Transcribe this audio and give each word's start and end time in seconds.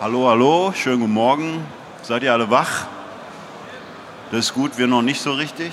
Hallo, 0.00 0.28
hallo, 0.28 0.72
schönen 0.74 0.98
guten 1.02 1.12
Morgen. 1.12 1.64
Seid 2.02 2.24
ihr 2.24 2.32
alle 2.32 2.50
wach? 2.50 2.88
Das 4.32 4.46
ist 4.46 4.54
gut, 4.54 4.76
wir 4.76 4.88
noch 4.88 5.02
nicht 5.02 5.20
so 5.20 5.30
richtig. 5.30 5.70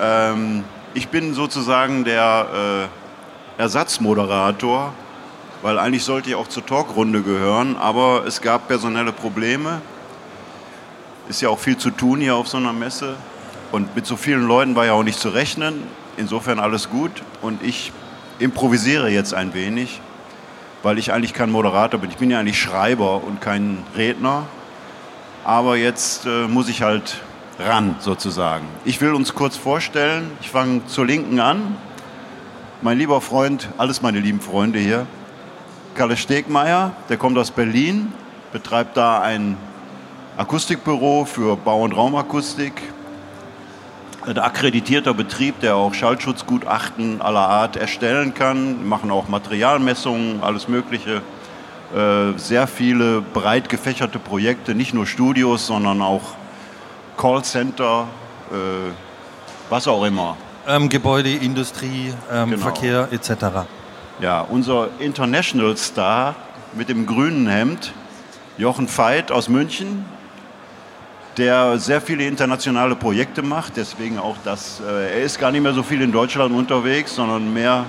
Ähm, 0.00 0.62
ich 0.94 1.08
bin 1.08 1.34
sozusagen 1.34 2.04
der 2.04 2.88
äh, 3.58 3.60
Ersatzmoderator, 3.60 4.92
weil 5.62 5.80
eigentlich 5.80 6.04
sollte 6.04 6.30
ich 6.30 6.36
auch 6.36 6.46
zur 6.46 6.64
Talkrunde 6.64 7.22
gehören, 7.22 7.76
aber 7.76 8.22
es 8.24 8.40
gab 8.40 8.68
personelle 8.68 9.10
Probleme. 9.10 9.82
Ist 11.28 11.40
ja 11.40 11.48
auch 11.48 11.58
viel 11.58 11.78
zu 11.78 11.90
tun 11.90 12.20
hier 12.20 12.36
auf 12.36 12.46
so 12.46 12.58
einer 12.58 12.72
Messe 12.72 13.16
und 13.72 13.96
mit 13.96 14.06
so 14.06 14.14
vielen 14.14 14.46
Leuten 14.46 14.76
war 14.76 14.86
ja 14.86 14.92
auch 14.92 15.02
nicht 15.02 15.18
zu 15.18 15.30
rechnen. 15.30 15.82
Insofern 16.16 16.60
alles 16.60 16.88
gut 16.88 17.10
und 17.40 17.64
ich 17.64 17.90
improvisiere 18.38 19.08
jetzt 19.08 19.34
ein 19.34 19.54
wenig 19.54 20.00
weil 20.82 20.98
ich 20.98 21.12
eigentlich 21.12 21.34
kein 21.34 21.50
Moderator 21.50 22.00
bin. 22.00 22.10
Ich 22.10 22.16
bin 22.16 22.30
ja 22.30 22.40
eigentlich 22.40 22.60
Schreiber 22.60 23.22
und 23.24 23.40
kein 23.40 23.84
Redner. 23.96 24.46
Aber 25.44 25.76
jetzt 25.76 26.26
äh, 26.26 26.46
muss 26.48 26.68
ich 26.68 26.82
halt 26.82 27.20
ran, 27.58 27.96
sozusagen. 28.00 28.66
Ich 28.84 29.00
will 29.00 29.14
uns 29.14 29.34
kurz 29.34 29.56
vorstellen. 29.56 30.30
Ich 30.40 30.50
fange 30.50 30.86
zur 30.86 31.06
Linken 31.06 31.40
an. 31.40 31.76
Mein 32.80 32.98
lieber 32.98 33.20
Freund, 33.20 33.68
alles 33.78 34.02
meine 34.02 34.18
lieben 34.18 34.40
Freunde 34.40 34.80
hier, 34.80 35.06
Kalle 35.94 36.16
Stegmeier, 36.16 36.90
der 37.08 37.16
kommt 37.16 37.38
aus 37.38 37.52
Berlin, 37.52 38.12
betreibt 38.52 38.96
da 38.96 39.20
ein 39.20 39.56
Akustikbüro 40.36 41.24
für 41.24 41.56
Bau- 41.56 41.82
und 41.82 41.92
Raumakustik, 41.92 42.72
ein 44.26 44.38
akkreditierter 44.38 45.14
Betrieb, 45.14 45.60
der 45.60 45.76
auch 45.76 45.94
Schallschutzgutachten 45.94 47.20
aller 47.20 47.48
Art 47.48 47.76
erstellen 47.76 48.34
kann. 48.34 48.80
Wir 48.80 48.86
machen 48.86 49.10
auch 49.10 49.28
Materialmessungen, 49.28 50.42
alles 50.42 50.68
Mögliche. 50.68 51.22
Äh, 51.94 52.38
sehr 52.38 52.66
viele 52.66 53.20
breit 53.20 53.68
gefächerte 53.68 54.18
Projekte, 54.18 54.74
nicht 54.74 54.94
nur 54.94 55.06
Studios, 55.06 55.66
sondern 55.66 56.00
auch 56.00 56.22
Callcenter, 57.16 58.06
äh, 58.50 58.54
was 59.68 59.86
auch 59.88 60.04
immer. 60.04 60.36
Ähm, 60.66 60.88
Gebäude, 60.88 61.30
Industrie, 61.30 62.14
ähm, 62.30 62.50
genau. 62.50 62.62
Verkehr 62.62 63.08
etc. 63.10 63.66
Ja, 64.20 64.40
unser 64.42 64.88
International 65.00 65.76
Star 65.76 66.36
mit 66.74 66.88
dem 66.88 67.06
grünen 67.06 67.48
Hemd, 67.48 67.92
Jochen 68.56 68.88
Veit 68.88 69.32
aus 69.32 69.48
München, 69.48 70.04
der 71.36 71.78
sehr 71.78 72.00
viele 72.00 72.26
internationale 72.26 72.94
Projekte 72.94 73.42
macht. 73.42 73.76
Deswegen 73.76 74.18
auch 74.18 74.36
das, 74.44 74.80
äh, 74.80 75.18
er 75.18 75.22
ist 75.22 75.38
gar 75.38 75.50
nicht 75.50 75.62
mehr 75.62 75.72
so 75.72 75.82
viel 75.82 76.02
in 76.02 76.12
Deutschland 76.12 76.54
unterwegs, 76.54 77.14
sondern 77.14 77.52
mehr 77.52 77.86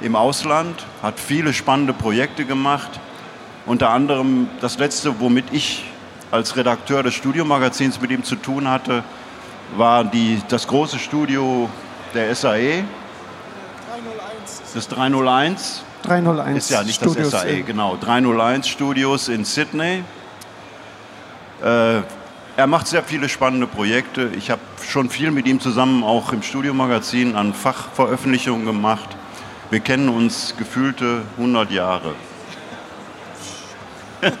im 0.00 0.16
Ausland, 0.16 0.84
hat 1.02 1.18
viele 1.18 1.52
spannende 1.52 1.92
Projekte 1.92 2.44
gemacht. 2.44 3.00
Unter 3.66 3.90
anderem 3.90 4.48
das 4.60 4.78
letzte, 4.78 5.20
womit 5.20 5.46
ich 5.52 5.84
als 6.30 6.56
Redakteur 6.56 7.02
des 7.02 7.14
Studiomagazins 7.14 8.00
mit 8.00 8.10
ihm 8.10 8.24
zu 8.24 8.36
tun 8.36 8.68
hatte, 8.68 9.02
war 9.76 10.04
die, 10.04 10.42
das 10.48 10.66
große 10.66 10.98
Studio 10.98 11.70
der 12.12 12.34
SAE. 12.34 12.84
301. 13.88 14.62
Das 14.74 14.88
301. 14.88 15.82
301. 16.02 16.58
Ist 16.58 16.70
ja 16.70 16.82
nicht 16.82 16.96
Studios 16.96 17.30
das 17.30 17.42
SAE, 17.42 17.62
genau. 17.62 17.96
301 17.96 18.68
Studios 18.68 19.28
in 19.28 19.44
Sydney. 19.44 20.04
Äh, 21.62 22.02
er 22.56 22.66
macht 22.66 22.86
sehr 22.86 23.02
viele 23.02 23.28
spannende 23.28 23.66
Projekte. 23.66 24.30
Ich 24.36 24.50
habe 24.50 24.60
schon 24.86 25.10
viel 25.10 25.30
mit 25.30 25.46
ihm 25.46 25.60
zusammen 25.60 26.04
auch 26.04 26.32
im 26.32 26.42
Studiomagazin 26.42 27.34
an 27.34 27.52
Fachveröffentlichungen 27.52 28.64
gemacht. 28.64 29.08
Wir 29.70 29.80
kennen 29.80 30.08
uns 30.08 30.54
gefühlte 30.56 31.22
100 31.36 31.70
Jahre. 31.72 32.14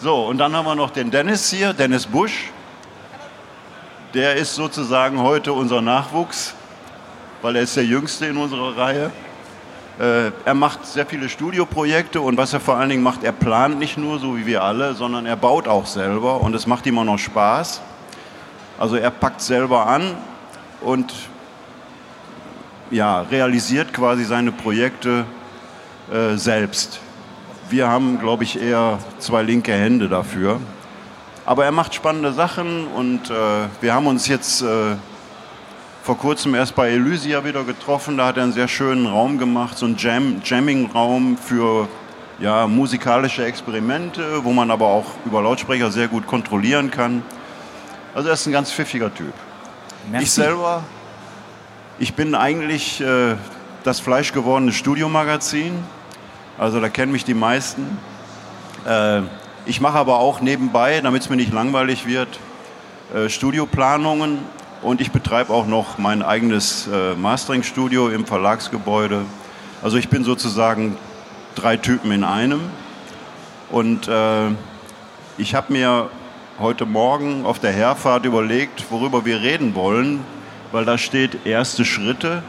so, 0.00 0.26
und 0.26 0.38
dann 0.38 0.56
haben 0.56 0.64
wir 0.64 0.74
noch 0.74 0.90
den 0.90 1.10
Dennis 1.10 1.50
hier, 1.50 1.74
Dennis 1.74 2.06
Busch. 2.06 2.50
Der 4.14 4.36
ist 4.36 4.54
sozusagen 4.54 5.20
heute 5.20 5.52
unser 5.52 5.82
Nachwuchs, 5.82 6.54
weil 7.42 7.56
er 7.56 7.62
ist 7.62 7.76
der 7.76 7.84
Jüngste 7.84 8.26
in 8.26 8.36
unserer 8.38 8.76
Reihe. 8.76 9.12
Äh, 10.00 10.32
er 10.46 10.54
macht 10.54 10.86
sehr 10.86 11.04
viele 11.04 11.28
Studioprojekte 11.28 12.22
und 12.22 12.38
was 12.38 12.54
er 12.54 12.60
vor 12.60 12.76
allen 12.76 12.88
Dingen 12.88 13.02
macht, 13.02 13.22
er 13.22 13.32
plant 13.32 13.78
nicht 13.78 13.98
nur 13.98 14.18
so 14.18 14.34
wie 14.34 14.46
wir 14.46 14.64
alle, 14.64 14.94
sondern 14.94 15.26
er 15.26 15.36
baut 15.36 15.68
auch 15.68 15.84
selber 15.84 16.40
und 16.40 16.54
es 16.54 16.66
macht 16.66 16.86
ihm 16.86 16.98
auch 16.98 17.04
noch 17.04 17.18
Spaß. 17.18 17.82
Also 18.78 18.96
er 18.96 19.10
packt 19.10 19.42
selber 19.42 19.86
an 19.86 20.16
und 20.80 21.12
ja, 22.90 23.20
realisiert 23.20 23.92
quasi 23.92 24.24
seine 24.24 24.52
Projekte 24.52 25.26
äh, 26.10 26.34
selbst. 26.36 27.00
Wir 27.68 27.86
haben, 27.88 28.18
glaube 28.20 28.44
ich, 28.44 28.58
eher 28.58 29.00
zwei 29.18 29.42
linke 29.42 29.74
Hände 29.74 30.08
dafür. 30.08 30.60
Aber 31.44 31.66
er 31.66 31.72
macht 31.72 31.94
spannende 31.94 32.32
Sachen 32.32 32.86
und 32.86 33.28
äh, 33.28 33.34
wir 33.82 33.92
haben 33.92 34.06
uns 34.06 34.28
jetzt 34.28 34.62
äh, 34.62 34.96
vor 36.02 36.16
kurzem 36.16 36.54
erst 36.54 36.74
bei 36.74 36.90
Elysia 36.90 37.44
wieder 37.44 37.64
getroffen. 37.64 38.16
Da 38.16 38.26
hat 38.26 38.36
er 38.36 38.44
einen 38.44 38.52
sehr 38.52 38.68
schönen 38.68 39.06
Raum 39.06 39.38
gemacht, 39.38 39.76
so 39.76 39.86
einen 39.86 39.96
Jam 39.96 40.40
Jamming-Raum 40.42 41.36
für 41.36 41.88
ja, 42.38 42.66
musikalische 42.66 43.44
Experimente, 43.44 44.44
wo 44.44 44.52
man 44.52 44.70
aber 44.70 44.86
auch 44.86 45.04
über 45.26 45.42
Lautsprecher 45.42 45.90
sehr 45.90 46.08
gut 46.08 46.26
kontrollieren 46.26 46.90
kann. 46.90 47.22
Also 48.14 48.28
er 48.28 48.34
ist 48.34 48.46
ein 48.46 48.52
ganz 48.52 48.72
pfiffiger 48.72 49.14
Typ. 49.14 49.32
Merci. 50.10 50.24
Ich 50.24 50.32
selber, 50.32 50.82
ich 51.98 52.14
bin 52.14 52.34
eigentlich 52.34 53.00
äh, 53.02 53.36
das 53.84 54.00
fleischgewordene 54.00 54.72
Studiomagazin. 54.72 55.84
Also 56.58 56.80
da 56.80 56.88
kennen 56.88 57.12
mich 57.12 57.24
die 57.24 57.34
meisten. 57.34 57.98
Äh, 58.86 59.20
ich 59.66 59.82
mache 59.82 59.98
aber 59.98 60.18
auch 60.18 60.40
nebenbei, 60.40 61.00
damit 61.02 61.22
es 61.22 61.28
mir 61.28 61.36
nicht 61.36 61.52
langweilig 61.52 62.06
wird, 62.06 62.40
äh, 63.14 63.28
Studioplanungen 63.28 64.38
und 64.82 65.00
ich 65.00 65.10
betreibe 65.10 65.52
auch 65.52 65.66
noch 65.66 65.98
mein 65.98 66.22
eigenes 66.22 66.86
äh, 66.86 67.14
Mastering-Studio 67.14 68.08
im 68.08 68.24
Verlagsgebäude. 68.24 69.22
Also 69.82 69.98
ich 69.98 70.08
bin 70.08 70.24
sozusagen 70.24 70.96
drei 71.54 71.76
Typen 71.76 72.12
in 72.12 72.24
einem. 72.24 72.60
Und 73.70 74.08
äh, 74.08 74.48
ich 75.36 75.54
habe 75.54 75.72
mir 75.72 76.08
heute 76.58 76.86
Morgen 76.86 77.44
auf 77.44 77.58
der 77.58 77.72
Herfahrt 77.72 78.24
überlegt, 78.24 78.90
worüber 78.90 79.24
wir 79.24 79.40
reden 79.42 79.74
wollen, 79.74 80.20
weil 80.72 80.84
da 80.84 80.98
steht 80.98 81.46
erste 81.46 81.84
Schritte. 81.84 82.42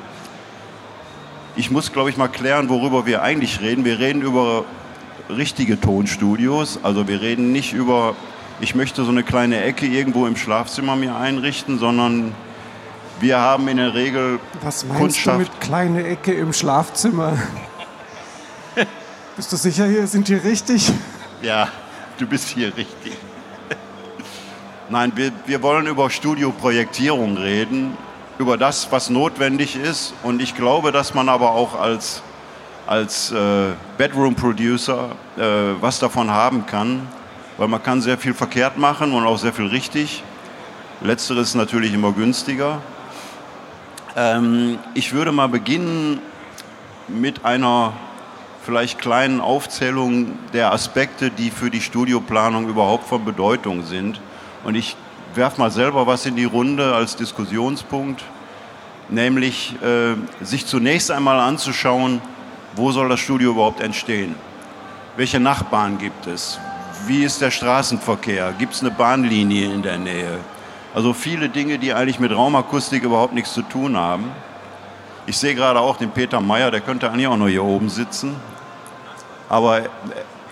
Ich 1.56 1.70
muss, 1.70 1.92
glaube 1.92 2.10
ich, 2.10 2.18
mal 2.18 2.30
klären, 2.30 2.70
worüber 2.70 3.06
wir 3.06 3.24
eigentlich 3.24 3.60
reden. 3.62 3.84
Wir 3.84 4.00
reden 4.00 4.22
über 4.22 4.64
richtige 5.30 5.80
Tonstudios. 5.80 6.80
Also 6.82 7.10
wir 7.10 7.22
reden 7.22 7.52
nicht 7.52 7.74
über 7.74 8.16
ich 8.60 8.76
möchte 8.76 9.04
so 9.04 9.12
eine 9.12 9.24
kleine 9.24 9.64
Ecke 9.64 9.86
irgendwo 9.86 10.28
im 10.28 10.36
Schlafzimmer 10.36 10.96
mir 10.96 11.16
einrichten, 11.16 11.80
sondern 11.80 12.36
wir 13.20 13.40
haben 13.40 13.68
in 13.68 13.78
der 13.78 13.94
Regel 13.94 14.40
Was 14.62 14.84
meinst 14.86 15.00
Kundschaft. 15.00 15.36
du 15.36 15.40
mit 15.40 15.62
kleine 15.62 16.04
Ecke 16.06 16.34
im 16.34 16.54
Schlafzimmer? 16.54 17.38
Bist 19.36 19.52
du 19.52 19.58
sicher, 19.58 19.86
hier 19.86 20.08
sind 20.08 20.28
hier 20.28 20.44
richtig? 20.44 20.92
Ja, 21.42 21.68
du 22.18 22.28
bist 22.28 22.50
hier 22.50 22.76
richtig. 22.76 23.14
Nein, 24.90 25.12
wir, 25.16 25.32
wir 25.46 25.62
wollen 25.64 25.88
über 25.88 26.10
Studioprojektierung 26.10 27.38
reden, 27.38 27.98
über 28.38 28.58
das, 28.58 28.92
was 28.92 29.10
notwendig 29.10 29.76
ist. 29.76 30.14
Und 30.24 30.42
ich 30.42 30.54
glaube, 30.54 30.92
dass 30.92 31.14
man 31.14 31.30
aber 31.30 31.52
auch 31.52 31.80
als, 31.80 32.22
als 32.88 33.32
äh, 33.32 33.70
Bedroom-Producer 33.98 35.12
äh, 35.38 35.42
was 35.80 36.00
davon 36.00 36.30
haben 36.30 36.66
kann 36.66 37.08
weil 37.62 37.68
man 37.68 37.84
kann 37.84 38.02
sehr 38.02 38.18
viel 38.18 38.34
verkehrt 38.34 38.80
machen 38.80 39.14
und 39.14 39.24
auch 39.24 39.38
sehr 39.38 39.54
viel 39.54 39.68
richtig. 39.68 40.24
Letzteres 41.02 41.50
ist 41.50 41.54
natürlich 41.54 41.94
immer 41.94 42.12
günstiger. 42.12 42.82
Ähm, 44.16 44.80
ich 44.96 45.14
würde 45.14 45.32
mal 45.32 45.48
beginnen 45.48 46.22
mit 47.08 47.46
einer 47.46 47.94
vielleicht 48.66 48.98
kleinen 48.98 49.40
Aufzählung 49.40 50.40
der 50.54 50.74
Aspekte, 50.74 51.30
die 51.30 51.52
für 51.52 51.70
die 51.70 51.82
Studioplanung 51.82 52.68
überhaupt 52.68 53.08
von 53.08 53.24
Bedeutung 53.24 53.86
sind. 53.86 54.20
Und 54.64 54.74
ich 54.74 54.96
werfe 55.36 55.62
mal 55.62 55.70
selber 55.70 56.08
was 56.08 56.26
in 56.26 56.36
die 56.36 56.46
Runde 56.46 56.96
als 56.96 57.16
Diskussionspunkt, 57.16 58.24
nämlich 59.08 59.76
äh, 59.84 60.16
sich 60.44 60.66
zunächst 60.66 61.12
einmal 61.12 61.40
anzuschauen, 61.40 62.22
wo 62.76 62.92
soll 62.92 63.08
das 63.08 63.20
Studio 63.20 63.52
überhaupt 63.52 63.82
entstehen? 63.82 64.34
Welche 65.16 65.40
Nachbarn 65.40 66.00
gibt 66.00 66.26
es? 66.26 66.60
Wie 67.08 67.24
ist 67.24 67.42
der 67.42 67.52
Straßenverkehr? 67.52 68.54
Gibt 68.58 68.74
es 68.74 68.82
eine 68.82 68.92
Bahnlinie 68.92 69.74
in 69.74 69.82
der 69.82 69.98
Nähe? 69.98 70.40
Also 70.94 71.14
viele 71.14 71.50
Dinge, 71.50 71.80
die 71.80 71.94
eigentlich 71.94 72.20
mit 72.20 72.32
Raumakustik 72.32 73.04
überhaupt 73.04 73.34
nichts 73.34 73.54
zu 73.54 73.62
tun 73.62 73.98
haben. 73.98 74.32
Ich 75.26 75.38
sehe 75.38 75.56
gerade 75.56 75.80
auch 75.80 75.98
den 75.98 76.12
Peter 76.12 76.42
Meyer, 76.42 76.70
der 76.70 76.82
könnte 76.82 77.10
eigentlich 77.10 77.28
auch 77.28 77.38
nur 77.38 77.50
hier 77.50 77.64
oben 77.64 77.90
sitzen. 77.90 78.36
Aber 79.50 79.84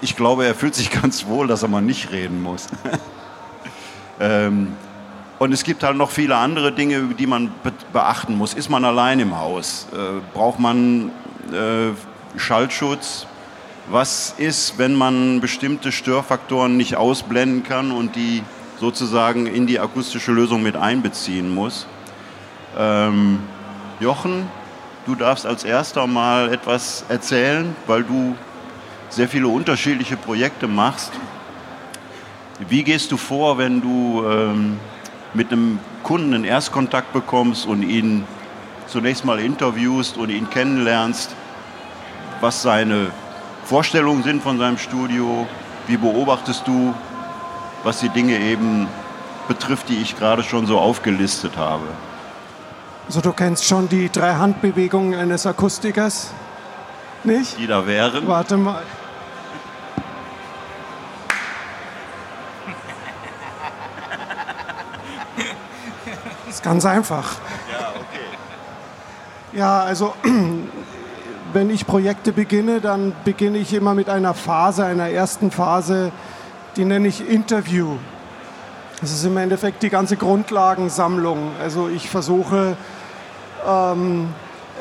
ich 0.02 0.16
glaube, 0.16 0.46
er 0.46 0.56
fühlt 0.56 0.76
sich 0.76 0.90
ganz 1.02 1.26
wohl, 1.28 1.48
dass 1.48 1.64
er 1.64 1.70
mal 1.70 1.82
nicht 1.82 2.12
reden 2.12 2.42
muss. 2.42 2.68
ähm, 4.20 4.76
und 5.38 5.54
es 5.54 5.64
gibt 5.64 5.84
halt 5.84 5.98
noch 5.98 6.10
viele 6.10 6.36
andere 6.36 6.72
Dinge, 6.72 7.14
die 7.18 7.28
man 7.28 7.52
beachten 7.94 8.38
muss. 8.38 8.54
Ist 8.54 8.70
man 8.70 8.84
allein 8.86 9.20
im 9.20 9.38
Haus? 9.38 9.88
Äh, 9.94 10.22
braucht 10.34 10.60
man 10.60 11.12
äh, 11.52 11.92
Schallschutz? 12.38 13.28
Was 13.92 14.36
ist, 14.38 14.78
wenn 14.78 14.94
man 14.94 15.42
bestimmte 15.42 15.92
Störfaktoren 15.92 16.78
nicht 16.78 16.96
ausblenden 16.96 17.64
kann 17.64 17.92
und 17.92 18.16
die 18.16 18.44
sozusagen 18.80 19.48
in 19.48 19.66
die 19.66 19.80
akustische 19.80 20.32
Lösung 20.32 20.62
mit 20.62 20.76
einbeziehen 20.76 21.52
muss? 21.52 21.88
Ähm, 22.78 23.40
Jochen, 24.00 24.46
du 25.08 25.16
darfst 25.16 25.48
als 25.48 25.64
erster 25.64 26.06
mal 26.06 26.54
etwas 26.54 27.04
erzählen, 27.10 27.76
weil 27.88 28.04
du 28.04 28.36
sehr 29.10 29.28
viele 29.28 29.48
unterschiedliche 29.48 30.18
Projekte 30.18 30.68
machst. 30.68 31.12
Wie 32.68 32.84
gehst 32.84 33.12
du 33.12 33.18
vor, 33.18 33.58
wenn 33.58 33.82
du 33.82 34.24
ähm, 34.24 34.80
mit 35.34 35.52
einem 35.52 35.80
Kunden 36.04 36.36
einen 36.36 36.44
Erstkontakt 36.44 37.12
bekommst 37.12 37.66
und 37.66 37.82
ihn 37.82 38.24
zunächst 38.86 39.26
mal 39.26 39.40
interviewst 39.40 40.16
und 40.16 40.30
ihn 40.30 40.48
kennenlernst, 40.48 41.36
was 42.40 42.62
seine 42.62 43.10
Vorstellungen 43.70 44.24
sind 44.24 44.42
von 44.42 44.58
seinem 44.58 44.80
Studio, 44.80 45.46
wie 45.86 45.96
beobachtest 45.96 46.66
du, 46.66 46.92
was 47.84 48.00
die 48.00 48.10
Dinge 48.10 48.40
eben 48.40 48.88
betrifft, 49.48 49.90
die 49.90 50.02
ich 50.02 50.18
gerade 50.18 50.42
schon 50.42 50.66
so 50.66 50.80
aufgelistet 50.80 51.56
habe. 51.56 51.86
Also 53.06 53.22
du 53.22 53.32
kennst 53.32 53.66
schon 53.66 53.88
die 53.88 54.10
drei 54.10 54.34
Handbewegungen 54.34 55.14
eines 55.14 55.46
Akustikers, 55.46 56.32
nicht? 57.24 57.60
Die 57.60 57.68
da 57.68 57.86
wären. 57.86 58.28
Warte 58.28 58.58
mal. 58.58 58.82
Das 66.48 66.56
ist 66.56 66.64
ganz 66.64 66.86
einfach. 66.88 67.36
Ja, 67.72 67.90
okay. 67.90 68.30
Ja, 69.52 69.82
also 69.82 70.16
wenn 71.54 71.70
ich 71.70 71.88
Projekte 71.88 72.32
beginne, 72.32 72.82
dann 72.82 73.14
beginne 73.26 73.58
ich 73.58 73.74
immer 73.74 73.94
mit 73.94 74.10
einer 74.10 74.34
Phase, 74.34 74.86
einer 74.86 75.10
ersten 75.10 75.52
Phase, 75.52 76.12
die 76.76 76.86
nenne 76.86 77.08
ich 77.08 77.28
Interview. 77.28 77.98
Das 79.02 79.12
ist 79.12 79.24
im 79.24 79.38
Endeffekt 79.38 79.82
die 79.82 79.90
ganze 79.90 80.18
Grundlagensammlung. 80.18 81.52
Also 81.62 81.88
ich 81.88 82.10
versuche 82.10 82.76
ähm, 83.68 84.30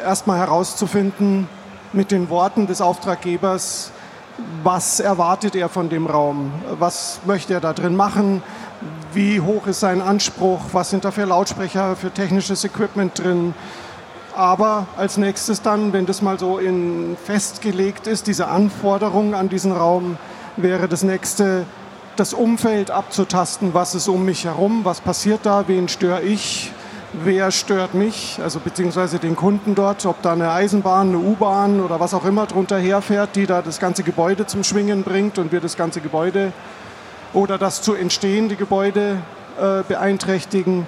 erstmal 0.03 0.39
herauszufinden 0.39 1.49
mit 1.93 2.11
den 2.11 2.29
Worten 2.29 2.67
des 2.67 2.81
Auftraggebers, 2.81 3.93
was 4.63 5.01
erwartet 5.01 5.57
er 5.57 5.69
von 5.69 5.89
dem 5.89 6.07
Raum, 6.07 6.53
was 6.79 7.21
möchte 7.25 7.55
er 7.55 7.61
da 7.61 7.73
drin 7.73 7.97
machen, 7.97 8.43
wie 9.13 9.41
hoch 9.41 9.67
ist 9.67 9.81
sein 9.81 10.01
Anspruch, 10.01 10.61
was 10.73 10.91
sind 10.91 11.05
da 11.05 11.11
für 11.11 11.25
Lautsprecher, 11.25 11.97
für 11.97 12.11
technisches 12.11 12.65
Equipment 12.65 13.19
drin. 13.19 13.55
Aber 14.39 14.87
als 14.97 15.17
nächstes 15.17 15.63
dann, 15.63 15.93
wenn 15.93 16.07
das 16.07 16.23
mal 16.23 16.39
so 16.39 16.59
in 16.59 17.17
festgelegt 17.25 18.07
ist, 18.07 18.29
diese 18.29 18.47
Anforderungen 18.47 19.35
an 19.35 19.49
diesen 19.49 19.73
Raum, 19.73 20.17
wäre 20.57 20.87
das 20.87 21.03
nächste, 21.03 21.65
das 22.15 22.35
Umfeld 22.35 22.93
abzutasten, 22.93 23.75
was 23.75 23.97
ist 23.97 24.07
um 24.07 24.25
mich 24.25 24.45
herum, 24.45 24.85
was 24.85 25.01
passiert 25.01 25.41
da, 25.43 25.65
wen 25.67 25.89
störe 25.89 26.23
ich, 26.23 26.71
wer 27.25 27.51
stört 27.51 27.95
mich, 27.95 28.39
also 28.41 28.61
beziehungsweise 28.61 29.19
den 29.19 29.35
Kunden 29.35 29.75
dort, 29.75 30.07
ob 30.07 30.23
da 30.23 30.35
eine 30.35 30.53
Eisenbahn, 30.53 31.09
eine 31.09 31.19
U-Bahn 31.19 31.81
oder 31.81 31.99
was 31.99 32.15
auch 32.15 32.25
immer 32.25 32.47
drunter 32.47 32.79
herfährt, 32.79 33.35
die 33.35 33.47
da 33.47 33.61
das 33.61 33.81
ganze 33.81 34.05
Gebäude 34.05 34.47
zum 34.47 34.63
Schwingen 34.63 35.03
bringt 35.03 35.41
und 35.41 35.51
wir 35.51 35.61
das 35.61 35.77
ganze 35.77 36.01
Gebäude 36.01 36.53
oder 37.33 37.59
das 37.59 37.83
zu 37.83 37.95
entstehende 37.95 38.55
Gebäude 38.55 39.17
äh, 39.61 39.83
beeinträchtigen. 39.83 40.87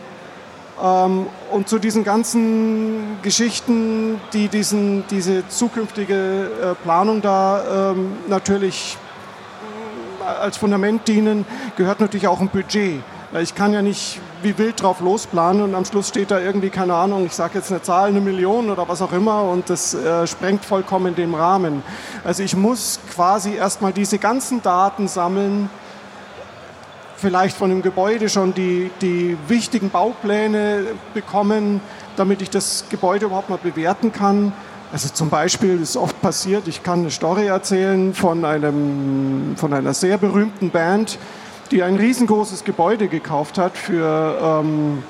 Ähm, 0.82 1.26
und 1.50 1.68
zu 1.68 1.78
diesen 1.78 2.04
ganzen 2.04 3.18
Geschichten, 3.22 4.20
die 4.32 4.48
diesen, 4.48 5.04
diese 5.08 5.46
zukünftige 5.48 6.14
äh, 6.14 6.74
Planung 6.82 7.20
da 7.20 7.90
ähm, 7.90 8.12
natürlich 8.28 8.96
äh, 10.20 10.24
als 10.24 10.56
Fundament 10.56 11.06
dienen, 11.08 11.44
gehört 11.76 12.00
natürlich 12.00 12.28
auch 12.28 12.40
ein 12.40 12.48
Budget. 12.48 13.02
Ich 13.40 13.54
kann 13.54 13.72
ja 13.72 13.80
nicht 13.80 14.20
wie 14.42 14.58
wild 14.58 14.82
drauf 14.82 15.00
losplanen 15.00 15.62
und 15.62 15.74
am 15.76 15.84
Schluss 15.84 16.08
steht 16.08 16.32
da 16.32 16.40
irgendwie, 16.40 16.70
keine 16.70 16.94
Ahnung, 16.94 17.26
ich 17.26 17.32
sage 17.32 17.58
jetzt 17.58 17.70
eine 17.70 17.80
Zahl, 17.80 18.08
eine 18.08 18.20
Million 18.20 18.70
oder 18.70 18.88
was 18.88 19.02
auch 19.02 19.12
immer 19.12 19.44
und 19.44 19.70
das 19.70 19.94
äh, 19.94 20.26
sprengt 20.26 20.64
vollkommen 20.64 21.14
den 21.14 21.32
Rahmen. 21.34 21.84
Also 22.24 22.42
ich 22.42 22.56
muss 22.56 22.98
quasi 23.14 23.54
erstmal 23.54 23.92
diese 23.92 24.18
ganzen 24.18 24.62
Daten 24.62 25.06
sammeln, 25.06 25.70
vielleicht 27.20 27.56
von 27.56 27.70
dem 27.70 27.82
Gebäude 27.82 28.28
schon 28.28 28.54
die, 28.54 28.90
die 29.00 29.36
wichtigen 29.46 29.90
Baupläne 29.90 30.86
bekommen, 31.12 31.80
damit 32.16 32.42
ich 32.42 32.50
das 32.50 32.84
Gebäude 32.88 33.26
überhaupt 33.26 33.50
mal 33.50 33.58
bewerten 33.62 34.12
kann. 34.12 34.52
Also 34.92 35.08
zum 35.10 35.28
Beispiel 35.28 35.80
ist 35.80 35.96
oft 35.96 36.20
passiert, 36.20 36.66
ich 36.66 36.82
kann 36.82 37.00
eine 37.00 37.10
Story 37.10 37.46
erzählen 37.46 38.12
von, 38.14 38.44
einem, 38.44 39.54
von 39.56 39.72
einer 39.72 39.94
sehr 39.94 40.18
berühmten 40.18 40.70
Band, 40.70 41.18
die 41.70 41.82
ein 41.82 41.96
riesengroßes 41.96 42.64
Gebäude 42.64 43.06
gekauft 43.06 43.58
hat 43.58 43.76
für 43.76 44.36
ähm, 44.42 45.02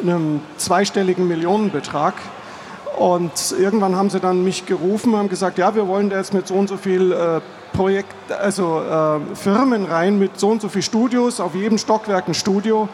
einen 0.00 0.40
zweistelligen 0.56 1.28
Millionenbetrag. 1.28 2.14
Und 2.96 3.54
irgendwann 3.58 3.96
haben 3.96 4.08
sie 4.08 4.20
dann 4.20 4.44
mich 4.44 4.66
gerufen 4.66 5.12
und 5.12 5.18
haben 5.18 5.28
gesagt, 5.28 5.58
ja, 5.58 5.74
wir 5.74 5.88
wollen 5.88 6.10
da 6.10 6.16
jetzt 6.16 6.32
mit 6.32 6.46
so 6.46 6.54
und 6.54 6.68
so 6.68 6.76
viel 6.76 7.12
äh, 7.12 7.40
Projekt, 7.74 8.32
also 8.32 8.80
äh, 8.80 9.36
Firmen 9.36 9.84
rein 9.84 10.18
mit 10.18 10.40
so 10.40 10.48
und 10.48 10.62
so 10.62 10.70
viel 10.70 10.80
Studios, 10.80 11.40
auf 11.40 11.54
jedem 11.54 11.76
Stockwerk 11.76 12.28
ein 12.28 12.34
Studio. 12.34 12.88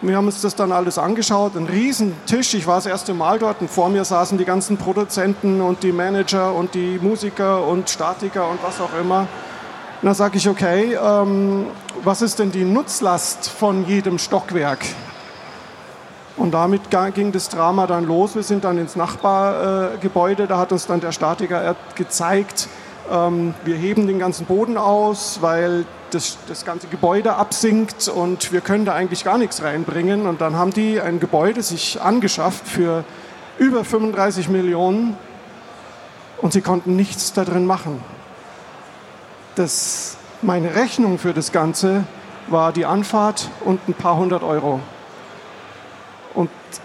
Wir 0.00 0.16
haben 0.16 0.26
uns 0.26 0.40
das 0.40 0.56
dann 0.56 0.72
alles 0.72 0.98
angeschaut, 0.98 1.54
ein 1.56 1.66
Riesentisch. 1.66 2.54
Ich 2.54 2.66
war 2.66 2.76
das 2.76 2.86
erste 2.86 3.14
Mal 3.14 3.38
dort 3.38 3.60
und 3.60 3.70
vor 3.70 3.88
mir 3.88 4.04
saßen 4.04 4.38
die 4.38 4.44
ganzen 4.44 4.76
Produzenten 4.76 5.60
und 5.60 5.82
die 5.82 5.92
Manager 5.92 6.54
und 6.54 6.74
die 6.74 6.98
Musiker 7.00 7.66
und 7.66 7.90
Statiker 7.90 8.48
und 8.48 8.62
was 8.62 8.80
auch 8.80 8.98
immer. 8.98 9.20
Und 9.20 10.06
dann 10.06 10.14
sage 10.14 10.38
ich, 10.38 10.48
okay, 10.48 10.96
ähm, 11.00 11.66
was 12.02 12.22
ist 12.22 12.38
denn 12.38 12.50
die 12.50 12.64
Nutzlast 12.64 13.48
von 13.48 13.86
jedem 13.86 14.18
Stockwerk? 14.18 14.80
Und 16.36 16.52
damit 16.52 16.82
ging 17.14 17.30
das 17.30 17.48
Drama 17.48 17.86
dann 17.86 18.04
los. 18.04 18.34
Wir 18.34 18.42
sind 18.42 18.64
dann 18.64 18.78
ins 18.78 18.96
Nachbargebäude, 18.96 20.46
da 20.46 20.58
hat 20.58 20.72
uns 20.72 20.86
dann 20.86 21.00
der 21.00 21.12
Statiker 21.12 21.76
gezeigt, 21.94 22.68
ähm, 23.10 23.54
wir 23.64 23.76
heben 23.76 24.06
den 24.06 24.18
ganzen 24.18 24.46
Boden 24.46 24.76
aus, 24.76 25.38
weil 25.40 25.84
das, 26.10 26.38
das 26.48 26.64
ganze 26.64 26.86
Gebäude 26.88 27.34
absinkt 27.34 28.08
und 28.08 28.52
wir 28.52 28.60
können 28.60 28.84
da 28.84 28.94
eigentlich 28.94 29.24
gar 29.24 29.38
nichts 29.38 29.62
reinbringen. 29.62 30.26
Und 30.26 30.40
dann 30.40 30.56
haben 30.56 30.72
die 30.72 31.00
ein 31.00 31.20
Gebäude 31.20 31.62
sich 31.62 32.00
angeschafft 32.00 32.66
für 32.68 33.04
über 33.58 33.84
35 33.84 34.48
Millionen 34.48 35.16
und 36.40 36.52
sie 36.52 36.60
konnten 36.60 36.96
nichts 36.96 37.32
da 37.32 37.44
drin 37.44 37.66
machen. 37.66 38.02
Das, 39.54 40.16
meine 40.42 40.74
Rechnung 40.74 41.18
für 41.18 41.32
das 41.32 41.52
Ganze 41.52 42.04
war 42.48 42.72
die 42.72 42.86
Anfahrt 42.86 43.50
und 43.64 43.88
ein 43.88 43.94
paar 43.94 44.16
hundert 44.16 44.42
Euro. 44.42 44.80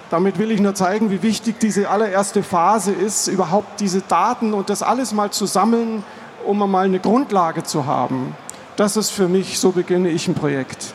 Damit 0.09 0.39
will 0.39 0.51
ich 0.51 0.59
nur 0.59 0.75
zeigen, 0.75 1.11
wie 1.11 1.21
wichtig 1.21 1.59
diese 1.59 1.89
allererste 1.89 2.43
Phase 2.43 2.91
ist, 2.91 3.27
überhaupt 3.27 3.79
diese 3.79 4.01
Daten 4.01 4.53
und 4.53 4.69
das 4.69 4.83
alles 4.83 5.13
mal 5.13 5.31
zu 5.31 5.45
sammeln, 5.45 6.03
um 6.45 6.59
mal 6.69 6.85
eine 6.85 6.99
Grundlage 6.99 7.63
zu 7.63 7.85
haben. 7.85 8.35
Das 8.75 8.95
ist 8.95 9.09
für 9.09 9.27
mich, 9.27 9.59
so 9.59 9.71
beginne 9.71 10.09
ich 10.09 10.27
ein 10.27 10.35
Projekt. 10.35 10.93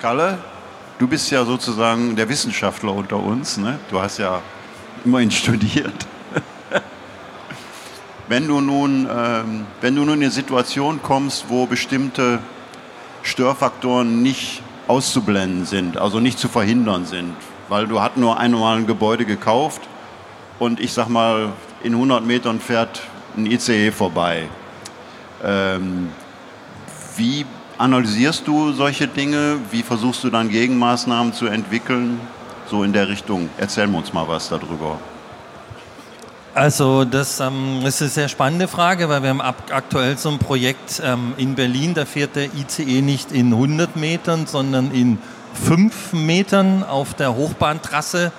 Kalle, 0.00 0.38
du 0.98 1.06
bist 1.06 1.30
ja 1.30 1.44
sozusagen 1.44 2.16
der 2.16 2.28
Wissenschaftler 2.28 2.92
unter 2.92 3.16
uns. 3.16 3.56
Ne? 3.56 3.78
Du 3.90 4.00
hast 4.00 4.18
ja 4.18 4.40
immerhin 5.04 5.30
studiert. 5.30 6.06
wenn, 8.28 8.48
du 8.48 8.60
nun, 8.60 9.08
ähm, 9.08 9.66
wenn 9.80 9.94
du 9.94 10.04
nun 10.04 10.14
in 10.14 10.22
eine 10.24 10.30
Situation 10.30 11.00
kommst, 11.02 11.46
wo 11.48 11.66
bestimmte 11.66 12.40
Störfaktoren 13.22 14.22
nicht 14.22 14.62
auszublenden 14.88 15.64
sind, 15.64 15.96
also 15.96 16.20
nicht 16.20 16.38
zu 16.38 16.48
verhindern 16.48 17.04
sind, 17.04 17.34
weil 17.68 17.86
du 17.86 18.00
hast 18.00 18.16
nur 18.16 18.38
einmal 18.38 18.78
ein 18.78 18.86
Gebäude 18.86 19.24
gekauft 19.24 19.82
und 20.58 20.80
ich 20.80 20.92
sag 20.92 21.08
mal, 21.08 21.52
in 21.82 21.94
100 21.94 22.24
Metern 22.24 22.60
fährt 22.60 23.02
ein 23.36 23.46
ICE 23.46 23.90
vorbei. 23.90 24.48
Ähm, 25.42 26.10
wie 27.16 27.44
analysierst 27.78 28.46
du 28.46 28.72
solche 28.72 29.08
Dinge? 29.08 29.58
Wie 29.70 29.82
versuchst 29.82 30.22
du 30.24 30.30
dann 30.30 30.48
Gegenmaßnahmen 30.48 31.32
zu 31.32 31.46
entwickeln? 31.46 32.20
So 32.70 32.84
in 32.84 32.92
der 32.92 33.08
Richtung. 33.08 33.50
Erzähl 33.58 33.92
uns 33.94 34.12
mal 34.12 34.26
was 34.28 34.48
darüber. 34.48 34.98
Also 36.54 37.06
das 37.06 37.40
ähm, 37.40 37.80
ist 37.82 38.02
eine 38.02 38.10
sehr 38.10 38.28
spannende 38.28 38.68
Frage, 38.68 39.08
weil 39.08 39.22
wir 39.22 39.30
haben 39.30 39.40
aktuell 39.40 40.18
so 40.18 40.28
ein 40.28 40.38
Projekt 40.38 41.00
ähm, 41.02 41.32
in 41.38 41.54
Berlin, 41.54 41.94
da 41.94 42.04
fährt 42.04 42.36
der 42.36 42.50
ICE 42.54 43.00
nicht 43.00 43.32
in 43.32 43.54
100 43.54 43.96
Metern, 43.96 44.46
sondern 44.46 44.90
in 44.92 45.16
5 45.54 46.12
Metern 46.12 46.84
auf 46.84 47.14
der 47.14 47.34
Hochbahntrasse, 47.34 48.32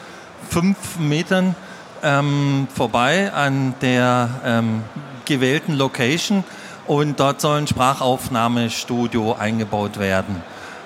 5 0.52 1.00
Metern 1.00 1.56
ähm, 2.04 2.68
vorbei 2.76 3.34
an 3.34 3.74
der 3.82 4.30
ähm, 4.46 4.84
gewählten 5.26 5.74
Location 5.74 6.44
und 6.86 7.20
dort 7.20 7.42
soll 7.42 7.58
ein 7.58 7.68
Sprachaufnahmestudio 7.68 9.34
eingebaut 9.34 9.98
werden. 9.98 10.44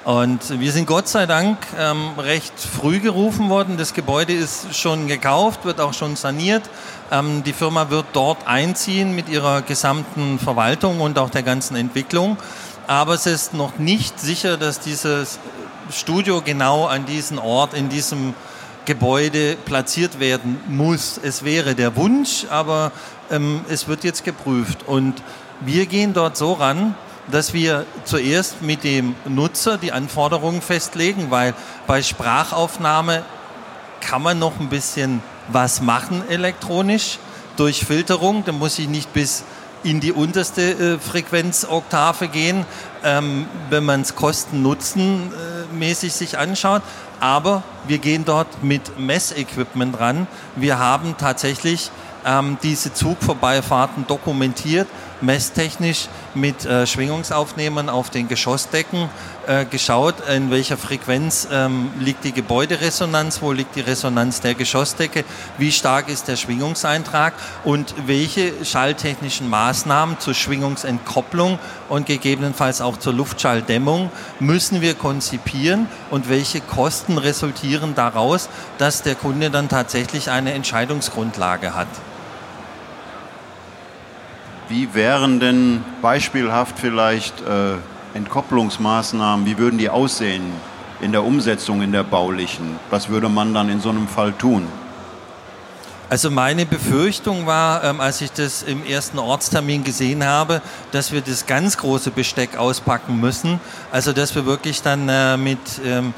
Und 0.07 0.61
wir 0.61 0.71
sind 0.71 0.87
Gott 0.87 1.09
sei 1.09 1.25
Dank 1.25 1.57
ähm, 1.77 2.11
recht 2.17 2.53
früh 2.57 3.01
gerufen 3.01 3.49
worden. 3.49 3.75
Das 3.75 3.93
Gebäude 3.93 4.31
ist 4.31 4.73
schon 4.73 5.09
gekauft, 5.09 5.65
wird 5.65 5.81
auch 5.81 5.93
schon 5.93 6.15
saniert. 6.15 6.63
Ähm, 7.11 7.43
die 7.43 7.53
Firma 7.53 7.89
wird 7.89 8.07
dort 8.13 8.45
einziehen 8.47 9.15
mit 9.15 9.29
ihrer 9.29 9.61
gesamten 9.61 10.39
Verwaltung 10.39 10.99
und 10.99 11.17
auch 11.17 11.29
der 11.29 11.43
ganzen 11.43 11.75
Entwicklung. 11.75 12.37
Aber 12.87 13.13
es 13.13 13.25
ist 13.25 13.53
noch 13.53 13.77
nicht 13.77 14.19
sicher, 14.19 14.57
dass 14.57 14.79
dieses 14.79 15.39
Studio 15.91 16.41
genau 16.43 16.85
an 16.85 17.05
diesem 17.05 17.39
Ort, 17.39 17.73
in 17.73 17.89
diesem 17.89 18.33
Gebäude 18.85 19.57
platziert 19.65 20.19
werden 20.19 20.59
muss. 20.67 21.19
Es 21.21 21.43
wäre 21.43 21.75
der 21.75 21.95
Wunsch, 21.95 22.45
aber 22.49 22.91
ähm, 23.29 23.61
es 23.69 23.87
wird 23.87 24.03
jetzt 24.03 24.23
geprüft. 24.23 24.87
Und 24.87 25.21
wir 25.61 25.85
gehen 25.85 26.13
dort 26.13 26.37
so 26.37 26.53
ran, 26.53 26.95
dass 27.29 27.53
wir 27.53 27.85
zuerst 28.05 28.61
mit 28.61 28.83
dem 28.83 29.15
Nutzer 29.25 29.77
die 29.77 29.91
Anforderungen 29.91 30.61
festlegen, 30.61 31.29
weil 31.29 31.53
bei 31.85 32.01
Sprachaufnahme 32.01 33.23
kann 33.99 34.21
man 34.21 34.39
noch 34.39 34.59
ein 34.59 34.69
bisschen 34.69 35.21
was 35.47 35.81
machen 35.81 36.23
elektronisch 36.29 37.19
durch 37.55 37.85
Filterung. 37.85 38.43
Da 38.45 38.51
muss 38.51 38.79
ich 38.79 38.87
nicht 38.87 39.13
bis 39.13 39.43
in 39.83 39.99
die 39.99 40.11
unterste 40.11 40.61
äh, 40.61 40.97
Frequenzoktave 40.99 42.27
gehen, 42.27 42.65
ähm, 43.03 43.45
wenn 43.69 43.85
man 43.85 44.01
es 44.01 44.15
kosten-nutzen-mäßig 44.15 46.11
sich 46.13 46.37
anschaut. 46.37 46.81
Aber 47.19 47.63
wir 47.87 47.97
gehen 47.99 48.25
dort 48.25 48.63
mit 48.63 48.99
Messequipment 48.99 49.99
ran. 49.99 50.27
Wir 50.55 50.79
haben 50.79 51.15
tatsächlich 51.17 51.91
ähm, 52.25 52.57
diese 52.61 52.93
Zugvorbeifahrten 52.93 54.05
dokumentiert 54.07 54.87
messtechnisch 55.21 56.07
mit 56.33 56.65
äh, 56.65 56.85
Schwingungsaufnehmern 56.85 57.89
auf 57.89 58.09
den 58.09 58.27
Geschossdecken 58.27 59.09
äh, 59.47 59.65
geschaut, 59.65 60.15
in 60.29 60.51
welcher 60.51 60.77
Frequenz 60.77 61.47
ähm, 61.51 61.89
liegt 61.99 62.23
die 62.23 62.31
Gebäuderesonanz, 62.31 63.41
wo 63.41 63.51
liegt 63.51 63.75
die 63.75 63.81
Resonanz 63.81 64.41
der 64.41 64.53
Geschossdecke, 64.53 65.23
wie 65.57 65.71
stark 65.71 66.09
ist 66.09 66.27
der 66.27 66.35
Schwingungseintrag 66.35 67.33
und 67.63 67.95
welche 68.05 68.65
schalltechnischen 68.65 69.49
Maßnahmen 69.49 70.19
zur 70.19 70.33
Schwingungsentkopplung 70.33 71.59
und 71.89 72.05
gegebenenfalls 72.05 72.81
auch 72.81 72.97
zur 72.97 73.13
Luftschalldämmung 73.13 74.11
müssen 74.39 74.81
wir 74.81 74.93
konzipieren 74.93 75.87
und 76.11 76.29
welche 76.29 76.61
Kosten 76.61 77.17
resultieren 77.17 77.95
daraus, 77.95 78.49
dass 78.77 79.01
der 79.01 79.15
Kunde 79.15 79.49
dann 79.49 79.69
tatsächlich 79.69 80.29
eine 80.29 80.53
Entscheidungsgrundlage 80.53 81.73
hat. 81.73 81.87
Wie 84.69 84.93
wären 84.93 85.39
denn 85.39 85.83
beispielhaft 86.01 86.77
vielleicht 86.77 87.39
äh, 87.41 87.75
Entkopplungsmaßnahmen, 88.15 89.45
wie 89.45 89.57
würden 89.57 89.77
die 89.77 89.89
aussehen 89.89 90.43
in 90.99 91.13
der 91.13 91.23
Umsetzung, 91.23 91.81
in 91.81 91.93
der 91.93 92.03
baulichen? 92.03 92.77
Was 92.89 93.07
würde 93.07 93.29
man 93.29 93.53
dann 93.53 93.69
in 93.69 93.79
so 93.79 93.89
einem 93.89 94.09
Fall 94.09 94.33
tun? 94.33 94.67
Also 96.09 96.31
meine 96.31 96.65
Befürchtung 96.65 97.45
war, 97.45 97.83
ähm, 97.83 97.99
als 97.99 98.21
ich 98.21 98.31
das 98.31 98.63
im 98.63 98.85
ersten 98.85 99.19
Ortstermin 99.19 99.83
gesehen 99.83 100.25
habe, 100.25 100.61
dass 100.91 101.11
wir 101.11 101.19
das 101.19 101.45
ganz 101.45 101.77
große 101.77 102.11
Besteck 102.11 102.57
auspacken 102.57 103.19
müssen. 103.19 103.59
Also 103.91 104.13
dass 104.13 104.33
wir 104.33 104.45
wirklich 104.45 104.81
dann 104.81 105.09
äh, 105.09 105.35
mit 105.35 105.59
ähm, 105.85 106.13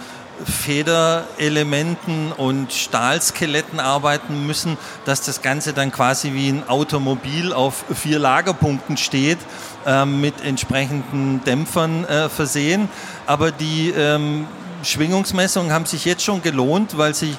Federelementen 0.46 2.32
und 2.32 2.72
Stahlskeletten 2.72 3.80
arbeiten 3.80 4.46
müssen, 4.46 4.78
dass 5.06 5.22
das 5.22 5.42
Ganze 5.42 5.74
dann 5.74 5.92
quasi 5.92 6.34
wie 6.34 6.50
ein 6.50 6.68
Automobil 6.68 7.54
auf 7.54 7.86
vier 7.94 8.20
Lagerpunkten 8.20 8.98
steht, 8.98 9.40
äh, 9.86 10.06
mit 10.06 10.44
entsprechenden 10.44 11.44
Dämpfern 11.44 12.06
äh, 12.06 12.30
versehen. 12.30 12.90
Aber 13.26 13.52
die 13.52 13.90
ähm, 13.90 14.48
Schwingungsmessungen 14.84 15.72
haben 15.72 15.86
sich 15.86 16.06
jetzt 16.06 16.24
schon 16.24 16.42
gelohnt, 16.42 16.98
weil 16.98 17.14
sie 17.14 17.36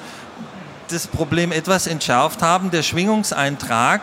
das 0.89 1.07
Problem 1.07 1.51
etwas 1.51 1.87
entschärft 1.87 2.41
haben. 2.41 2.71
Der 2.71 2.83
Schwingungseintrag 2.83 4.01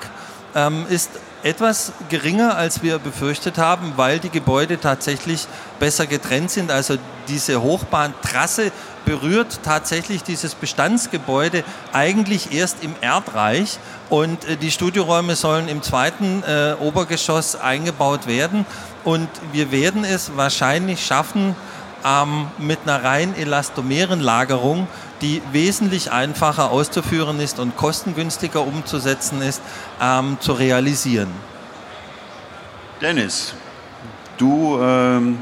ähm, 0.55 0.87
ist 0.89 1.11
etwas 1.43 1.93
geringer, 2.09 2.57
als 2.57 2.83
wir 2.83 2.99
befürchtet 2.99 3.59
haben, 3.59 3.93
weil 3.97 4.19
die 4.19 4.31
Gebäude 4.31 4.81
tatsächlich 4.81 5.47
besser 5.79 6.07
getrennt 6.07 6.51
sind. 6.51 6.71
Also 6.71 6.97
diese 7.29 7.63
Hochbahntrasse 7.63 8.73
berührt 9.05 9.61
tatsächlich 9.63 10.23
dieses 10.23 10.55
Bestandsgebäude 10.55 11.65
eigentlich 11.93 12.53
erst 12.53 12.83
im 12.83 12.95
Erdreich 13.01 13.79
und 14.11 14.45
äh, 14.45 14.57
die 14.57 14.71
Studioräume 14.71 15.37
sollen 15.37 15.69
im 15.69 15.83
zweiten 15.83 16.43
äh, 16.43 16.75
Obergeschoss 16.79 17.57
eingebaut 17.57 18.27
werden 18.27 18.67
und 19.05 19.29
wir 19.53 19.73
werden 19.73 20.05
es 20.05 20.37
wahrscheinlich 20.37 21.07
schaffen, 21.07 21.57
ähm, 22.05 22.49
mit 22.59 22.81
einer 22.85 23.03
rein 23.03 23.35
elastomeren 23.37 24.21
Lagerung 24.21 24.89
die 25.21 25.43
wesentlich 25.53 26.13
einfacher 26.13 26.71
auszuführen 26.71 27.41
ist 27.41 27.59
und 27.59 27.77
kostengünstiger 27.77 28.61
umzusetzen 28.61 29.43
ist, 29.43 29.63
ähm, 30.01 30.39
zu 30.41 30.53
realisieren. 30.53 31.29
Dennis, 33.01 33.55
du 34.39 34.79
ähm, 34.81 35.39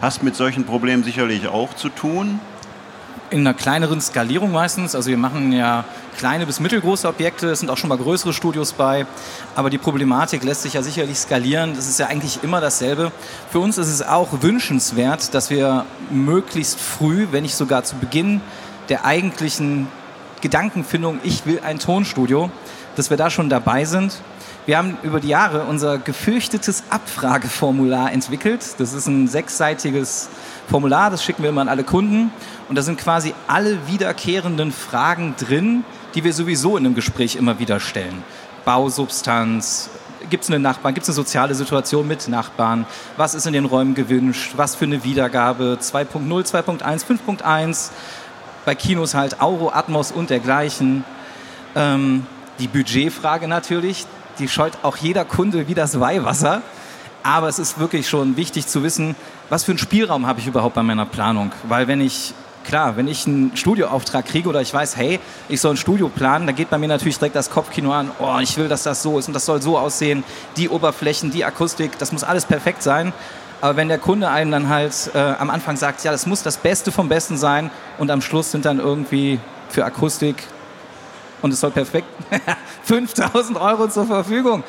hast 0.00 0.22
mit 0.22 0.36
solchen 0.36 0.64
Problemen 0.64 1.04
sicherlich 1.04 1.48
auch 1.48 1.74
zu 1.74 1.88
tun. 1.88 2.40
In 3.30 3.40
einer 3.40 3.54
kleineren 3.54 4.00
Skalierung 4.00 4.52
meistens. 4.52 4.94
Also 4.94 5.08
wir 5.08 5.16
machen 5.16 5.52
ja 5.52 5.84
kleine 6.18 6.44
bis 6.44 6.60
mittelgroße 6.60 7.08
Objekte, 7.08 7.48
es 7.50 7.60
sind 7.60 7.70
auch 7.70 7.78
schon 7.78 7.88
mal 7.88 7.96
größere 7.96 8.32
Studios 8.32 8.72
bei. 8.72 9.06
Aber 9.56 9.70
die 9.70 9.78
Problematik 9.78 10.44
lässt 10.44 10.62
sich 10.62 10.74
ja 10.74 10.82
sicherlich 10.82 11.18
skalieren. 11.18 11.74
Das 11.74 11.88
ist 11.88 11.98
ja 11.98 12.08
eigentlich 12.08 12.40
immer 12.42 12.60
dasselbe. 12.60 13.10
Für 13.50 13.60
uns 13.60 13.78
ist 13.78 13.88
es 13.88 14.02
auch 14.02 14.28
wünschenswert, 14.42 15.32
dass 15.34 15.48
wir 15.48 15.86
möglichst 16.10 16.78
früh, 16.78 17.28
wenn 17.30 17.42
nicht 17.42 17.54
sogar 17.54 17.84
zu 17.84 17.96
Beginn 17.96 18.42
der 18.88 19.04
eigentlichen 19.04 19.88
Gedankenfindung, 20.40 21.20
ich 21.22 21.46
will 21.46 21.60
ein 21.64 21.78
Tonstudio, 21.78 22.50
dass 22.96 23.10
wir 23.10 23.16
da 23.16 23.30
schon 23.30 23.48
dabei 23.48 23.84
sind. 23.84 24.20
Wir 24.66 24.78
haben 24.78 24.96
über 25.02 25.18
die 25.18 25.28
Jahre 25.28 25.64
unser 25.64 25.98
gefürchtetes 25.98 26.84
Abfrageformular 26.90 28.12
entwickelt. 28.12 28.76
Das 28.78 28.92
ist 28.92 29.06
ein 29.06 29.26
sechsseitiges 29.26 30.28
Formular, 30.68 31.10
das 31.10 31.24
schicken 31.24 31.42
wir 31.42 31.50
immer 31.50 31.62
an 31.62 31.68
alle 31.68 31.84
Kunden. 31.84 32.30
Und 32.68 32.76
da 32.76 32.82
sind 32.82 32.98
quasi 32.98 33.34
alle 33.48 33.88
wiederkehrenden 33.88 34.70
Fragen 34.70 35.34
drin, 35.36 35.84
die 36.14 36.22
wir 36.22 36.32
sowieso 36.32 36.76
in 36.76 36.86
einem 36.86 36.94
Gespräch 36.94 37.36
immer 37.36 37.58
wieder 37.58 37.80
stellen. 37.80 38.22
Bausubstanz, 38.64 39.90
gibt 40.30 40.44
es 40.44 40.50
eine 40.50 40.60
Nachbarn, 40.60 40.94
gibt 40.94 41.04
es 41.04 41.10
eine 41.10 41.16
soziale 41.16 41.54
Situation 41.54 42.06
mit 42.06 42.28
Nachbarn, 42.28 42.86
was 43.16 43.34
ist 43.34 43.46
in 43.46 43.52
den 43.52 43.64
Räumen 43.64 43.94
gewünscht, 43.94 44.52
was 44.56 44.74
für 44.74 44.84
eine 44.84 45.04
Wiedergabe, 45.04 45.78
2.0, 45.80 46.28
2.1, 46.28 47.04
5.1, 47.04 47.90
bei 48.64 48.74
Kinos 48.74 49.14
halt 49.14 49.40
Auro, 49.40 49.70
Atmos 49.70 50.12
und 50.12 50.30
dergleichen. 50.30 51.04
Ähm, 51.74 52.26
die 52.58 52.68
Budgetfrage 52.68 53.48
natürlich, 53.48 54.06
die 54.38 54.48
scheut 54.48 54.72
auch 54.82 54.96
jeder 54.96 55.24
Kunde 55.24 55.68
wie 55.68 55.74
das 55.74 55.98
Weihwasser. 55.98 56.62
Aber 57.22 57.48
es 57.48 57.58
ist 57.58 57.78
wirklich 57.78 58.08
schon 58.08 58.36
wichtig 58.36 58.66
zu 58.66 58.82
wissen, 58.82 59.14
was 59.48 59.64
für 59.64 59.72
einen 59.72 59.78
Spielraum 59.78 60.26
habe 60.26 60.40
ich 60.40 60.46
überhaupt 60.46 60.74
bei 60.74 60.82
meiner 60.82 61.06
Planung. 61.06 61.52
Weil 61.68 61.86
wenn 61.86 62.00
ich, 62.00 62.34
klar, 62.64 62.96
wenn 62.96 63.06
ich 63.06 63.26
einen 63.26 63.56
Studioauftrag 63.56 64.26
kriege 64.26 64.48
oder 64.48 64.60
ich 64.60 64.74
weiß, 64.74 64.96
hey, 64.96 65.20
ich 65.48 65.60
soll 65.60 65.74
ein 65.74 65.76
Studio 65.76 66.08
planen, 66.08 66.46
da 66.46 66.52
geht 66.52 66.68
bei 66.70 66.78
mir 66.78 66.88
natürlich 66.88 67.18
direkt 67.18 67.36
das 67.36 67.50
Kopfkino 67.50 67.92
an, 67.92 68.10
oh, 68.18 68.38
ich 68.40 68.56
will, 68.56 68.68
dass 68.68 68.82
das 68.82 69.02
so 69.02 69.18
ist 69.18 69.28
und 69.28 69.34
das 69.34 69.46
soll 69.46 69.62
so 69.62 69.78
aussehen, 69.78 70.24
die 70.56 70.68
Oberflächen, 70.68 71.30
die 71.30 71.44
Akustik, 71.44 71.96
das 71.98 72.10
muss 72.10 72.24
alles 72.24 72.44
perfekt 72.44 72.82
sein. 72.82 73.12
Aber 73.62 73.76
wenn 73.76 73.86
der 73.86 73.98
Kunde 73.98 74.28
einem 74.28 74.50
dann 74.50 74.68
halt 74.68 74.92
äh, 75.14 75.18
am 75.18 75.48
Anfang 75.48 75.76
sagt, 75.76 76.02
ja, 76.02 76.10
das 76.10 76.26
muss 76.26 76.42
das 76.42 76.56
Beste 76.56 76.90
vom 76.90 77.08
Besten 77.08 77.36
sein 77.36 77.70
und 77.96 78.10
am 78.10 78.20
Schluss 78.20 78.50
sind 78.50 78.64
dann 78.64 78.80
irgendwie 78.80 79.38
für 79.68 79.84
Akustik 79.84 80.42
und 81.42 81.52
es 81.52 81.60
soll 81.60 81.70
perfekt 81.70 82.08
5000 82.82 83.56
Euro 83.56 83.86
zur 83.88 84.06
Verfügung. 84.06 84.64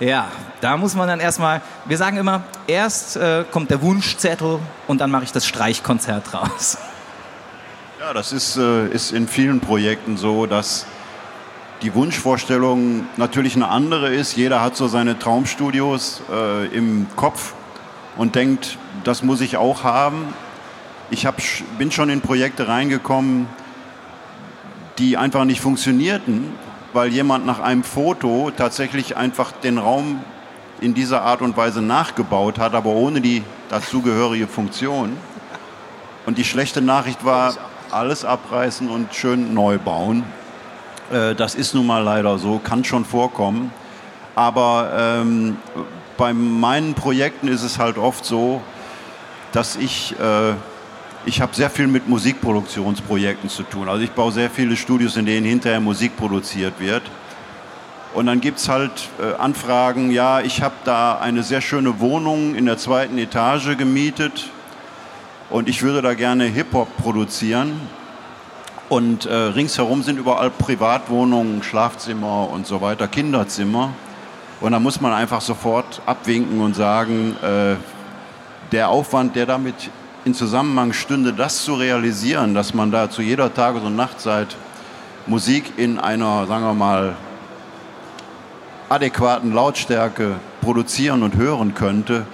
Ja, 0.00 0.26
da 0.60 0.76
muss 0.76 0.96
man 0.96 1.06
dann 1.06 1.20
erstmal, 1.20 1.62
wir 1.84 1.96
sagen 1.96 2.16
immer, 2.16 2.42
erst 2.66 3.16
äh, 3.16 3.44
kommt 3.48 3.70
der 3.70 3.80
Wunschzettel 3.80 4.58
und 4.88 5.00
dann 5.00 5.12
mache 5.12 5.22
ich 5.22 5.30
das 5.32 5.46
Streichkonzert 5.46 6.34
raus. 6.34 6.76
Ja, 8.00 8.12
das 8.12 8.32
ist, 8.32 8.56
äh, 8.56 8.88
ist 8.88 9.12
in 9.12 9.28
vielen 9.28 9.60
Projekten 9.60 10.16
so, 10.16 10.46
dass 10.46 10.86
die 11.82 11.94
Wunschvorstellung 11.94 13.06
natürlich 13.16 13.54
eine 13.54 13.68
andere 13.68 14.12
ist. 14.12 14.34
Jeder 14.34 14.60
hat 14.60 14.74
so 14.74 14.88
seine 14.88 15.20
Traumstudios 15.20 16.20
äh, 16.28 16.66
im 16.76 17.06
Kopf 17.14 17.54
und 18.16 18.34
denkt, 18.34 18.78
das 19.04 19.22
muss 19.22 19.40
ich 19.40 19.56
auch 19.56 19.84
haben. 19.84 20.34
Ich 21.10 21.26
hab, 21.26 21.36
bin 21.78 21.90
schon 21.90 22.10
in 22.10 22.20
Projekte 22.20 22.68
reingekommen, 22.68 23.46
die 24.98 25.16
einfach 25.16 25.44
nicht 25.44 25.60
funktionierten, 25.60 26.52
weil 26.92 27.08
jemand 27.08 27.46
nach 27.46 27.60
einem 27.60 27.84
Foto 27.84 28.50
tatsächlich 28.56 29.16
einfach 29.16 29.52
den 29.52 29.78
Raum 29.78 30.20
in 30.80 30.94
dieser 30.94 31.22
Art 31.22 31.42
und 31.42 31.56
Weise 31.56 31.80
nachgebaut 31.80 32.58
hat, 32.58 32.74
aber 32.74 32.90
ohne 32.90 33.20
die 33.20 33.42
dazugehörige 33.68 34.46
Funktion. 34.46 35.16
Und 36.26 36.38
die 36.38 36.44
schlechte 36.44 36.80
Nachricht 36.80 37.24
war, 37.24 37.54
alles 37.90 38.24
abreißen 38.24 38.88
und 38.88 39.14
schön 39.14 39.54
neu 39.54 39.78
bauen. 39.78 40.24
Äh, 41.12 41.34
das 41.34 41.54
ist 41.54 41.74
nun 41.74 41.86
mal 41.86 42.02
leider 42.02 42.38
so, 42.38 42.58
kann 42.58 42.84
schon 42.84 43.04
vorkommen. 43.04 43.72
Aber 44.34 44.90
ähm, 44.96 45.58
bei 46.22 46.32
meinen 46.32 46.94
Projekten 46.94 47.48
ist 47.48 47.64
es 47.64 47.80
halt 47.80 47.98
oft 47.98 48.24
so, 48.24 48.62
dass 49.50 49.74
ich 49.74 50.14
äh, 50.20 50.52
ich 51.26 51.40
habe 51.40 51.52
sehr 51.52 51.68
viel 51.68 51.88
mit 51.88 52.08
Musikproduktionsprojekten 52.08 53.50
zu 53.50 53.64
tun. 53.64 53.88
Also 53.88 54.04
ich 54.04 54.12
baue 54.12 54.30
sehr 54.30 54.48
viele 54.48 54.76
Studios, 54.76 55.16
in 55.16 55.26
denen 55.26 55.44
hinterher 55.44 55.80
Musik 55.80 56.16
produziert 56.16 56.74
wird. 56.78 57.02
Und 58.14 58.26
dann 58.26 58.40
gibt 58.40 58.58
es 58.58 58.68
halt 58.68 58.92
äh, 59.20 59.34
Anfragen, 59.34 60.12
ja, 60.12 60.40
ich 60.42 60.62
habe 60.62 60.76
da 60.84 61.18
eine 61.18 61.42
sehr 61.42 61.60
schöne 61.60 61.98
Wohnung 61.98 62.54
in 62.54 62.66
der 62.66 62.78
zweiten 62.78 63.18
Etage 63.18 63.76
gemietet 63.76 64.48
und 65.50 65.68
ich 65.68 65.82
würde 65.82 66.02
da 66.02 66.14
gerne 66.14 66.44
Hip-Hop 66.44 66.98
produzieren. 66.98 67.80
Und 68.88 69.26
äh, 69.26 69.34
ringsherum 69.34 70.04
sind 70.04 70.20
überall 70.20 70.50
Privatwohnungen, 70.50 71.64
Schlafzimmer 71.64 72.48
und 72.48 72.64
so 72.64 72.80
weiter, 72.80 73.08
Kinderzimmer. 73.08 73.92
Und 74.62 74.70
da 74.70 74.78
muss 74.78 75.00
man 75.00 75.12
einfach 75.12 75.40
sofort 75.40 76.00
abwinken 76.06 76.60
und 76.60 76.76
sagen, 76.76 77.36
äh, 77.42 77.74
der 78.70 78.90
Aufwand, 78.90 79.34
der 79.34 79.44
damit 79.44 79.74
in 80.24 80.34
Zusammenhang 80.34 80.92
stünde, 80.92 81.32
das 81.32 81.64
zu 81.64 81.74
realisieren, 81.74 82.54
dass 82.54 82.72
man 82.72 82.92
da 82.92 83.10
zu 83.10 83.22
jeder 83.22 83.52
Tages- 83.52 83.82
und 83.82 83.96
Nachtzeit 83.96 84.56
Musik 85.26 85.72
in 85.78 85.98
einer, 85.98 86.46
sagen 86.46 86.64
wir 86.64 86.74
mal, 86.74 87.16
adäquaten 88.88 89.52
Lautstärke 89.52 90.36
produzieren 90.60 91.24
und 91.24 91.34
hören 91.34 91.74
könnte, 91.74 92.24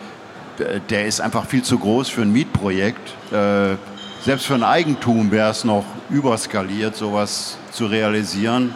der 0.90 1.06
ist 1.06 1.22
einfach 1.22 1.46
viel 1.46 1.62
zu 1.62 1.78
groß 1.78 2.10
für 2.10 2.22
ein 2.22 2.32
Mietprojekt. 2.32 3.08
Äh, 3.32 3.76
selbst 4.22 4.44
für 4.44 4.54
ein 4.54 4.64
Eigentum 4.64 5.30
wäre 5.30 5.50
es 5.50 5.64
noch 5.64 5.84
überskaliert, 6.10 6.94
sowas 6.94 7.56
zu 7.70 7.86
realisieren. 7.86 8.74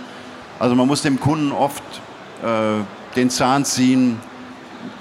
Also 0.59 0.75
man 0.75 0.87
muss 0.87 1.03
dem 1.03 1.21
Kunden 1.21 1.53
oft 1.53 1.83
äh, 2.43 2.83
den 3.17 3.31
Zahn 3.31 3.65
ziehen, 3.65 4.19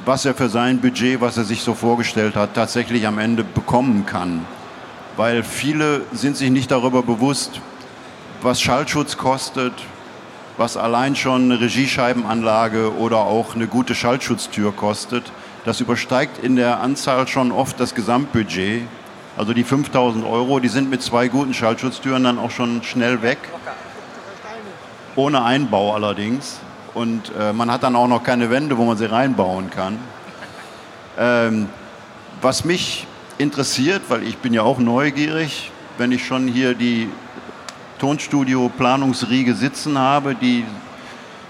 was 0.06 0.26
er 0.26 0.34
für 0.34 0.50
sein 0.50 0.80
Budget, 0.80 1.22
was 1.22 1.38
er 1.38 1.44
sich 1.44 1.62
so 1.62 1.74
vorgestellt 1.74 2.36
hat, 2.36 2.54
tatsächlich 2.54 3.08
am 3.08 3.20
Ende 3.20 3.44
bekommen 3.44 4.06
kann. 4.06 4.46
Weil 5.18 5.44
viele 5.44 6.02
sind 6.12 6.38
sich 6.38 6.50
nicht 6.50 6.72
darüber 6.72 7.04
bewusst, 7.04 7.62
was 8.42 8.62
Schallschutz 8.62 9.18
kostet, 9.18 9.74
was 10.58 10.78
allein 10.78 11.16
schon 11.16 11.44
eine 11.44 11.62
Regiescheibenanlage 11.62 12.96
oder 12.98 13.18
auch 13.18 13.56
eine 13.56 13.68
gute 13.68 13.96
Schallschutztür 13.96 14.72
kostet. 14.72 15.32
Das 15.66 15.80
übersteigt 15.80 16.44
in 16.44 16.56
der 16.56 16.80
Anzahl 16.82 17.28
schon 17.28 17.52
oft 17.52 17.80
das 17.80 17.94
Gesamtbudget. 17.94 18.84
Also 19.38 19.54
die 19.54 19.64
5000 19.64 20.26
Euro, 20.26 20.60
die 20.60 20.68
sind 20.68 20.90
mit 20.90 21.02
zwei 21.02 21.28
guten 21.28 21.54
Schallschutztüren 21.54 22.24
dann 22.24 22.40
auch 22.40 22.52
schon 22.52 22.84
schnell 22.84 23.22
weg. 23.22 23.38
Ohne 25.16 25.44
Einbau 25.44 25.94
allerdings. 25.94 26.60
Und 26.94 27.32
äh, 27.40 27.54
man 27.54 27.72
hat 27.72 27.84
dann 27.84 27.96
auch 27.96 28.08
noch 28.08 28.24
keine 28.24 28.50
Wände, 28.50 28.78
wo 28.78 28.84
man 28.84 28.98
sie 28.98 29.10
reinbauen 29.10 29.70
kann. 29.70 29.98
Ähm, 31.18 31.70
was 32.42 32.66
mich 32.66 33.08
interessiert, 33.38 34.04
weil 34.10 34.24
ich 34.24 34.38
bin 34.38 34.54
ja 34.54 34.64
auch 34.64 34.80
neugierig, 34.80 35.72
wenn 35.98 36.12
ich 36.12 36.26
schon 36.26 36.48
hier 36.48 36.74
die 36.74 37.10
Tonstudio-Planungsriege 38.00 39.54
sitzen 39.54 39.98
habe, 39.98 40.36
die, 40.36 40.66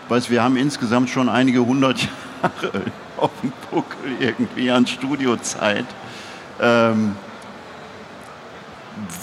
weiß, 0.09 0.29
wir 0.29 0.43
haben 0.43 0.57
insgesamt 0.57 1.09
schon 1.09 1.29
einige 1.29 1.65
hundert 1.65 1.99
Jahre 2.43 2.83
auf 3.17 3.31
dem 3.41 3.53
Buckel 3.71 4.11
irgendwie 4.19 4.69
an 4.69 4.85
Studiozeit. 4.85 5.85
Ähm, 6.61 7.15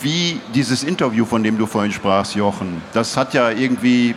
wie 0.00 0.40
dieses 0.54 0.82
Interview, 0.82 1.24
von 1.24 1.42
dem 1.42 1.58
du 1.58 1.66
vorhin 1.66 1.92
sprachst, 1.92 2.34
Jochen, 2.34 2.82
das 2.92 3.16
hat 3.16 3.34
ja 3.34 3.50
irgendwie 3.50 4.14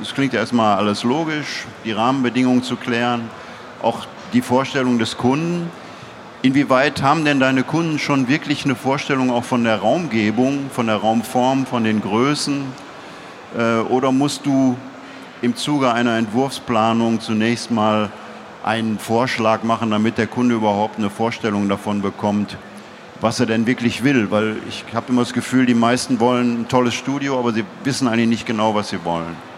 es 0.00 0.14
klingt 0.14 0.32
ja 0.32 0.40
erstmal 0.40 0.76
alles 0.76 1.02
logisch, 1.02 1.64
die 1.84 1.92
Rahmenbedingungen 1.92 2.62
zu 2.62 2.76
klären, 2.76 3.28
auch 3.82 4.06
die 4.32 4.42
Vorstellung 4.42 4.98
des 4.98 5.16
Kunden. 5.16 5.70
Inwieweit 6.42 7.02
haben 7.02 7.24
denn 7.24 7.40
deine 7.40 7.62
Kunden 7.62 7.98
schon 7.98 8.28
wirklich 8.28 8.64
eine 8.64 8.74
Vorstellung 8.74 9.30
auch 9.30 9.44
von 9.44 9.64
der 9.64 9.76
Raumgebung, 9.76 10.70
von 10.70 10.86
der 10.86 10.96
Raumform, 10.96 11.66
von 11.66 11.84
den 11.84 12.00
Größen? 12.00 12.64
Äh, 13.56 13.80
oder 13.80 14.12
musst 14.12 14.46
du 14.46 14.76
im 15.40 15.56
Zuge 15.56 15.92
einer 15.92 16.16
Entwurfsplanung 16.16 17.20
zunächst 17.20 17.70
mal 17.70 18.10
einen 18.64 18.98
Vorschlag 18.98 19.64
machen, 19.64 19.90
damit 19.90 20.18
der 20.18 20.28
Kunde 20.28 20.54
überhaupt 20.54 20.98
eine 20.98 21.10
Vorstellung 21.10 21.68
davon 21.68 22.02
bekommt, 22.02 22.56
was 23.20 23.40
er 23.40 23.46
denn 23.46 23.66
wirklich 23.66 24.04
will? 24.04 24.30
Weil 24.30 24.56
ich 24.68 24.84
habe 24.94 25.06
immer 25.10 25.22
das 25.22 25.32
Gefühl, 25.32 25.66
die 25.66 25.74
meisten 25.74 26.20
wollen 26.20 26.62
ein 26.62 26.68
tolles 26.68 26.94
Studio, 26.94 27.38
aber 27.38 27.52
sie 27.52 27.64
wissen 27.84 28.08
eigentlich 28.08 28.28
nicht 28.28 28.46
genau, 28.46 28.74
was 28.74 28.90
sie 28.90 29.04
wollen. 29.04 29.51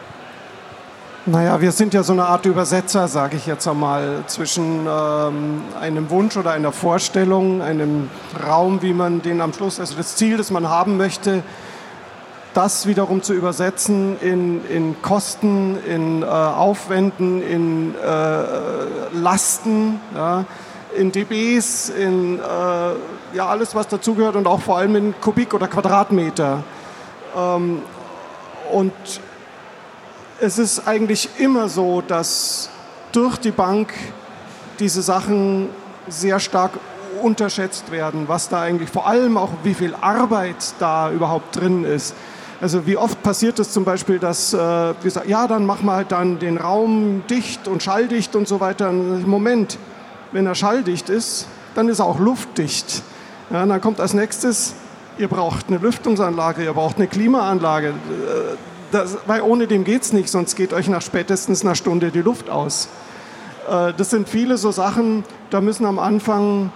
Naja, 1.27 1.59
wir 1.59 1.73
sind 1.73 1.95
ja 1.95 2.03
so 2.03 2.13
eine 2.13 2.27
Art 2.27 2.45
Übersetzer, 2.45 3.09
sage 3.09 3.39
ich 3.39 3.47
jetzt 3.47 3.67
einmal, 3.67 4.25
zwischen 4.27 4.87
ähm, 4.87 5.63
einem 5.81 6.11
Wunsch 6.11 6.37
oder 6.37 6.51
einer 6.51 6.71
Vorstellung, 6.71 7.63
einem 7.63 8.11
Raum, 8.47 8.83
wie 8.83 8.93
man 8.93 9.23
den 9.23 9.41
am 9.41 9.55
Schluss, 9.55 9.81
also 9.81 9.95
das 9.97 10.17
Ziel, 10.17 10.37
das 10.37 10.51
man 10.51 10.69
haben 10.69 10.99
möchte, 10.99 11.43
das 12.53 12.87
wiederum 12.87 13.23
zu 13.23 13.33
übersetzen 13.33 14.21
in, 14.21 14.69
in 14.69 15.01
Kosten, 15.01 15.79
in 15.87 16.23
äh, 16.23 16.27
Aufwänden, 16.27 17.41
in 17.41 17.95
äh, 17.95 19.17
Lasten, 19.17 20.01
ja, 20.15 20.45
in 20.95 21.11
dBs, 21.11 21.89
in 21.89 22.39
äh, 22.39 22.43
ja, 23.35 23.47
alles, 23.47 23.75
was 23.75 23.89
dazugehört 23.89 24.37
und 24.37 24.47
auch 24.47 24.61
vor 24.61 24.77
allem 24.77 24.95
in 24.95 25.15
Kubik 25.23 25.55
oder 25.55 25.69
Quadratmeter. 25.69 26.63
Ähm, 27.35 27.81
und 28.71 28.93
es 30.45 30.59
ist 30.59 30.87
eigentlich 30.87 31.31
immer 31.39 31.71
so, 31.71 32.03
dass 32.03 32.69
durch 33.13 33.39
die 33.39 33.51
Bank 33.51 33.95
diese 34.79 35.01
Sachen 35.01 35.71
sehr 36.07 36.39
stark 36.39 36.73
unterschätzt 37.23 37.91
werden, 37.91 38.25
was 38.29 38.51
da 38.51 38.61
eigentlich 38.61 38.91
vor 38.91 39.07
allem 39.07 39.39
auch 39.39 39.49
wie 39.63 39.73
viel 39.73 39.95
Arbeit 39.99 40.75
da 40.79 41.11
überhaupt 41.11 41.57
drin 41.57 41.85
ist. 41.85 42.15
Also 42.61 42.87
wie 42.87 42.99
oft 42.99 43.23
passiert 43.23 43.59
es 43.59 43.73
zum 43.73 43.85
Beispiel, 43.85 44.19
dass 44.19 44.53
äh, 44.53 44.59
wir 44.59 45.11
sagen, 45.11 45.31
ja, 45.31 45.47
dann 45.47 45.65
machen 45.65 45.87
wir 45.87 45.95
halt 45.95 46.13
dann 46.13 46.39
den 46.39 46.59
Raum 46.59 47.23
dicht 47.31 47.67
und 47.67 47.83
schalldicht 47.83 48.37
und 48.37 48.47
so 48.47 48.61
weiter. 48.61 48.93
Moment, 48.93 49.79
wenn 50.33 50.47
er 50.47 50.55
schalldicht 50.55 51.09
ist, 51.09 51.47
dann 51.75 51.89
ist 51.89 52.01
er 52.01 52.05
auch 52.05 52.19
luftdicht. 52.19 53.03
Ja, 53.51 53.65
dann 53.65 53.81
kommt 53.81 53.99
als 53.99 54.13
nächstes, 54.13 54.75
ihr 55.17 55.29
braucht 55.29 55.69
eine 55.69 55.79
Lüftungsanlage, 55.79 56.65
ihr 56.65 56.75
braucht 56.75 56.97
eine 56.97 57.07
Klimaanlage. 57.07 57.95
Das, 58.95 59.19
weil 59.27 59.43
ohne 59.43 59.67
dem 59.67 59.83
geht 59.83 60.03
es 60.03 60.13
nicht, 60.13 60.29
sonst 60.29 60.55
geht 60.55 60.73
euch 60.73 60.87
nach 60.89 61.03
spätestens 61.03 61.63
einer 61.63 61.75
Stunde 61.75 62.13
die 62.13 62.21
Luft 62.21 62.49
aus. 62.49 62.87
Äh, 63.69 63.93
das 63.97 64.11
sind 64.11 64.29
viele 64.29 64.57
so 64.57 64.71
Sachen, 64.71 65.25
da 65.51 65.61
müssen 65.61 65.85
am 65.85 65.99
Anfang, 65.99 66.71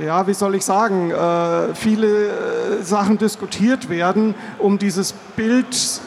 ja, 0.00 0.26
wie 0.26 0.32
soll 0.32 0.54
ich 0.54 0.64
sagen, 0.64 1.10
äh, 1.10 1.74
viele 1.74 2.28
äh, 2.28 2.82
Sachen 2.82 3.18
diskutiert 3.18 3.90
werden, 3.90 4.34
um 4.58 4.78
dieses 4.78 5.12
Bild 5.36 5.66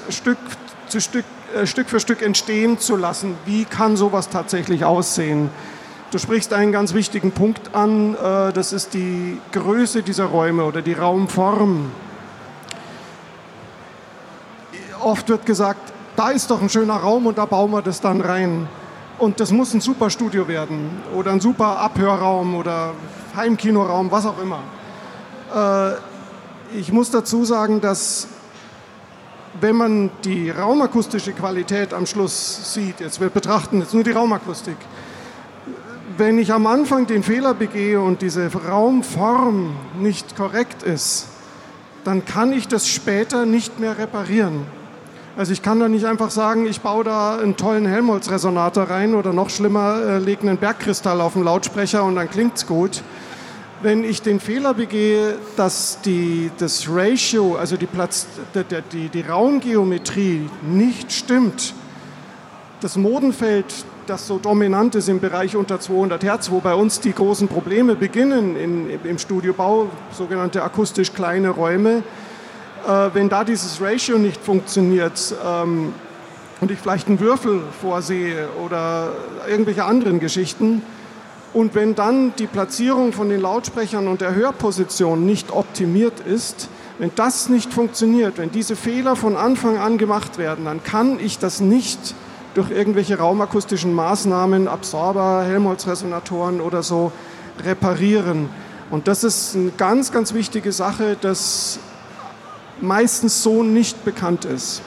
Stück, 0.09 0.39
zu 0.87 0.99
Stück, 0.99 1.25
äh, 1.55 1.67
Stück 1.67 1.87
für 1.87 1.99
Stück 1.99 2.23
entstehen 2.23 2.79
zu 2.79 2.95
lassen. 2.95 3.35
Wie 3.45 3.65
kann 3.65 3.95
sowas 3.95 4.29
tatsächlich 4.29 4.83
aussehen? 4.83 5.51
Du 6.09 6.17
sprichst 6.17 6.53
einen 6.53 6.71
ganz 6.71 6.95
wichtigen 6.95 7.33
Punkt 7.33 7.75
an, 7.75 8.15
äh, 8.15 8.51
das 8.51 8.73
ist 8.73 8.95
die 8.95 9.37
Größe 9.51 10.01
dieser 10.01 10.25
Räume 10.25 10.63
oder 10.65 10.81
die 10.81 10.93
Raumform 10.93 11.91
oft 15.03 15.29
wird 15.29 15.45
gesagt, 15.45 15.93
da 16.15 16.29
ist 16.29 16.51
doch 16.51 16.61
ein 16.61 16.69
schöner 16.69 16.97
Raum 16.97 17.25
und 17.25 17.37
da 17.37 17.45
bauen 17.45 17.71
wir 17.71 17.81
das 17.81 18.01
dann 18.01 18.21
rein. 18.21 18.67
Und 19.17 19.39
das 19.39 19.51
muss 19.51 19.73
ein 19.73 19.81
super 19.81 20.09
Studio 20.09 20.47
werden 20.47 21.01
oder 21.15 21.31
ein 21.31 21.39
super 21.39 21.79
Abhörraum 21.79 22.55
oder 22.55 22.93
Heimkinoraum, 23.35 24.11
was 24.11 24.25
auch 24.25 24.41
immer. 24.41 24.59
Äh, 25.53 26.79
ich 26.79 26.91
muss 26.91 27.11
dazu 27.11 27.45
sagen, 27.45 27.81
dass 27.81 28.27
wenn 29.59 29.75
man 29.75 30.09
die 30.23 30.49
raumakustische 30.49 31.33
Qualität 31.33 31.93
am 31.93 32.05
Schluss 32.05 32.73
sieht, 32.73 32.99
jetzt 32.99 33.19
wir 33.19 33.29
betrachten 33.29 33.79
jetzt 33.79 33.93
nur 33.93 34.03
die 34.03 34.11
Raumakustik, 34.11 34.77
wenn 36.17 36.37
ich 36.37 36.53
am 36.53 36.67
Anfang 36.67 37.07
den 37.07 37.23
Fehler 37.23 37.53
begehe 37.53 38.01
und 38.01 38.21
diese 38.21 38.49
Raumform 38.51 39.75
nicht 39.99 40.35
korrekt 40.35 40.83
ist, 40.83 41.27
dann 42.03 42.25
kann 42.25 42.53
ich 42.53 42.67
das 42.67 42.87
später 42.87 43.45
nicht 43.45 43.79
mehr 43.79 43.97
reparieren. 43.97 44.65
Also 45.37 45.53
ich 45.53 45.61
kann 45.61 45.79
da 45.79 45.87
nicht 45.87 46.05
einfach 46.05 46.29
sagen, 46.29 46.65
ich 46.65 46.81
baue 46.81 47.05
da 47.05 47.37
einen 47.37 47.55
tollen 47.55 47.85
Helmholtz-Resonator 47.85 48.89
rein 48.89 49.15
oder 49.15 49.31
noch 49.31 49.49
schlimmer, 49.49 50.01
äh, 50.05 50.17
lege 50.17 50.41
einen 50.41 50.57
Bergkristall 50.57 51.21
auf 51.21 51.33
den 51.33 51.43
Lautsprecher 51.43 52.03
und 52.03 52.15
dann 52.15 52.29
klingt 52.29 52.57
es 52.57 52.67
gut. 52.67 53.01
Wenn 53.81 54.03
ich 54.03 54.21
den 54.21 54.41
Fehler 54.41 54.73
begehe, 54.73 55.35
dass 55.55 56.01
die, 56.01 56.51
das 56.57 56.85
Ratio, 56.89 57.55
also 57.55 57.77
die, 57.77 57.85
Platz, 57.85 58.27
die, 58.53 58.63
die, 58.91 59.07
die 59.07 59.21
Raumgeometrie 59.21 60.49
nicht 60.63 61.13
stimmt, 61.13 61.73
das 62.81 62.97
Modenfeld, 62.97 63.65
das 64.07 64.27
so 64.27 64.37
dominant 64.37 64.95
ist 64.95 65.07
im 65.07 65.21
Bereich 65.21 65.55
unter 65.55 65.79
200 65.79 66.23
Hertz, 66.23 66.51
wo 66.51 66.59
bei 66.59 66.75
uns 66.75 66.99
die 66.99 67.13
großen 67.13 67.47
Probleme 67.47 67.95
beginnen 67.95 68.57
in, 68.57 68.99
im 69.05 69.17
Studiobau, 69.17 69.87
sogenannte 70.11 70.61
akustisch 70.61 71.13
kleine 71.13 71.51
Räume, 71.51 72.03
wenn 73.13 73.29
da 73.29 73.43
dieses 73.43 73.81
Ratio 73.81 74.17
nicht 74.17 74.41
funktioniert 74.41 75.35
ähm, 75.45 75.93
und 76.59 76.71
ich 76.71 76.79
vielleicht 76.79 77.07
einen 77.07 77.19
Würfel 77.19 77.61
vorsehe 77.81 78.47
oder 78.63 79.13
irgendwelche 79.47 79.83
anderen 79.83 80.19
Geschichten, 80.19 80.81
Und 81.53 81.75
wenn 81.75 81.95
dann 81.95 82.33
die 82.37 82.47
Platzierung 82.47 83.11
von 83.11 83.29
den 83.29 83.41
Lautsprechern 83.41 84.07
und 84.07 84.21
der 84.21 84.35
Hörposition 84.35 85.25
nicht 85.25 85.51
optimiert 85.51 86.21
ist, 86.21 86.69
wenn 86.97 87.11
das 87.15 87.49
nicht 87.49 87.73
funktioniert, 87.73 88.37
wenn 88.37 88.51
diese 88.51 88.75
Fehler 88.75 89.15
von 89.15 89.35
Anfang 89.35 89.77
an 89.77 89.97
gemacht 89.97 90.37
werden, 90.37 90.65
dann 90.65 90.83
kann 90.83 91.19
ich 91.19 91.39
das 91.39 91.59
nicht 91.59 92.15
durch 92.53 92.69
irgendwelche 92.71 93.17
raumakustischen 93.17 93.93
Maßnahmen, 93.93 94.67
Absorber, 94.67 95.43
Helmholtz-Resonatoren 95.45 96.61
oder 96.61 96.83
so 96.83 97.11
reparieren. 97.65 98.49
Und 98.89 99.07
das 99.07 99.23
ist 99.23 99.55
eine 99.55 99.71
ganz, 99.71 100.11
ganz 100.11 100.33
wichtige 100.33 100.71
Sache, 100.71 101.17
das 101.19 101.79
meistens 102.81 103.43
so 103.43 103.63
nicht 103.63 104.03
bekannt 104.03 104.45
ist. 104.45 104.81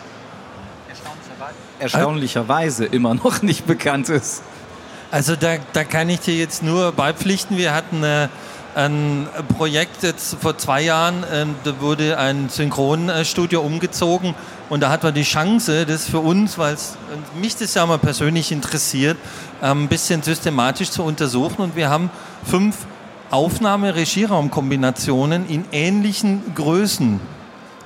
Erstaunlicherweise 1.79 2.85
immer 2.85 3.15
noch 3.15 3.43
nicht 3.43 3.67
bekannt 3.67 4.09
ist. 4.09 4.43
Also 5.11 5.37
da, 5.37 5.57
da 5.73 5.85
kann 5.85 6.09
ich 6.09 6.21
dir 6.21 6.35
jetzt 6.35 6.63
nur 6.63 6.93
beipflichten. 6.93 7.57
Wir 7.57 7.75
hatten 7.75 8.03
äh, 8.03 8.29
ein 8.75 9.29
Projekt 9.57 10.03
jetzt 10.03 10.37
vor 10.41 10.59
zwei 10.59 10.83
Jahren, 10.83 11.23
äh, 11.25 11.47
da 11.63 11.81
wurde 11.81 12.19
ein 12.19 12.49
Synchronstudio 12.49 13.61
umgezogen 13.61 14.35
und 14.71 14.81
da 14.81 14.89
hat 14.91 15.05
man 15.05 15.15
die 15.15 15.23
Chance, 15.23 15.87
das 15.87 16.09
für 16.09 16.19
uns, 16.19 16.59
weil 16.59 16.77
mich 17.41 17.55
das 17.57 17.75
ja 17.75 17.87
mal 17.87 17.99
persönlich 17.99 18.51
interessiert, 18.51 19.17
äh, 19.63 19.67
ein 19.67 19.87
bisschen 19.89 20.21
systematisch 20.23 20.91
zu 20.91 21.05
untersuchen 21.05 21.63
und 21.63 21.77
wir 21.77 21.91
haben 21.91 22.11
fünf 22.45 22.79
Aufnahme-Regieraumkombinationen 23.31 25.49
in 25.49 25.65
ähnlichen 25.73 26.43
Größen 26.55 27.21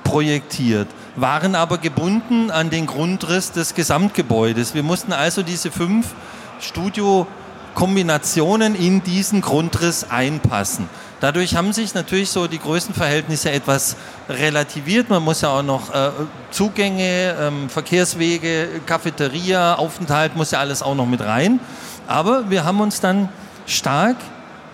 projektiert, 0.09 0.87
waren 1.15 1.53
aber 1.53 1.77
gebunden 1.77 2.49
an 2.49 2.71
den 2.71 2.87
Grundriss 2.87 3.51
des 3.51 3.75
Gesamtgebäudes. 3.75 4.73
Wir 4.73 4.81
mussten 4.81 5.13
also 5.13 5.43
diese 5.43 5.69
fünf 5.69 6.15
Studiokombinationen 6.59 8.73
in 8.73 9.03
diesen 9.03 9.41
Grundriss 9.41 10.07
einpassen. 10.09 10.89
Dadurch 11.19 11.55
haben 11.55 11.73
sich 11.73 11.93
natürlich 11.93 12.31
so 12.31 12.47
die 12.47 12.57
Größenverhältnisse 12.57 13.51
etwas 13.51 13.97
relativiert. 14.27 15.11
Man 15.11 15.21
muss 15.21 15.41
ja 15.41 15.49
auch 15.49 15.61
noch 15.61 15.93
äh, 15.93 16.09
Zugänge, 16.49 17.35
ähm, 17.39 17.69
Verkehrswege, 17.69 18.81
Cafeteria, 18.87 19.75
Aufenthalt, 19.75 20.35
muss 20.35 20.49
ja 20.49 20.59
alles 20.59 20.81
auch 20.81 20.95
noch 20.95 21.05
mit 21.05 21.21
rein. 21.21 21.59
Aber 22.07 22.49
wir 22.49 22.63
haben 22.63 22.81
uns 22.81 22.99
dann 22.99 23.29
stark 23.67 24.15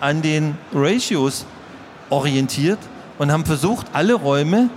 an 0.00 0.22
den 0.22 0.56
Ratios 0.72 1.44
orientiert 2.08 2.78
und 3.18 3.30
haben 3.30 3.44
versucht, 3.44 3.88
alle 3.92 4.14
Räume 4.14 4.70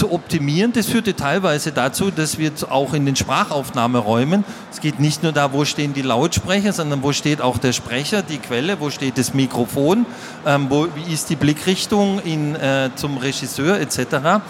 zu 0.00 0.12
optimieren. 0.12 0.72
Das 0.72 0.86
führte 0.86 1.14
teilweise 1.14 1.72
dazu, 1.72 2.10
dass 2.10 2.38
wir 2.38 2.52
auch 2.70 2.94
in 2.94 3.04
den 3.04 3.16
Sprachaufnahmeräumen, 3.16 4.44
es 4.72 4.80
geht 4.80 4.98
nicht 4.98 5.22
nur 5.22 5.32
da, 5.32 5.52
wo 5.52 5.66
stehen 5.66 5.92
die 5.92 6.00
Lautsprecher, 6.00 6.72
sondern 6.72 7.02
wo 7.02 7.12
steht 7.12 7.42
auch 7.42 7.58
der 7.58 7.74
Sprecher, 7.74 8.22
die 8.22 8.38
Quelle, 8.38 8.80
wo 8.80 8.88
steht 8.88 9.18
das 9.18 9.34
Mikrofon, 9.34 10.06
ähm, 10.46 10.68
wo, 10.70 10.88
wie 10.94 11.12
ist 11.12 11.28
die 11.28 11.36
Blickrichtung 11.36 12.18
in, 12.20 12.54
äh, 12.54 12.88
zum 12.94 13.18
Regisseur 13.18 13.78
etc. 13.78 14.40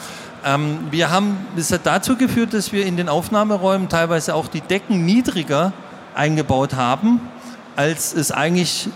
Ähm, 0.44 0.86
wir 0.92 1.10
haben, 1.10 1.36
das 1.56 1.72
hat 1.72 1.80
dazu 1.82 2.14
geführt, 2.14 2.54
dass 2.54 2.70
wir 2.70 2.86
in 2.86 2.96
den 2.96 3.08
Aufnahmeräumen 3.08 3.88
teilweise 3.88 4.36
auch 4.36 4.46
die 4.46 4.60
Decken 4.60 5.04
niedriger 5.04 5.72
eingebaut 6.14 6.74
haben, 6.74 7.20
als 7.74 8.14
es 8.14 8.30
eigentlich 8.30 8.88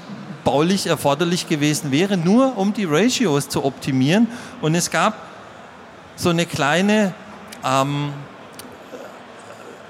baulich 0.45 0.87
erforderlich 0.87 1.49
gewesen 1.49 1.91
wäre, 1.91 2.17
nur 2.17 2.57
um 2.57 2.73
die 2.73 2.85
Ratios 2.85 3.49
zu 3.49 3.65
optimieren. 3.65 4.29
Und 4.61 4.77
es 4.77 4.93
gab 4.93 5.34
so 6.17 6.31
eine 6.31 6.47
kleine 6.47 7.13
ähm, 7.65 8.13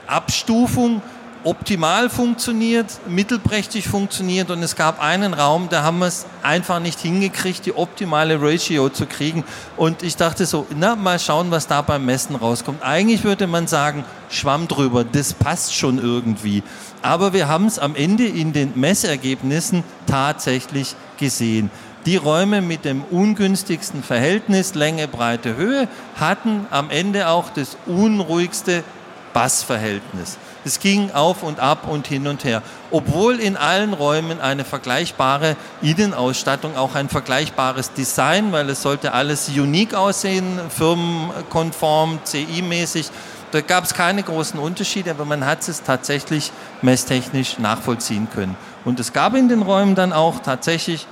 Abstufung, 0.07 1.03
optimal 1.45 2.09
funktioniert, 2.09 2.87
mittelprächtig 3.07 3.87
funktioniert 3.87 4.51
und 4.51 4.63
es 4.63 4.77
gab 4.77 5.01
einen 5.01 5.35
Raum, 5.35 5.69
da 5.69 5.83
haben 5.83 5.99
wir 5.99 6.07
es 6.07 6.25
einfach 6.43 6.81
nicht 6.81 7.01
hingekriegt, 7.01 7.67
die 7.67 7.77
optimale 7.77 8.41
Ratio 8.41 8.89
zu 8.89 9.05
kriegen. 9.07 9.45
Und 9.77 10.03
ich 10.03 10.17
dachte 10.17 10.47
so, 10.47 10.67
na, 10.75 10.97
mal 10.97 11.19
schauen, 11.19 11.51
was 11.51 11.67
da 11.67 11.83
beim 11.83 12.07
Messen 12.07 12.35
rauskommt. 12.37 12.83
Eigentlich 12.83 13.25
würde 13.25 13.47
man 13.47 13.67
sagen, 13.67 14.05
Schwamm 14.31 14.69
drüber, 14.69 15.05
das 15.05 15.35
passt 15.35 15.75
schon 15.75 15.99
irgendwie. 15.99 16.63
Aber 17.03 17.35
wir 17.35 17.47
haben 17.47 17.67
es 17.67 17.79
am 17.79 17.95
Ende 17.95 18.25
in 18.25 18.55
den 18.55 18.73
Messergebnissen 18.75 19.85
tatsächlich 20.07 20.97
gesehen. 21.19 21.71
Die 22.07 22.17
Räume 22.17 22.61
mit 22.61 22.85
dem 22.85 23.03
ungünstigsten 23.03 24.03
Verhältnis 24.03 24.75
Länge, 24.75 25.09
Breite, 25.09 25.57
Höhe 25.57 25.89
hatten 26.17 26.67
am 26.71 26.91
Ende 26.91 27.29
auch 27.29 27.49
das 27.49 27.79
unruhigste 27.87 28.85
Bassverhältnis. 29.33 30.37
Es 30.67 30.81
ging 30.81 31.13
auf 31.13 31.43
und 31.43 31.61
ab 31.61 31.89
und 31.89 32.07
hin 32.07 32.27
und 32.27 32.45
her. 32.45 32.63
Obwohl 32.91 33.41
in 33.41 33.57
allen 33.57 33.95
Räumen 33.95 34.41
eine 34.43 34.67
vergleichbare 34.67 35.57
Innenausstattung, 35.81 36.77
auch 36.77 36.95
ein 36.95 37.09
vergleichbares 37.09 37.95
Design, 37.95 38.53
weil 38.53 38.69
es 38.69 38.83
sollte 38.83 39.13
alles 39.13 39.49
unique 39.49 39.95
aussehen, 39.95 40.61
firmenkonform, 40.69 42.21
CI-mäßig. 42.25 43.11
Da 43.51 43.63
gab 43.63 43.85
es 43.85 43.95
keine 43.95 44.23
großen 44.23 44.61
Unterschiede, 44.61 45.11
aber 45.11 45.25
man 45.25 45.47
hat 45.47 45.67
es 45.67 45.83
tatsächlich 45.83 46.53
messtechnisch 46.83 47.59
nachvollziehen 47.59 48.29
können. 48.35 48.57
Und 48.85 49.01
es 49.01 49.15
gab 49.15 49.35
in 49.35 49.49
den 49.49 49.63
Räumen 49.63 49.95
dann 49.95 50.13
auch 50.13 50.41
tatsächlich 50.41 51.07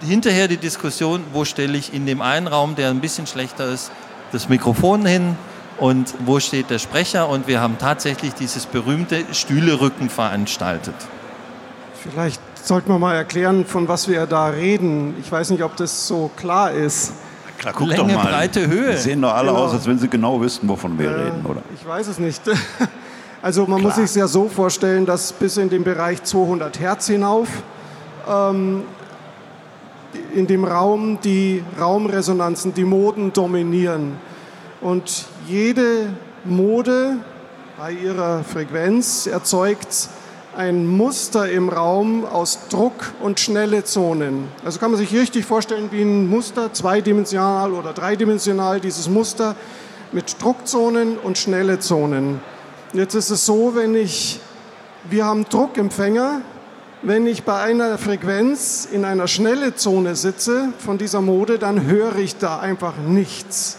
hinterher 0.00 0.48
die 0.48 0.56
Diskussion, 0.56 1.22
wo 1.32 1.44
stelle 1.44 1.76
ich 1.76 1.92
in 1.94 2.06
dem 2.06 2.22
einen 2.22 2.46
Raum, 2.46 2.74
der 2.74 2.90
ein 2.90 3.00
bisschen 3.00 3.26
schlechter 3.26 3.66
ist, 3.66 3.90
das 4.32 4.48
Mikrofon 4.48 5.06
hin 5.06 5.36
und 5.78 6.14
wo 6.24 6.40
steht 6.40 6.70
der 6.70 6.78
Sprecher 6.78 7.28
und 7.28 7.46
wir 7.46 7.60
haben 7.60 7.78
tatsächlich 7.78 8.34
dieses 8.34 8.66
berühmte 8.66 9.24
Stühlerücken 9.32 10.10
veranstaltet. 10.10 10.94
Vielleicht 11.94 12.40
sollten 12.62 12.90
wir 12.90 12.98
mal 12.98 13.14
erklären, 13.14 13.64
von 13.64 13.88
was 13.88 14.08
wir 14.08 14.26
da 14.26 14.46
reden. 14.46 15.14
Ich 15.20 15.30
weiß 15.30 15.50
nicht, 15.50 15.62
ob 15.62 15.76
das 15.76 16.06
so 16.06 16.30
klar 16.36 16.70
ist. 16.70 17.12
Klar, 17.58 17.74
guck 17.76 17.88
Länge, 17.88 18.14
doch 18.14 18.22
mal. 18.24 18.26
Breite, 18.26 18.66
Höhe. 18.66 18.92
Die 18.92 18.96
sehen 18.96 19.20
doch 19.20 19.34
alle 19.34 19.48
genau. 19.48 19.64
aus, 19.64 19.72
als 19.72 19.86
wenn 19.86 19.98
sie 19.98 20.08
genau 20.08 20.40
wüssten, 20.40 20.66
wovon 20.66 20.98
wir 20.98 21.10
äh, 21.10 21.14
reden, 21.14 21.44
oder? 21.44 21.62
Ich 21.74 21.86
weiß 21.86 22.08
es 22.08 22.18
nicht. 22.18 22.42
Also 23.42 23.62
man 23.62 23.78
Klar. 23.78 23.88
muss 23.88 23.94
sich 23.94 24.04
es 24.04 24.14
ja 24.16 24.28
so 24.28 24.48
vorstellen, 24.48 25.06
dass 25.06 25.32
bis 25.32 25.56
in 25.56 25.70
den 25.70 25.82
Bereich 25.82 26.22
200 26.22 26.78
Hertz 26.78 27.06
hinauf 27.06 27.48
ähm, 28.28 28.82
in 30.34 30.46
dem 30.46 30.64
Raum 30.64 31.18
die 31.22 31.62
Raumresonanzen, 31.78 32.74
die 32.74 32.84
Moden 32.84 33.32
dominieren. 33.32 34.16
Und 34.80 35.26
jede 35.46 36.08
Mode 36.44 37.16
bei 37.78 37.92
ihrer 37.92 38.44
Frequenz 38.44 39.26
erzeugt 39.26 40.08
ein 40.56 40.86
Muster 40.86 41.50
im 41.50 41.68
Raum 41.68 42.24
aus 42.24 42.68
Druck 42.68 43.12
und 43.20 43.38
schnelle 43.40 43.84
Zonen. 43.84 44.48
Also 44.64 44.78
kann 44.78 44.90
man 44.90 44.98
sich 44.98 45.12
richtig 45.12 45.44
vorstellen 45.44 45.88
wie 45.92 46.02
ein 46.02 46.28
Muster, 46.28 46.72
zweidimensional 46.72 47.72
oder 47.72 47.92
dreidimensional, 47.92 48.80
dieses 48.80 49.08
Muster 49.08 49.54
mit 50.12 50.42
Druckzonen 50.42 51.18
und 51.18 51.38
schnelle 51.38 51.78
Zonen. 51.78 52.40
Jetzt 52.92 53.14
ist 53.14 53.30
es 53.30 53.46
so, 53.46 53.74
wenn 53.76 53.94
ich, 53.94 54.40
wir 55.08 55.24
haben 55.24 55.44
Druckempfänger, 55.48 56.42
wenn 57.02 57.26
ich 57.26 57.44
bei 57.44 57.58
einer 57.60 57.96
Frequenz 57.96 58.86
in 58.90 59.04
einer 59.04 59.26
schnelle 59.26 59.74
Zone 59.74 60.16
sitze 60.16 60.68
von 60.78 60.98
dieser 60.98 61.22
Mode, 61.22 61.58
dann 61.58 61.86
höre 61.86 62.16
ich 62.16 62.36
da 62.36 62.58
einfach 62.58 62.94
nichts. 62.98 63.78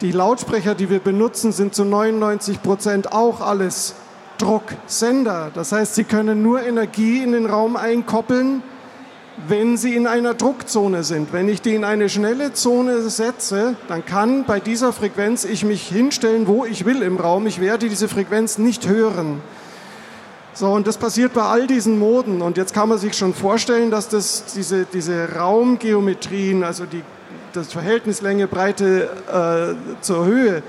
Die 0.00 0.12
Lautsprecher, 0.12 0.74
die 0.74 0.88
wir 0.88 1.00
benutzen, 1.00 1.52
sind 1.52 1.74
zu 1.74 1.84
99 1.84 2.62
Prozent 2.62 3.12
auch 3.12 3.42
alles 3.42 3.94
Drucksender. 4.38 5.50
Das 5.52 5.72
heißt, 5.72 5.94
sie 5.94 6.04
können 6.04 6.42
nur 6.42 6.62
Energie 6.62 7.22
in 7.22 7.32
den 7.32 7.44
Raum 7.44 7.76
einkoppeln, 7.76 8.62
wenn 9.46 9.76
sie 9.76 9.94
in 9.94 10.06
einer 10.06 10.32
Druckzone 10.32 11.04
sind. 11.04 11.34
Wenn 11.34 11.46
ich 11.46 11.60
die 11.60 11.74
in 11.74 11.84
eine 11.84 12.08
schnelle 12.08 12.54
Zone 12.54 13.02
setze, 13.10 13.76
dann 13.88 14.06
kann 14.06 14.44
bei 14.44 14.60
dieser 14.60 14.94
Frequenz 14.94 15.44
ich 15.44 15.62
mich 15.66 15.86
hinstellen, 15.88 16.46
wo 16.46 16.64
ich 16.64 16.86
will 16.86 17.02
im 17.02 17.18
Raum. 17.18 17.46
Ich 17.46 17.60
werde 17.60 17.90
diese 17.90 18.08
Frequenz 18.08 18.56
nicht 18.56 18.88
hören. 18.88 19.42
So, 20.60 20.66
und 20.66 20.86
das 20.86 20.98
passiert 20.98 21.32
bei 21.32 21.40
all 21.40 21.66
diesen 21.66 21.98
Moden. 21.98 22.42
Und 22.42 22.58
jetzt 22.58 22.74
kann 22.74 22.90
man 22.90 22.98
sich 22.98 23.14
schon 23.14 23.32
vorstellen, 23.32 23.90
dass 23.90 24.10
das, 24.10 24.44
diese, 24.54 24.84
diese 24.84 25.34
Raumgeometrien, 25.34 26.64
also 26.64 26.84
die, 26.84 27.02
das 27.54 27.72
Verhältnis 27.72 28.20
Länge, 28.20 28.46
Breite 28.46 29.08
äh, 29.32 30.02
zur 30.02 30.26
Höhe, 30.26 30.62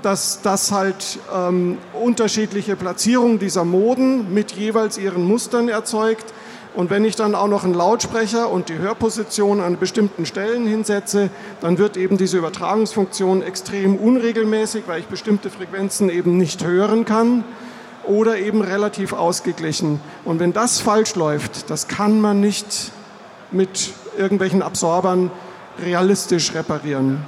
dass 0.00 0.40
das 0.40 0.72
halt 0.72 1.18
ähm, 1.36 1.76
unterschiedliche 1.92 2.76
Platzierungen 2.76 3.38
dieser 3.38 3.66
Moden 3.66 4.32
mit 4.32 4.52
jeweils 4.52 4.96
ihren 4.96 5.24
Mustern 5.24 5.68
erzeugt. 5.68 6.32
Und 6.74 6.88
wenn 6.88 7.04
ich 7.04 7.14
dann 7.14 7.34
auch 7.34 7.48
noch 7.48 7.64
einen 7.64 7.74
Lautsprecher 7.74 8.48
und 8.48 8.70
die 8.70 8.78
Hörposition 8.78 9.60
an 9.60 9.78
bestimmten 9.78 10.24
Stellen 10.24 10.66
hinsetze, 10.66 11.28
dann 11.60 11.76
wird 11.76 11.98
eben 11.98 12.16
diese 12.16 12.38
Übertragungsfunktion 12.38 13.42
extrem 13.42 13.96
unregelmäßig, 13.96 14.84
weil 14.86 15.00
ich 15.00 15.08
bestimmte 15.08 15.50
Frequenzen 15.50 16.08
eben 16.08 16.38
nicht 16.38 16.64
hören 16.64 17.04
kann 17.04 17.44
oder 18.06 18.38
eben 18.38 18.62
relativ 18.62 19.12
ausgeglichen. 19.12 20.00
Und 20.24 20.40
wenn 20.40 20.52
das 20.52 20.80
falsch 20.80 21.14
läuft, 21.14 21.70
das 21.70 21.88
kann 21.88 22.20
man 22.20 22.40
nicht 22.40 22.92
mit 23.50 23.92
irgendwelchen 24.16 24.62
Absorbern 24.62 25.30
realistisch 25.82 26.54
reparieren. 26.54 27.22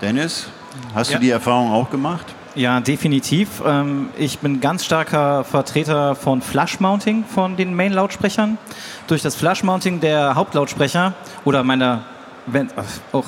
Dennis, 0.00 0.46
hast 0.94 1.10
ja. 1.10 1.18
du 1.18 1.24
die 1.24 1.30
Erfahrung 1.30 1.72
auch 1.72 1.90
gemacht? 1.90 2.26
Ja, 2.54 2.80
definitiv. 2.80 3.62
Ähm, 3.66 4.08
ich 4.16 4.38
bin 4.38 4.60
ganz 4.60 4.84
starker 4.84 5.44
Vertreter 5.44 6.14
von 6.14 6.40
Flush 6.40 6.80
Mounting 6.80 7.24
von 7.24 7.56
den 7.56 7.76
Main-Lautsprechern. 7.76 8.56
Durch 9.08 9.20
das 9.20 9.34
Flush 9.34 9.62
Mounting 9.62 10.00
der 10.00 10.34
Hauptlautsprecher 10.34 11.12
oder 11.44 11.62
meiner 11.62 12.04
wenn, 12.46 12.68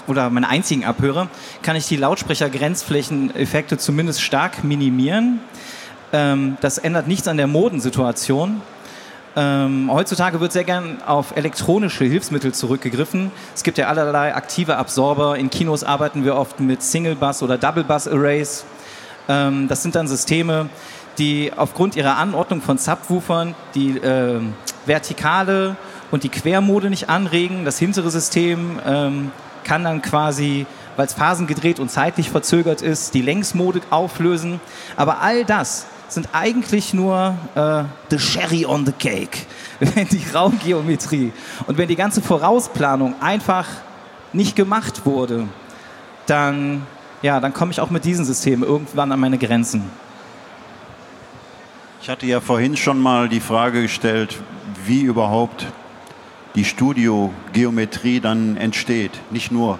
oder 0.06 0.30
meine 0.30 0.48
einzigen 0.48 0.84
Abhörer, 0.84 1.28
kann 1.62 1.76
ich 1.76 1.86
die 1.88 1.96
Lautsprecher-Grenzflächeneffekte 1.96 3.76
zumindest 3.76 4.22
stark 4.22 4.64
minimieren. 4.64 5.40
Ähm, 6.12 6.56
das 6.60 6.78
ändert 6.78 7.06
nichts 7.06 7.28
an 7.28 7.36
der 7.36 7.46
Modensituation. 7.46 8.60
Ähm, 9.36 9.90
heutzutage 9.92 10.40
wird 10.40 10.52
sehr 10.52 10.64
gern 10.64 11.02
auf 11.06 11.36
elektronische 11.36 12.04
Hilfsmittel 12.04 12.52
zurückgegriffen. 12.52 13.30
Es 13.54 13.62
gibt 13.62 13.78
ja 13.78 13.86
allerlei 13.86 14.34
aktive 14.34 14.76
Absorber. 14.76 15.36
In 15.36 15.50
Kinos 15.50 15.84
arbeiten 15.84 16.24
wir 16.24 16.34
oft 16.34 16.60
mit 16.60 16.82
Single-Bus- 16.82 17.42
oder 17.42 17.58
Double-Bus-Arrays. 17.58 18.64
Ähm, 19.28 19.68
das 19.68 19.82
sind 19.82 19.94
dann 19.94 20.08
Systeme, 20.08 20.68
die 21.18 21.52
aufgrund 21.54 21.94
ihrer 21.94 22.16
Anordnung 22.16 22.62
von 22.62 22.78
Subwoofern 22.78 23.54
die 23.74 23.98
äh, 23.98 24.40
vertikale 24.86 25.76
und 26.10 26.24
die 26.24 26.30
Quermode 26.30 26.90
nicht 26.90 27.08
anregen. 27.08 27.64
Das 27.64 27.78
hintere 27.78 28.10
System 28.10 28.80
ähm, 28.86 29.30
kann 29.62 29.84
dann 29.84 30.00
quasi, 30.00 30.66
weil 30.96 31.06
es 31.06 31.12
phasengedreht 31.12 31.78
und 31.78 31.90
zeitlich 31.90 32.30
verzögert 32.30 32.80
ist, 32.82 33.14
die 33.14 33.22
Längsmode 33.22 33.82
auflösen. 33.90 34.60
Aber 34.96 35.20
all 35.20 35.44
das 35.44 35.86
sind 36.08 36.28
eigentlich 36.32 36.94
nur 36.94 37.34
äh, 37.54 37.84
the 38.10 38.16
cherry 38.16 38.64
on 38.64 38.86
the 38.86 38.92
cake, 38.92 39.46
wenn 39.80 40.08
die 40.08 40.24
Raumgeometrie 40.34 41.32
und 41.66 41.78
wenn 41.78 41.88
die 41.88 41.96
ganze 41.96 42.22
Vorausplanung 42.22 43.14
einfach 43.20 43.66
nicht 44.32 44.56
gemacht 44.56 45.06
wurde, 45.06 45.48
dann, 46.26 46.86
ja, 47.22 47.40
dann 47.40 47.54
komme 47.54 47.72
ich 47.72 47.80
auch 47.80 47.90
mit 47.90 48.04
diesem 48.04 48.24
System 48.24 48.62
irgendwann 48.62 49.12
an 49.12 49.20
meine 49.20 49.38
Grenzen. 49.38 49.84
Ich 52.00 52.08
hatte 52.08 52.26
ja 52.26 52.40
vorhin 52.40 52.76
schon 52.76 53.00
mal 53.00 53.28
die 53.28 53.40
Frage 53.40 53.82
gestellt, 53.82 54.38
wie 54.86 55.02
überhaupt 55.02 55.66
die 56.54 56.64
Studiogeometrie 56.64 58.20
dann 58.20 58.56
entsteht. 58.56 59.12
Nicht 59.30 59.52
nur, 59.52 59.78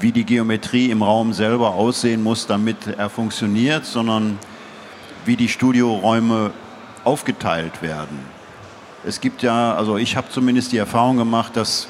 wie 0.00 0.12
die 0.12 0.24
Geometrie 0.24 0.90
im 0.90 1.02
Raum 1.02 1.32
selber 1.32 1.74
aussehen 1.74 2.22
muss, 2.22 2.46
damit 2.46 2.76
er 2.98 3.08
funktioniert, 3.08 3.86
sondern 3.86 4.38
wie 5.24 5.36
die 5.36 5.48
Studioräume 5.48 6.50
aufgeteilt 7.04 7.82
werden. 7.82 8.18
Es 9.04 9.20
gibt 9.20 9.42
ja, 9.42 9.74
also 9.74 9.96
ich 9.96 10.16
habe 10.16 10.28
zumindest 10.30 10.72
die 10.72 10.76
Erfahrung 10.76 11.16
gemacht, 11.16 11.56
dass, 11.56 11.88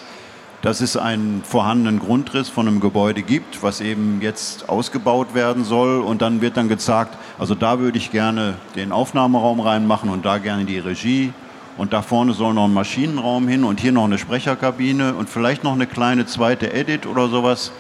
dass 0.63 0.81
es 0.81 0.97
einen 0.97 1.43
vorhandenen 1.45 1.99
Grundriss 1.99 2.49
von 2.49 2.67
einem 2.67 2.81
Gebäude 2.81 3.23
gibt, 3.23 3.63
was 3.63 3.81
eben 3.81 4.21
jetzt 4.23 4.69
ausgebaut 4.69 5.35
werden 5.35 5.65
soll. 5.65 6.01
Und 6.01 6.23
dann 6.23 6.41
wird 6.41 6.57
dann 6.57 6.69
gezeigt, 6.69 7.17
also 7.39 7.55
da 7.55 7.79
würde 7.81 7.99
ich 7.99 8.11
gerne 8.11 8.55
den 8.77 8.93
Aufnahmeraum 8.93 9.61
reinmachen 9.61 10.09
und 10.09 10.25
da 10.25 10.39
gerne 10.39 10.65
die 10.65 10.79
Regie. 10.79 11.33
Und 11.77 11.93
da 11.93 12.03
vorne 12.03 12.33
soll 12.33 12.55
noch 12.55 12.65
ein 12.65 12.75
Maschinenraum 12.75 13.49
hin 13.49 13.65
und 13.65 13.81
hier 13.81 13.93
noch 13.93 14.05
eine 14.05 14.19
Sprecherkabine 14.19 15.15
und 15.15 15.29
vielleicht 15.29 15.65
noch 15.65 15.73
eine 15.73 15.87
kleine 15.87 16.27
zweite 16.27 16.73
Edit 16.73 17.07
oder 17.07 17.29
sowas. 17.29 17.73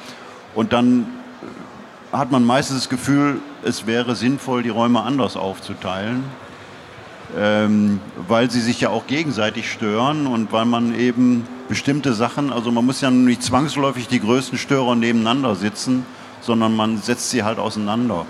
Und 0.54 0.72
dann 0.72 1.06
hat 2.12 2.30
man 2.30 2.44
meistens 2.44 2.80
das 2.80 2.88
Gefühl, 2.90 3.40
es 3.62 3.86
wäre 3.86 4.14
sinnvoll, 4.14 4.62
die 4.62 4.68
Räume 4.68 5.02
anders 5.02 5.36
aufzuteilen, 5.36 6.24
ähm, 7.38 8.00
weil 8.28 8.50
sie 8.50 8.60
sich 8.60 8.82
ja 8.82 8.90
auch 8.90 9.06
gegenseitig 9.06 9.72
stören 9.72 10.26
und 10.26 10.52
weil 10.52 10.66
man 10.66 10.94
eben 10.94 11.48
bestimmte 11.68 12.12
Sachen, 12.12 12.52
also 12.52 12.70
man 12.70 12.84
muss 12.84 13.00
ja 13.00 13.10
nicht 13.10 13.42
zwangsläufig 13.42 14.08
die 14.08 14.20
größten 14.20 14.58
Störer 14.58 14.94
nebeneinander 14.94 15.54
sitzen, 15.54 16.04
sondern 16.42 16.76
man 16.76 16.98
setzt 16.98 17.30
sie 17.30 17.44
halt 17.44 17.58
auseinander. 17.58 18.26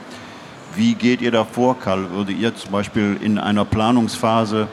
Wie 0.76 0.94
geht 0.94 1.20
ihr 1.20 1.32
da 1.32 1.44
vor, 1.44 1.78
Karl? 1.78 2.10
Würde 2.12 2.32
ihr 2.32 2.54
zum 2.54 2.70
Beispiel 2.70 3.18
in 3.20 3.38
einer 3.38 3.64
Planungsphase, 3.64 4.68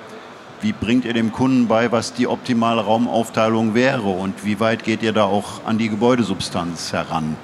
wie 0.62 0.72
bringt 0.72 1.06
ihr 1.06 1.14
dem 1.14 1.32
Kunden 1.32 1.68
bei, 1.68 1.92
was 1.92 2.14
die 2.14 2.28
optimale 2.28 2.82
Raumaufteilung 2.82 3.74
wäre 3.74 4.08
und 4.08 4.46
wie 4.46 4.60
weit 4.60 4.84
geht 4.84 5.02
ihr 5.02 5.14
da 5.14 5.24
auch 5.24 5.66
an 5.66 5.78
die 5.78 5.90
Gebäudesubstanz 5.90 6.94
heran? 6.94 7.38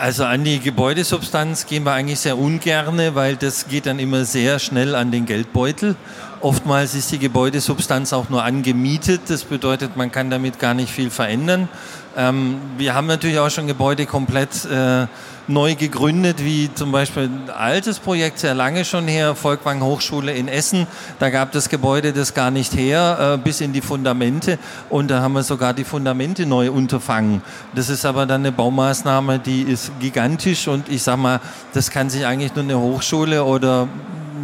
Also 0.00 0.24
an 0.24 0.44
die 0.44 0.60
Gebäudesubstanz 0.60 1.66
gehen 1.66 1.84
wir 1.84 1.92
eigentlich 1.92 2.20
sehr 2.20 2.38
ungerne, 2.38 3.14
weil 3.14 3.36
das 3.36 3.68
geht 3.68 3.84
dann 3.84 3.98
immer 3.98 4.24
sehr 4.24 4.58
schnell 4.58 4.94
an 4.94 5.10
den 5.10 5.26
Geldbeutel. 5.26 5.94
Oftmals 6.40 6.94
ist 6.94 7.12
die 7.12 7.18
Gebäudesubstanz 7.18 8.14
auch 8.14 8.30
nur 8.30 8.42
angemietet. 8.42 9.20
Das 9.28 9.44
bedeutet, 9.44 9.98
man 9.98 10.10
kann 10.10 10.30
damit 10.30 10.58
gar 10.58 10.72
nicht 10.72 10.90
viel 10.90 11.10
verändern. 11.10 11.68
Ähm, 12.16 12.62
wir 12.78 12.94
haben 12.94 13.08
natürlich 13.08 13.38
auch 13.38 13.50
schon 13.50 13.66
Gebäude 13.66 14.06
komplett 14.06 14.64
äh, 14.64 15.06
neu 15.52 15.74
gegründet, 15.74 16.44
wie 16.44 16.72
zum 16.72 16.92
Beispiel 16.92 17.24
ein 17.24 17.50
altes 17.50 17.98
Projekt, 17.98 18.38
sehr 18.38 18.54
lange 18.54 18.84
schon 18.84 19.08
her, 19.08 19.34
Volkwang 19.34 19.82
Hochschule 19.82 20.32
in 20.32 20.48
Essen. 20.48 20.86
Da 21.18 21.30
gab 21.30 21.52
das 21.52 21.68
Gebäude 21.68 22.12
das 22.12 22.34
gar 22.34 22.50
nicht 22.50 22.74
her, 22.74 23.34
äh, 23.34 23.38
bis 23.38 23.60
in 23.60 23.72
die 23.72 23.80
Fundamente. 23.80 24.58
Und 24.88 25.10
da 25.10 25.20
haben 25.20 25.32
wir 25.32 25.42
sogar 25.42 25.74
die 25.74 25.84
Fundamente 25.84 26.46
neu 26.46 26.70
unterfangen. 26.70 27.42
Das 27.74 27.88
ist 27.88 28.04
aber 28.06 28.26
dann 28.26 28.42
eine 28.42 28.52
Baumaßnahme, 28.52 29.38
die 29.38 29.62
ist 29.62 29.92
gigantisch 30.00 30.68
und 30.68 30.88
ich 30.88 31.02
sag 31.02 31.16
mal, 31.18 31.40
das 31.74 31.90
kann 31.90 32.10
sich 32.10 32.24
eigentlich 32.26 32.54
nur 32.54 32.64
eine 32.64 32.78
Hochschule 32.78 33.44
oder 33.44 33.88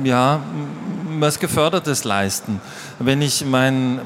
ja, 0.05 0.41
was 1.19 1.39
Gefördertes 1.39 2.05
leisten. 2.05 2.61
Wenn 2.99 3.23
ich 3.23 3.45
mein 3.45 4.01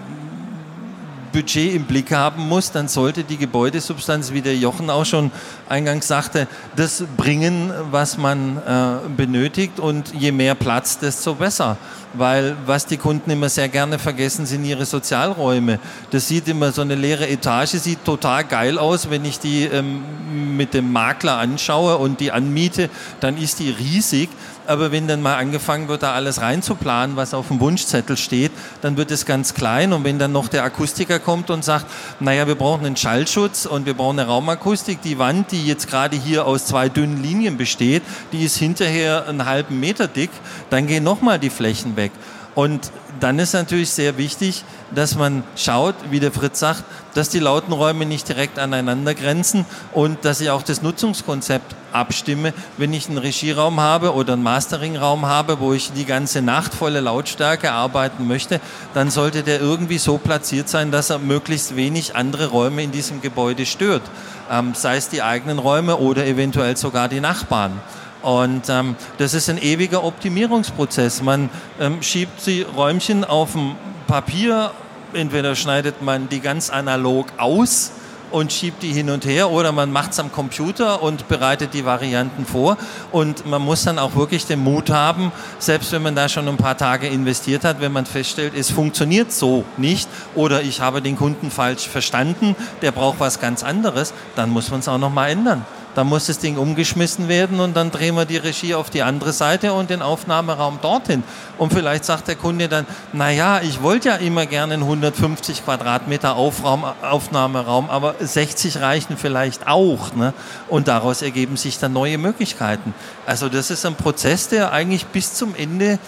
Budget 1.32 1.74
im 1.74 1.84
Blick 1.84 2.12
haben 2.12 2.48
muss, 2.48 2.72
dann 2.72 2.88
sollte 2.88 3.24
die 3.24 3.36
Gebäudesubstanz, 3.36 4.32
wie 4.32 4.40
der 4.40 4.56
Jochen 4.56 4.90
auch 4.90 5.04
schon 5.04 5.30
eingangs 5.68 6.08
sagte, 6.08 6.48
das 6.76 7.04
bringen, 7.16 7.72
was 7.90 8.18
man 8.18 8.58
äh, 8.58 9.08
benötigt 9.16 9.78
und 9.78 10.12
je 10.14 10.32
mehr 10.32 10.54
Platz, 10.54 10.98
desto 10.98 11.34
besser. 11.34 11.76
Weil 12.12 12.56
was 12.66 12.86
die 12.86 12.96
Kunden 12.96 13.30
immer 13.30 13.48
sehr 13.48 13.68
gerne 13.68 13.98
vergessen, 14.00 14.44
sind 14.44 14.64
ihre 14.64 14.84
Sozialräume. 14.84 15.78
Das 16.10 16.26
sieht 16.26 16.48
immer, 16.48 16.72
so 16.72 16.82
eine 16.82 16.96
leere 16.96 17.28
Etage 17.28 17.70
sieht 17.70 18.04
total 18.04 18.44
geil 18.44 18.78
aus, 18.78 19.10
wenn 19.10 19.24
ich 19.24 19.38
die 19.38 19.64
ähm, 19.64 20.56
mit 20.56 20.74
dem 20.74 20.92
Makler 20.92 21.38
anschaue 21.38 21.98
und 21.98 22.18
die 22.18 22.32
anmiete, 22.32 22.90
dann 23.20 23.36
ist 23.36 23.60
die 23.60 23.70
riesig 23.70 24.28
aber 24.70 24.92
wenn 24.92 25.08
dann 25.08 25.20
mal 25.20 25.34
angefangen 25.34 25.88
wird, 25.88 26.04
da 26.04 26.12
alles 26.12 26.40
reinzuplanen, 26.40 27.16
was 27.16 27.34
auf 27.34 27.48
dem 27.48 27.58
Wunschzettel 27.58 28.16
steht, 28.16 28.52
dann 28.82 28.96
wird 28.96 29.10
es 29.10 29.26
ganz 29.26 29.52
klein. 29.52 29.92
Und 29.92 30.04
wenn 30.04 30.20
dann 30.20 30.30
noch 30.30 30.46
der 30.46 30.62
Akustiker 30.62 31.18
kommt 31.18 31.50
und 31.50 31.64
sagt, 31.64 31.86
naja, 32.20 32.46
wir 32.46 32.54
brauchen 32.54 32.86
einen 32.86 32.96
Schallschutz 32.96 33.66
und 33.66 33.84
wir 33.84 33.94
brauchen 33.94 34.20
eine 34.20 34.28
Raumakustik, 34.28 35.02
die 35.02 35.18
Wand, 35.18 35.50
die 35.50 35.66
jetzt 35.66 35.88
gerade 35.88 36.16
hier 36.16 36.46
aus 36.46 36.66
zwei 36.66 36.88
dünnen 36.88 37.20
Linien 37.20 37.56
besteht, 37.56 38.04
die 38.30 38.44
ist 38.44 38.58
hinterher 38.58 39.26
einen 39.26 39.44
halben 39.44 39.80
Meter 39.80 40.06
dick, 40.06 40.30
dann 40.70 40.86
gehen 40.86 41.02
nochmal 41.02 41.40
die 41.40 41.50
Flächen 41.50 41.96
weg. 41.96 42.12
Und 42.60 42.92
dann 43.20 43.38
ist 43.38 43.54
natürlich 43.54 43.88
sehr 43.88 44.18
wichtig, 44.18 44.64
dass 44.94 45.14
man 45.14 45.44
schaut, 45.56 45.94
wie 46.10 46.20
der 46.20 46.30
Fritz 46.30 46.58
sagt, 46.58 46.84
dass 47.14 47.30
die 47.30 47.38
lauten 47.38 47.72
Räume 47.72 48.04
nicht 48.04 48.28
direkt 48.28 48.58
aneinander 48.58 49.14
grenzen 49.14 49.64
und 49.94 50.26
dass 50.26 50.42
ich 50.42 50.50
auch 50.50 50.62
das 50.62 50.82
Nutzungskonzept 50.82 51.74
abstimme. 51.90 52.52
Wenn 52.76 52.92
ich 52.92 53.08
einen 53.08 53.16
Regieraum 53.16 53.80
habe 53.80 54.12
oder 54.12 54.34
einen 54.34 54.42
Masteringraum 54.42 55.24
habe, 55.24 55.58
wo 55.58 55.72
ich 55.72 55.92
die 55.92 56.04
ganze 56.04 56.42
Nacht 56.42 56.74
volle 56.74 57.00
Lautstärke 57.00 57.72
arbeiten 57.72 58.28
möchte, 58.28 58.60
dann 58.92 59.10
sollte 59.10 59.42
der 59.42 59.58
irgendwie 59.58 59.96
so 59.96 60.18
platziert 60.18 60.68
sein, 60.68 60.90
dass 60.90 61.08
er 61.08 61.18
möglichst 61.18 61.76
wenig 61.76 62.14
andere 62.14 62.48
Räume 62.48 62.82
in 62.82 62.92
diesem 62.92 63.22
Gebäude 63.22 63.64
stört. 63.64 64.02
Ähm, 64.50 64.74
sei 64.74 64.98
es 64.98 65.08
die 65.08 65.22
eigenen 65.22 65.58
Räume 65.58 65.96
oder 65.96 66.26
eventuell 66.26 66.76
sogar 66.76 67.08
die 67.08 67.20
Nachbarn. 67.20 67.80
Und 68.22 68.68
ähm, 68.68 68.96
das 69.18 69.34
ist 69.34 69.48
ein 69.48 69.58
ewiger 69.58 70.04
Optimierungsprozess. 70.04 71.22
Man 71.22 71.48
ähm, 71.80 72.02
schiebt 72.02 72.46
die 72.46 72.62
Räumchen 72.62 73.24
auf 73.24 73.52
dem 73.52 73.76
Papier, 74.06 74.72
entweder 75.12 75.54
schneidet 75.54 76.02
man 76.02 76.28
die 76.28 76.40
ganz 76.40 76.70
analog 76.70 77.26
aus 77.38 77.92
und 78.30 78.52
schiebt 78.52 78.82
die 78.82 78.92
hin 78.92 79.10
und 79.10 79.24
her 79.24 79.50
oder 79.50 79.72
man 79.72 79.90
macht 79.90 80.12
es 80.12 80.20
am 80.20 80.30
Computer 80.30 81.02
und 81.02 81.28
bereitet 81.28 81.74
die 81.74 81.84
Varianten 81.84 82.46
vor. 82.46 82.76
Und 83.10 83.46
man 83.46 83.62
muss 83.62 83.84
dann 83.84 83.98
auch 83.98 84.14
wirklich 84.14 84.46
den 84.46 84.60
Mut 84.60 84.90
haben, 84.90 85.32
selbst 85.58 85.92
wenn 85.92 86.02
man 86.02 86.14
da 86.14 86.28
schon 86.28 86.46
ein 86.48 86.56
paar 86.56 86.76
Tage 86.76 87.08
investiert 87.08 87.64
hat, 87.64 87.80
wenn 87.80 87.92
man 87.92 88.06
feststellt, 88.06 88.54
es 88.54 88.70
funktioniert 88.70 89.32
so 89.32 89.64
nicht 89.76 90.08
oder 90.34 90.62
ich 90.62 90.80
habe 90.80 91.02
den 91.02 91.16
Kunden 91.16 91.50
falsch 91.50 91.88
verstanden, 91.88 92.54
der 92.82 92.92
braucht 92.92 93.20
was 93.20 93.40
ganz 93.40 93.62
anderes, 93.62 94.14
dann 94.36 94.50
muss 94.50 94.70
man 94.70 94.80
es 94.80 94.88
auch 94.88 94.98
nochmal 94.98 95.30
ändern. 95.30 95.64
Dann 95.94 96.06
muss 96.06 96.26
das 96.26 96.38
Ding 96.38 96.56
umgeschmissen 96.56 97.28
werden 97.28 97.60
und 97.60 97.76
dann 97.76 97.90
drehen 97.90 98.14
wir 98.14 98.24
die 98.24 98.36
Regie 98.36 98.74
auf 98.74 98.90
die 98.90 99.02
andere 99.02 99.32
Seite 99.32 99.72
und 99.72 99.90
den 99.90 100.02
Aufnahmeraum 100.02 100.78
dorthin. 100.80 101.22
Und 101.58 101.72
vielleicht 101.72 102.04
sagt 102.04 102.28
der 102.28 102.36
Kunde 102.36 102.68
dann, 102.68 102.86
naja, 103.12 103.60
ich 103.62 103.82
wollte 103.82 104.08
ja 104.08 104.16
immer 104.16 104.46
gerne 104.46 104.74
einen 104.74 104.82
150 104.84 105.64
Quadratmeter 105.64 106.36
Aufraum, 106.36 106.84
Aufnahmeraum, 107.02 107.90
aber 107.90 108.14
60 108.20 108.80
reichen 108.80 109.16
vielleicht 109.16 109.66
auch. 109.66 110.14
Ne? 110.14 110.32
Und 110.68 110.88
daraus 110.88 111.22
ergeben 111.22 111.56
sich 111.56 111.78
dann 111.78 111.92
neue 111.92 112.18
Möglichkeiten. 112.18 112.94
Also 113.26 113.48
das 113.48 113.70
ist 113.70 113.84
ein 113.84 113.96
Prozess, 113.96 114.48
der 114.48 114.72
eigentlich 114.72 115.06
bis 115.06 115.34
zum 115.34 115.54
Ende 115.54 115.98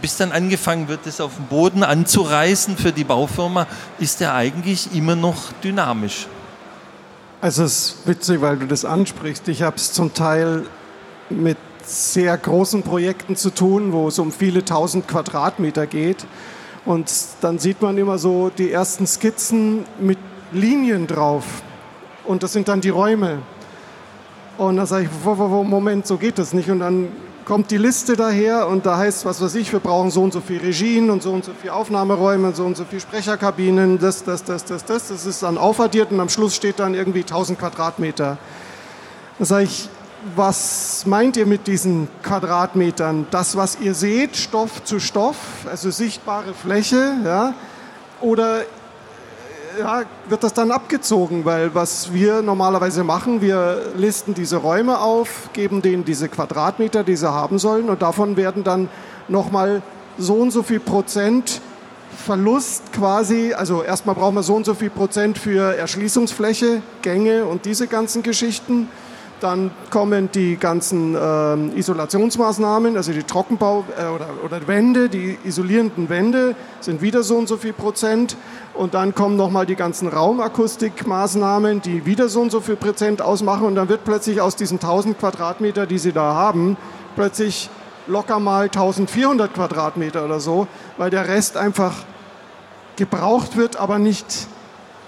bis 0.00 0.16
dann 0.16 0.32
angefangen 0.32 0.88
wird, 0.88 1.06
das 1.06 1.20
auf 1.20 1.36
dem 1.36 1.46
Boden 1.46 1.82
anzureißen 1.82 2.76
für 2.76 2.92
die 2.92 3.04
Baufirma, 3.04 3.66
ist 3.98 4.20
der 4.20 4.34
eigentlich 4.34 4.94
immer 4.94 5.16
noch 5.16 5.52
dynamisch. 5.64 6.26
Also 7.42 7.64
es 7.64 7.72
ist 7.72 8.06
witzig, 8.06 8.42
weil 8.42 8.58
du 8.58 8.66
das 8.66 8.84
ansprichst. 8.84 9.48
Ich 9.48 9.62
habe 9.62 9.76
es 9.76 9.94
zum 9.94 10.12
Teil 10.12 10.66
mit 11.30 11.56
sehr 11.82 12.36
großen 12.36 12.82
Projekten 12.82 13.34
zu 13.34 13.48
tun, 13.48 13.92
wo 13.92 14.08
es 14.08 14.18
um 14.18 14.30
viele 14.30 14.62
tausend 14.62 15.08
Quadratmeter 15.08 15.86
geht. 15.86 16.26
Und 16.84 17.10
dann 17.40 17.58
sieht 17.58 17.80
man 17.80 17.96
immer 17.96 18.18
so 18.18 18.50
die 18.50 18.70
ersten 18.70 19.06
Skizzen 19.06 19.86
mit 19.98 20.18
Linien 20.52 21.06
drauf. 21.06 21.44
Und 22.24 22.42
das 22.42 22.52
sind 22.52 22.68
dann 22.68 22.82
die 22.82 22.90
Räume. 22.90 23.38
Und 24.58 24.76
dann 24.76 24.86
sage 24.86 25.04
ich, 25.04 25.24
Moment, 25.24 26.06
so 26.06 26.18
geht 26.18 26.38
das 26.38 26.52
nicht. 26.52 26.68
Und 26.68 26.80
dann 26.80 27.08
kommt 27.50 27.72
die 27.72 27.78
Liste 27.78 28.14
daher 28.14 28.68
und 28.68 28.86
da 28.86 28.96
heißt, 28.96 29.24
was 29.24 29.40
weiß 29.40 29.56
ich, 29.56 29.72
wir 29.72 29.80
brauchen 29.80 30.12
so 30.12 30.22
und 30.22 30.32
so 30.32 30.40
viele 30.40 30.62
Regien 30.62 31.10
und 31.10 31.20
so 31.20 31.32
und 31.32 31.44
so 31.44 31.50
viele 31.60 31.72
Aufnahmeräume, 31.72 32.54
so 32.54 32.64
und 32.64 32.76
so 32.76 32.84
viele 32.84 33.00
Sprecherkabinen, 33.00 33.98
das, 33.98 34.22
das, 34.22 34.44
das, 34.44 34.64
das, 34.64 34.84
das. 34.84 35.08
Das 35.08 35.26
ist 35.26 35.42
dann 35.42 35.58
aufaddiert 35.58 36.12
und 36.12 36.20
am 36.20 36.28
Schluss 36.28 36.54
steht 36.54 36.78
dann 36.78 36.94
irgendwie 36.94 37.22
1000 37.22 37.58
Quadratmeter. 37.58 38.38
Da 39.40 39.44
sage 39.44 39.64
ich, 39.64 39.88
was 40.36 41.04
meint 41.06 41.36
ihr 41.36 41.44
mit 41.44 41.66
diesen 41.66 42.06
Quadratmetern? 42.22 43.26
Das, 43.32 43.56
was 43.56 43.80
ihr 43.80 43.94
seht, 43.94 44.36
Stoff 44.36 44.84
zu 44.84 45.00
Stoff, 45.00 45.36
also 45.68 45.90
sichtbare 45.90 46.54
Fläche, 46.54 47.14
ja? 47.24 47.54
Oder 48.20 48.60
ja, 49.78 50.02
wird 50.28 50.42
das 50.42 50.54
dann 50.54 50.70
abgezogen, 50.70 51.44
weil 51.44 51.74
was 51.74 52.12
wir 52.12 52.42
normalerweise 52.42 53.04
machen, 53.04 53.40
wir 53.40 53.92
listen 53.96 54.34
diese 54.34 54.56
Räume 54.56 54.98
auf, 54.98 55.50
geben 55.52 55.82
denen 55.82 56.04
diese 56.04 56.28
Quadratmeter, 56.28 57.04
die 57.04 57.16
sie 57.16 57.30
haben 57.30 57.58
sollen. 57.58 57.88
Und 57.88 58.02
davon 58.02 58.36
werden 58.36 58.64
dann 58.64 58.88
nochmal 59.28 59.82
so 60.18 60.34
und 60.34 60.50
so 60.50 60.62
viel 60.62 60.80
Prozent 60.80 61.60
Verlust 62.24 62.92
quasi, 62.92 63.54
also 63.54 63.82
erstmal 63.82 64.14
brauchen 64.14 64.34
wir 64.34 64.42
so 64.42 64.54
und 64.54 64.66
so 64.66 64.74
viel 64.74 64.90
Prozent 64.90 65.38
für 65.38 65.74
Erschließungsfläche, 65.76 66.82
Gänge 67.02 67.44
und 67.46 67.64
diese 67.64 67.86
ganzen 67.86 68.22
Geschichten 68.22 68.88
dann 69.40 69.70
kommen 69.90 70.30
die 70.32 70.56
ganzen 70.56 71.14
äh, 71.14 71.78
Isolationsmaßnahmen, 71.78 72.96
also 72.96 73.12
die 73.12 73.22
Trockenbau- 73.22 73.84
äh, 73.98 74.06
oder, 74.14 74.28
oder 74.44 74.66
Wände, 74.68 75.08
die 75.08 75.38
isolierenden 75.44 76.08
Wände 76.08 76.54
sind 76.80 77.02
wieder 77.02 77.22
so 77.22 77.36
und 77.36 77.48
so 77.48 77.56
viel 77.56 77.72
Prozent. 77.72 78.36
Und 78.74 78.94
dann 78.94 79.14
kommen 79.14 79.36
nochmal 79.36 79.66
die 79.66 79.76
ganzen 79.76 80.08
Raumakustikmaßnahmen, 80.08 81.82
die 81.82 82.06
wieder 82.06 82.28
so 82.28 82.40
und 82.40 82.50
so 82.50 82.60
viel 82.60 82.76
Prozent 82.76 83.22
ausmachen. 83.22 83.66
Und 83.66 83.74
dann 83.74 83.88
wird 83.88 84.04
plötzlich 84.04 84.40
aus 84.40 84.56
diesen 84.56 84.78
1000 84.78 85.18
Quadratmeter, 85.18 85.86
die 85.86 85.98
Sie 85.98 86.12
da 86.12 86.34
haben, 86.34 86.76
plötzlich 87.16 87.68
locker 88.06 88.38
mal 88.40 88.64
1400 88.64 89.52
Quadratmeter 89.52 90.24
oder 90.24 90.40
so, 90.40 90.66
weil 90.96 91.10
der 91.10 91.28
Rest 91.28 91.56
einfach 91.56 91.94
gebraucht 92.96 93.56
wird, 93.56 93.76
aber 93.76 93.98
nicht 93.98 94.46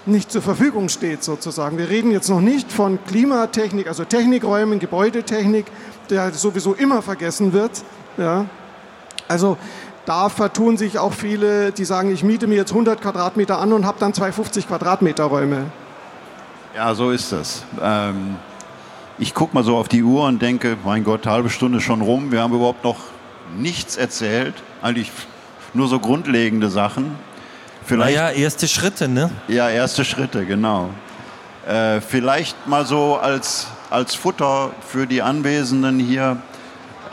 nicht 0.05 0.31
zur 0.31 0.41
Verfügung 0.41 0.89
steht 0.89 1.23
sozusagen. 1.23 1.77
Wir 1.77 1.89
reden 1.89 2.11
jetzt 2.11 2.29
noch 2.29 2.41
nicht 2.41 2.71
von 2.71 2.99
Klimatechnik, 3.05 3.87
also 3.87 4.03
Technikräumen, 4.03 4.79
Gebäudetechnik, 4.79 5.65
der 6.09 6.31
sowieso 6.33 6.73
immer 6.73 7.01
vergessen 7.01 7.53
wird. 7.53 7.83
Ja. 8.17 8.45
Also 9.27 9.57
da 10.05 10.27
vertun 10.29 10.77
sich 10.77 10.99
auch 10.99 11.13
viele, 11.13 11.71
die 11.71 11.85
sagen, 11.85 12.11
ich 12.11 12.23
miete 12.23 12.47
mir 12.47 12.55
jetzt 12.55 12.71
100 12.71 13.01
Quadratmeter 13.01 13.59
an 13.59 13.71
und 13.71 13.85
habe 13.85 13.99
dann 13.99 14.13
250 14.13 14.67
Quadratmeter 14.67 15.23
Räume. 15.23 15.65
Ja, 16.75 16.93
so 16.93 17.11
ist 17.11 17.31
das. 17.31 17.63
Ähm, 17.81 18.35
ich 19.19 19.33
gucke 19.33 19.53
mal 19.53 19.63
so 19.63 19.77
auf 19.77 19.87
die 19.87 20.03
Uhr 20.03 20.25
und 20.25 20.41
denke, 20.41 20.75
mein 20.83 21.03
Gott, 21.03 21.25
halbe 21.25 21.49
Stunde 21.49 21.79
schon 21.79 22.01
rum. 22.01 22.31
Wir 22.31 22.41
haben 22.41 22.53
überhaupt 22.53 22.83
noch 22.83 22.97
nichts 23.57 23.95
erzählt, 23.95 24.55
eigentlich 24.81 25.11
nur 25.73 25.87
so 25.87 25.99
grundlegende 25.99 26.69
Sachen. 26.69 27.15
Vielleicht, 27.85 28.15
naja, 28.15 28.31
erste 28.31 28.67
Schritte, 28.67 29.07
ne? 29.07 29.29
Ja, 29.47 29.69
erste 29.69 30.05
Schritte, 30.05 30.45
genau. 30.45 30.89
Äh, 31.67 32.01
vielleicht 32.01 32.67
mal 32.67 32.85
so 32.85 33.17
als, 33.17 33.67
als 33.89 34.15
Futter 34.15 34.71
für 34.87 35.07
die 35.07 35.21
Anwesenden 35.21 35.99
hier 35.99 36.37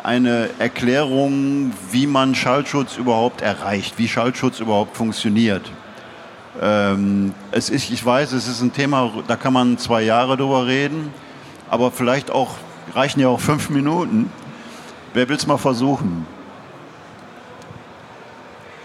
eine 0.02 0.50
Erklärung, 0.59 1.72
wie 1.90 2.06
man 2.06 2.35
Schallschutz 2.35 2.96
überhaupt 2.96 3.42
erreicht, 3.42 3.98
wie 3.98 4.09
Schallschutz 4.09 4.61
überhaupt 4.61 4.96
funktioniert. 4.96 5.70
Ähm, 6.61 7.35
es 7.52 7.70
ist, 7.70 7.90
ich 7.90 8.04
weiß, 8.04 8.33
es 8.33 8.48
ist 8.48 8.61
ein 8.61 8.72
Thema, 8.72 9.12
da 9.28 9.37
kann 9.37 9.52
man 9.52 9.78
zwei 9.78 10.02
Jahre 10.02 10.37
drüber 10.37 10.66
reden, 10.66 11.12
aber 11.68 11.90
vielleicht 11.90 12.30
auch 12.30 12.54
reichen 12.94 13.20
ja 13.20 13.28
auch 13.28 13.40
fünf 13.40 13.70
Minuten. 13.70 14.33
Wer 15.14 15.28
will 15.28 15.37
es 15.37 15.46
mal 15.46 15.59
versuchen? 15.59 16.26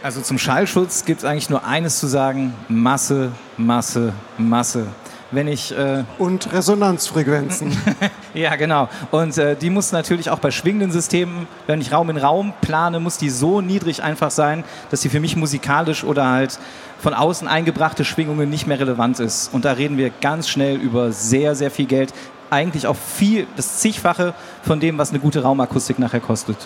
Also 0.06 0.22
zum 0.22 0.38
Schallschutz 0.38 1.04
gibt 1.04 1.22
es 1.22 1.26
eigentlich 1.26 1.50
nur 1.50 1.65
eines 1.65 2.00
zu 2.00 2.06
sagen, 2.06 2.54
Masse, 2.70 3.32
Masse, 3.58 4.13
Masse. 4.38 4.86
Wenn 5.32 5.48
ich, 5.48 5.76
äh 5.76 6.04
Und 6.20 6.54
Resonanzfrequenzen. 6.54 7.76
ja, 8.36 8.56
genau. 8.56 8.88
Und 9.10 9.36
äh, 9.39 9.56
die 9.56 9.72
muss 9.72 9.91
natürlich 9.91 10.30
auch 10.30 10.38
bei 10.38 10.52
schwingenden 10.52 10.91
Systemen, 10.91 11.48
wenn 11.65 11.82
ich 11.82 11.91
Raum 11.91 12.12
in 12.12 12.18
Raum 12.18 12.54
plane, 12.62 13.00
muss 13.00 13.18
die 13.18 13.32
so 13.32 13.62
niedrig 13.62 14.04
einfach 14.04 14.30
sein, 14.30 14.63
dass 14.91 15.02
sie 15.02 15.10
für 15.10 15.20
mich 15.20 15.36
musikalisch 15.36 16.04
oder 16.04 16.30
halt 16.30 16.60
von 17.00 17.15
außen 17.15 17.48
eingebrachte 17.48 18.06
Schwingungen 18.06 18.48
nicht 18.48 18.68
mehr 18.68 18.80
relevant 18.80 19.20
ist. 19.20 19.52
Und 19.56 19.65
da 19.65 19.72
reden 19.72 19.98
wir 19.98 20.12
ganz 20.22 20.48
schnell 20.48 20.76
über 20.76 21.12
sehr, 21.13 21.56
sehr 21.56 21.72
viel 21.72 21.88
Geld. 21.88 22.13
Eigentlich 22.52 22.86
auch 22.86 22.96
viel, 22.96 23.48
das 23.56 23.80
zigfache 23.80 24.36
von 24.62 24.80
dem, 24.80 25.00
was 25.00 25.10
eine 25.10 25.18
gute 25.18 25.41
Raumakustik 25.41 25.98
nachher 25.98 26.20
kostet. 26.20 26.58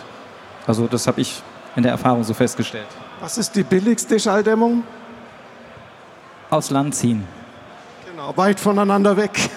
Also 0.68 0.88
das 0.88 1.08
habe 1.08 1.22
ich 1.22 1.42
in 1.78 1.84
der 1.84 1.94
Erfahrung 1.94 2.26
so 2.26 2.34
festgestellt. 2.34 2.88
Was 3.22 3.38
ist 3.38 3.56
die 3.56 3.64
billigste 3.64 4.20
Schalldämmung? 4.20 4.84
Aus 6.50 6.70
Land 6.70 6.96
ziehen. 6.96 7.26
Genau, 8.10 8.36
weit 8.38 8.60
voneinander 8.60 9.18
weg. 9.18 9.32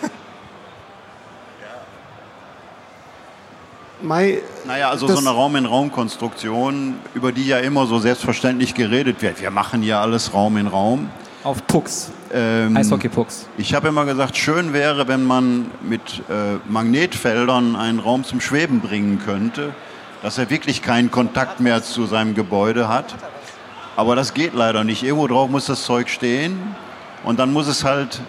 Mai, 4.03 4.41
naja, 4.67 4.91
also 4.91 5.07
so 5.07 5.19
eine 5.19 5.31
Raum-in-Raum-Konstruktion, 5.31 6.97
über 7.15 7.31
die 7.31 7.47
ja 7.47 7.59
immer 7.59 7.87
so 7.87 8.01
selbstverständlich 8.01 8.75
geredet 8.75 9.23
wird. 9.23 9.41
Wir 9.41 9.53
machen 9.53 9.85
ja 9.85 10.01
alles 10.01 10.35
Raum 10.35 10.57
in 10.57 10.67
Raum. 10.67 11.09
Auf 11.45 11.65
Pucks. 11.69 12.11
Ähm, 12.33 12.77
Eishockey-Pucks. 12.77 13.47
Ich 13.59 13.75
habe 13.75 13.89
immer 13.89 14.05
gesagt, 14.05 14.37
schön 14.37 14.73
wäre, 14.73 15.07
wenn 15.07 15.25
man 15.25 15.71
mit 15.83 16.23
äh, 16.29 16.59
Magnetfeldern 16.69 17.77
einen 17.77 18.01
Raum 18.01 18.25
zum 18.25 18.41
Schweben 18.41 18.81
bringen 18.81 19.21
könnte, 19.25 19.73
dass 20.23 20.39
er 20.39 20.51
wirklich 20.51 20.83
keinen 20.83 21.13
Kontakt 21.13 21.61
mehr 21.61 21.83
zu 21.85 22.07
seinem 22.07 22.35
Gebäude 22.35 22.89
hat. 22.89 23.15
Aber 23.97 24.17
das 24.17 24.33
geht 24.33 24.55
leider 24.55 24.85
nicht. 24.85 25.03
Irgendwo 25.03 25.27
drauf 25.27 25.51
muss 25.51 25.67
das 25.67 25.85
Zeug 25.85 26.09
stehen 26.09 26.59
und 27.25 27.39
dann 27.39 27.53
muss 27.53 27.69
es 27.69 27.85
halt 27.85 28.21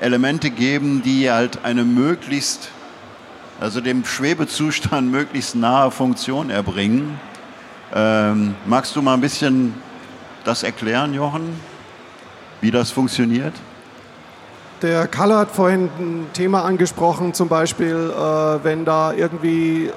Elemente 0.00 0.50
geben, 0.50 1.02
die 1.02 1.30
halt 1.30 1.64
eine 1.64 1.84
möglichst, 1.84 2.70
also 3.60 3.80
dem 3.80 4.04
Schwebezustand 4.04 5.10
möglichst 5.10 5.54
nahe 5.54 5.92
Funktion 5.92 6.50
erbringen. 6.50 7.20
Ähm, 7.94 8.54
magst 8.66 8.96
du 8.96 9.02
mal 9.02 9.14
ein 9.14 9.20
bisschen 9.20 9.74
das 10.44 10.64
erklären, 10.64 11.14
Jochen, 11.14 11.60
wie 12.60 12.72
das 12.72 12.90
funktioniert? 12.90 13.54
Der 14.80 15.06
Kalle 15.06 15.36
hat 15.36 15.52
vorhin 15.52 15.84
ein 16.00 16.26
Thema 16.32 16.64
angesprochen, 16.64 17.34
zum 17.34 17.48
Beispiel, 17.48 18.12
äh, 18.12 18.64
wenn 18.64 18.84
da 18.84 19.12
irgendwie 19.12 19.86
äh, 19.86 19.92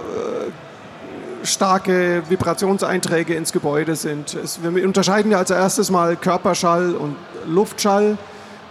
starke 1.45 2.23
Vibrationseinträge 2.29 3.33
ins 3.35 3.51
Gebäude 3.51 3.95
sind. 3.95 4.33
Es, 4.33 4.59
wir 4.63 4.85
unterscheiden 4.85 5.31
ja 5.31 5.37
als 5.37 5.51
erstes 5.51 5.91
mal 5.91 6.15
Körperschall 6.15 6.95
und 6.95 7.15
Luftschall. 7.47 8.17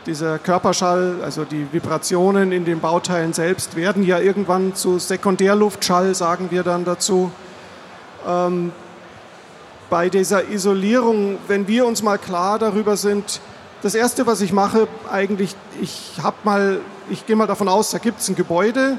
Dieser 0.06 0.38
Körperschall, 0.38 1.16
also 1.22 1.44
die 1.44 1.66
Vibrationen 1.72 2.52
in 2.52 2.64
den 2.64 2.80
Bauteilen 2.80 3.32
selbst, 3.32 3.76
werden 3.76 4.02
ja 4.02 4.18
irgendwann 4.18 4.74
zu 4.74 4.98
Sekundärluftschall, 4.98 6.14
sagen 6.14 6.48
wir 6.50 6.62
dann 6.62 6.84
dazu. 6.84 7.30
Ähm, 8.26 8.72
bei 9.88 10.08
dieser 10.10 10.48
Isolierung, 10.48 11.38
wenn 11.48 11.68
wir 11.68 11.86
uns 11.86 12.02
mal 12.02 12.18
klar 12.18 12.58
darüber 12.58 12.96
sind, 12.96 13.40
das 13.82 13.94
Erste, 13.94 14.26
was 14.26 14.40
ich 14.40 14.52
mache, 14.52 14.88
eigentlich, 15.10 15.54
ich 15.80 16.12
ich 17.10 17.26
gehe 17.26 17.36
mal 17.36 17.46
davon 17.46 17.68
aus, 17.68 17.90
da 17.90 17.98
gibt 17.98 18.20
es 18.20 18.28
ein 18.28 18.34
Gebäude, 18.34 18.98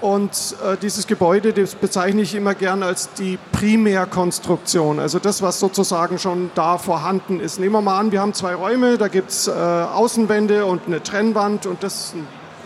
und 0.00 0.56
äh, 0.64 0.76
dieses 0.80 1.06
Gebäude, 1.06 1.52
das 1.52 1.74
bezeichne 1.74 2.22
ich 2.22 2.34
immer 2.34 2.54
gern 2.54 2.82
als 2.82 3.12
die 3.12 3.38
Primärkonstruktion, 3.52 4.98
also 4.98 5.18
das, 5.18 5.42
was 5.42 5.60
sozusagen 5.60 6.18
schon 6.18 6.50
da 6.54 6.78
vorhanden 6.78 7.38
ist. 7.38 7.60
Nehmen 7.60 7.72
wir 7.72 7.82
mal 7.82 7.98
an, 7.98 8.10
wir 8.10 8.20
haben 8.20 8.32
zwei 8.32 8.54
Räume, 8.54 8.96
da 8.96 9.08
gibt 9.08 9.30
es 9.30 9.46
äh, 9.46 9.50
Außenwände 9.50 10.64
und 10.64 10.86
eine 10.86 11.02
Trennwand 11.02 11.66
und 11.66 11.82
das 11.82 12.06
ist 12.06 12.14
eine 12.14 12.24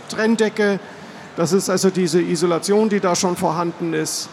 Trenndecke. 0.09 0.79
Das 1.37 1.53
ist 1.53 1.69
also 1.69 1.91
diese 1.91 2.23
Isolation, 2.23 2.89
die 2.89 3.01
da 3.01 3.17
schon 3.17 3.35
vorhanden 3.35 3.93
ist. 3.93 4.29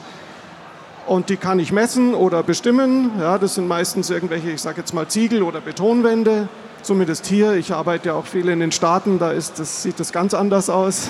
Und 1.08 1.30
die 1.30 1.38
kann 1.38 1.58
ich 1.58 1.72
messen 1.72 2.14
oder 2.14 2.44
bestimmen. 2.44 3.12
Ja, 3.20 3.40
das 3.40 3.56
sind 3.56 3.68
meistens 3.68 4.12
irgendwelche, 4.12 4.52
ich 4.52 4.62
sage 4.62 4.82
jetzt 4.82 4.94
mal 4.94 5.08
Ziegel- 5.08 5.42
oder 5.42 5.60
Betonwände. 5.60 6.48
Zumindest 6.84 7.26
hier. 7.26 7.54
Ich 7.54 7.74
arbeite 7.74 8.10
ja 8.10 8.14
auch 8.14 8.28
viel 8.28 8.48
in 8.50 8.60
den 8.60 8.72
Staaten, 8.72 9.18
da 9.18 9.32
ist 9.32 9.58
das, 9.58 9.82
sieht 9.82 10.00
das 10.00 10.12
ganz 10.12 10.36
anders 10.36 10.70
aus. 10.70 11.10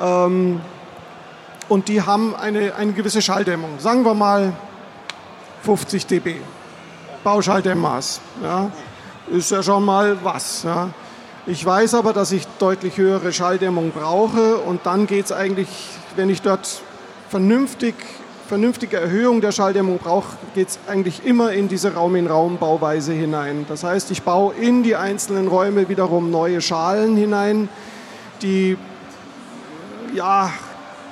Ähm, 0.00 0.60
und 1.72 1.88
die 1.88 2.02
haben 2.02 2.36
eine, 2.36 2.74
eine 2.74 2.92
gewisse 2.92 3.22
Schalldämmung. 3.22 3.78
Sagen 3.78 4.04
wir 4.04 4.12
mal 4.12 4.52
50 5.62 6.06
dB. 6.06 6.34
Bauschalldämmmaß. 7.24 8.20
Ja. 8.42 8.70
Ist 9.30 9.50
ja 9.50 9.62
schon 9.62 9.82
mal 9.82 10.18
was. 10.22 10.64
Ja. 10.64 10.90
Ich 11.46 11.64
weiß 11.64 11.94
aber, 11.94 12.12
dass 12.12 12.30
ich 12.30 12.46
deutlich 12.58 12.98
höhere 12.98 13.32
Schalldämmung 13.32 13.90
brauche 13.90 14.58
und 14.58 14.84
dann 14.84 15.06
geht 15.06 15.24
es 15.24 15.32
eigentlich, 15.32 15.68
wenn 16.14 16.28
ich 16.28 16.42
dort 16.42 16.82
vernünftig, 17.30 17.94
vernünftige 18.48 18.98
Erhöhung 18.98 19.40
der 19.40 19.52
Schalldämmung 19.52 19.96
brauche, 19.96 20.36
geht 20.54 20.68
es 20.68 20.78
eigentlich 20.86 21.24
immer 21.24 21.52
in 21.52 21.68
diese 21.68 21.94
Raum-in-Raum-Bauweise 21.94 23.14
hinein. 23.14 23.64
Das 23.66 23.82
heißt, 23.82 24.10
ich 24.10 24.24
baue 24.24 24.52
in 24.56 24.82
die 24.82 24.94
einzelnen 24.94 25.48
Räume 25.48 25.88
wiederum 25.88 26.30
neue 26.30 26.60
Schalen 26.60 27.16
hinein, 27.16 27.70
die 28.42 28.76
ja 30.12 30.52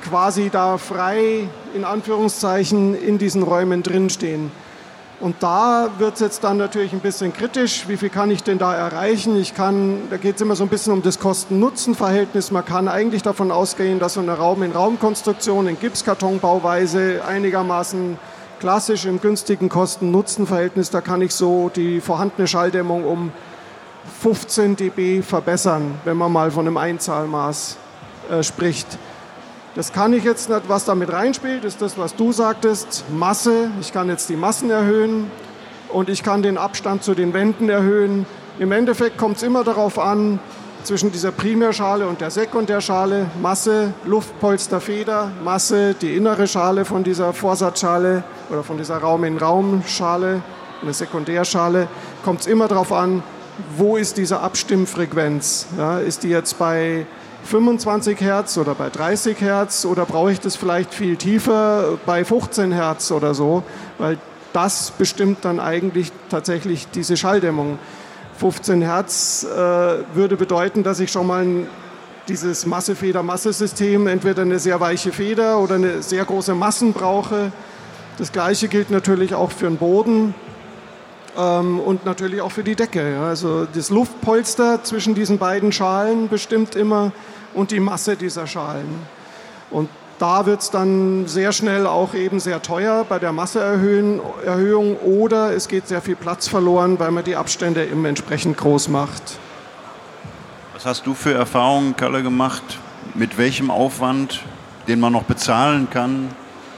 quasi 0.02 0.50
da 0.50 0.78
frei 0.78 1.48
in 1.74 1.84
Anführungszeichen 1.84 2.94
in 2.94 3.18
diesen 3.18 3.42
Räumen 3.42 3.82
drinstehen. 3.82 4.50
Und 5.20 5.36
da 5.40 5.90
wird 5.98 6.14
es 6.14 6.20
jetzt 6.20 6.44
dann 6.44 6.56
natürlich 6.56 6.94
ein 6.94 7.00
bisschen 7.00 7.34
kritisch. 7.34 7.86
Wie 7.88 7.98
viel 7.98 8.08
kann 8.08 8.30
ich 8.30 8.42
denn 8.42 8.56
da 8.56 8.74
erreichen? 8.74 9.36
Ich 9.36 9.54
kann, 9.54 9.98
da 10.08 10.16
geht 10.16 10.36
es 10.36 10.40
immer 10.40 10.56
so 10.56 10.64
ein 10.64 10.70
bisschen 10.70 10.94
um 10.94 11.02
das 11.02 11.18
Kosten-Nutzen-Verhältnis. 11.18 12.50
Man 12.50 12.64
kann 12.64 12.88
eigentlich 12.88 13.22
davon 13.22 13.50
ausgehen, 13.50 13.98
dass 13.98 14.14
so 14.14 14.20
eine 14.20 14.32
Raum-in-Raum-Konstruktion 14.32 15.68
in 15.68 15.78
Gipskartonbauweise 15.78 17.22
einigermaßen 17.28 18.18
klassisch 18.60 19.06
im 19.06 19.20
günstigen 19.20 19.68
Kosten-Nutzen-Verhältnis, 19.68 20.90
da 20.90 21.00
kann 21.00 21.22
ich 21.22 21.34
so 21.34 21.70
die 21.74 22.00
vorhandene 22.00 22.46
Schalldämmung 22.46 23.04
um 23.04 23.32
15 24.20 24.76
dB 24.76 25.22
verbessern, 25.22 25.98
wenn 26.04 26.16
man 26.16 26.30
mal 26.30 26.50
von 26.50 26.66
einem 26.66 26.76
Einzahlmaß 26.76 27.78
äh, 28.30 28.42
spricht. 28.42 28.98
Das 29.76 29.92
kann 29.92 30.12
ich 30.12 30.24
jetzt 30.24 30.48
nicht, 30.48 30.62
was 30.68 30.84
damit 30.84 31.12
reinspielt, 31.12 31.64
ist 31.64 31.80
das, 31.80 31.96
was 31.96 32.16
du 32.16 32.32
sagtest, 32.32 33.04
Masse. 33.08 33.70
Ich 33.80 33.92
kann 33.92 34.08
jetzt 34.08 34.28
die 34.28 34.34
Massen 34.34 34.68
erhöhen 34.68 35.30
und 35.90 36.08
ich 36.08 36.24
kann 36.24 36.42
den 36.42 36.58
Abstand 36.58 37.04
zu 37.04 37.14
den 37.14 37.32
Wänden 37.34 37.68
erhöhen. 37.68 38.26
Im 38.58 38.72
Endeffekt 38.72 39.16
kommt 39.16 39.36
es 39.36 39.44
immer 39.44 39.62
darauf 39.62 40.00
an, 40.00 40.40
zwischen 40.82 41.12
dieser 41.12 41.30
Primärschale 41.30 42.08
und 42.08 42.20
der 42.20 42.32
Sekundärschale, 42.32 43.26
Masse, 43.40 43.92
Luftpolster, 44.06 44.80
Feder, 44.80 45.30
Masse, 45.44 45.94
die 45.94 46.16
innere 46.16 46.48
Schale 46.48 46.84
von 46.84 47.04
dieser 47.04 47.32
Vorsatzschale 47.32 48.24
oder 48.50 48.64
von 48.64 48.76
dieser 48.76 48.98
Raum-in-Raum-Schale, 48.98 50.42
eine 50.82 50.92
Sekundärschale, 50.92 51.86
kommt 52.24 52.40
es 52.40 52.46
immer 52.48 52.66
darauf 52.66 52.92
an, 52.92 53.22
wo 53.76 53.96
ist 53.96 54.16
diese 54.16 54.40
Abstimmfrequenz. 54.40 55.66
Ja, 55.78 55.98
ist 55.98 56.22
die 56.22 56.30
jetzt 56.30 56.58
bei 56.58 57.06
25 57.44 58.20
Hertz 58.20 58.56
oder 58.58 58.74
bei 58.74 58.90
30 58.90 59.40
Hertz 59.40 59.84
oder 59.84 60.04
brauche 60.04 60.32
ich 60.32 60.40
das 60.40 60.56
vielleicht 60.56 60.94
viel 60.94 61.16
tiefer 61.16 61.98
bei 62.06 62.24
15 62.24 62.72
Hertz 62.72 63.10
oder 63.10 63.34
so, 63.34 63.62
weil 63.98 64.18
das 64.52 64.90
bestimmt 64.92 65.44
dann 65.44 65.60
eigentlich 65.60 66.12
tatsächlich 66.28 66.88
diese 66.90 67.16
Schalldämmung. 67.16 67.78
15 68.38 68.82
Hertz 68.82 69.44
äh, 69.44 69.56
würde 70.14 70.36
bedeuten, 70.36 70.82
dass 70.82 71.00
ich 71.00 71.10
schon 71.10 71.26
mal 71.26 71.42
ein, 71.42 71.66
dieses 72.28 72.66
Massefeder-Massesystem, 72.66 74.06
entweder 74.06 74.42
eine 74.42 74.58
sehr 74.58 74.80
weiche 74.80 75.12
Feder 75.12 75.58
oder 75.58 75.74
eine 75.74 76.02
sehr 76.02 76.24
große 76.24 76.54
Massen 76.54 76.92
brauche. 76.92 77.52
Das 78.18 78.32
gleiche 78.32 78.68
gilt 78.68 78.90
natürlich 78.90 79.34
auch 79.34 79.50
für 79.50 79.66
den 79.66 79.76
Boden 79.76 80.34
ähm, 81.36 81.80
und 81.80 82.04
natürlich 82.04 82.40
auch 82.40 82.52
für 82.52 82.64
die 82.64 82.74
Decke. 82.74 83.12
Ja. 83.12 83.24
Also 83.24 83.66
das 83.66 83.90
Luftpolster 83.90 84.82
zwischen 84.84 85.14
diesen 85.14 85.38
beiden 85.38 85.72
Schalen 85.72 86.28
bestimmt 86.28 86.76
immer 86.76 87.12
und 87.54 87.70
die 87.70 87.80
Masse 87.80 88.16
dieser 88.16 88.46
Schalen. 88.46 89.06
Und 89.70 89.88
da 90.18 90.44
wird 90.44 90.60
es 90.60 90.70
dann 90.70 91.26
sehr 91.26 91.52
schnell 91.52 91.86
auch 91.86 92.14
eben 92.14 92.40
sehr 92.40 92.60
teuer 92.60 93.06
bei 93.08 93.18
der 93.18 93.32
Masseerhöhung 93.32 94.96
oder 94.98 95.54
es 95.54 95.66
geht 95.66 95.88
sehr 95.88 96.02
viel 96.02 96.16
Platz 96.16 96.46
verloren, 96.46 96.98
weil 96.98 97.10
man 97.10 97.24
die 97.24 97.36
Abstände 97.36 97.84
eben 97.84 98.04
entsprechend 98.04 98.58
groß 98.58 98.88
macht. 98.88 99.38
Was 100.74 100.84
hast 100.84 101.06
du 101.06 101.14
für 101.14 101.32
Erfahrungen, 101.32 101.96
Kalle, 101.96 102.22
gemacht? 102.22 102.62
Mit 103.14 103.38
welchem 103.38 103.70
Aufwand, 103.70 104.42
den 104.88 105.00
man 105.00 105.12
noch 105.12 105.24
bezahlen 105.24 105.88
kann, 105.90 106.28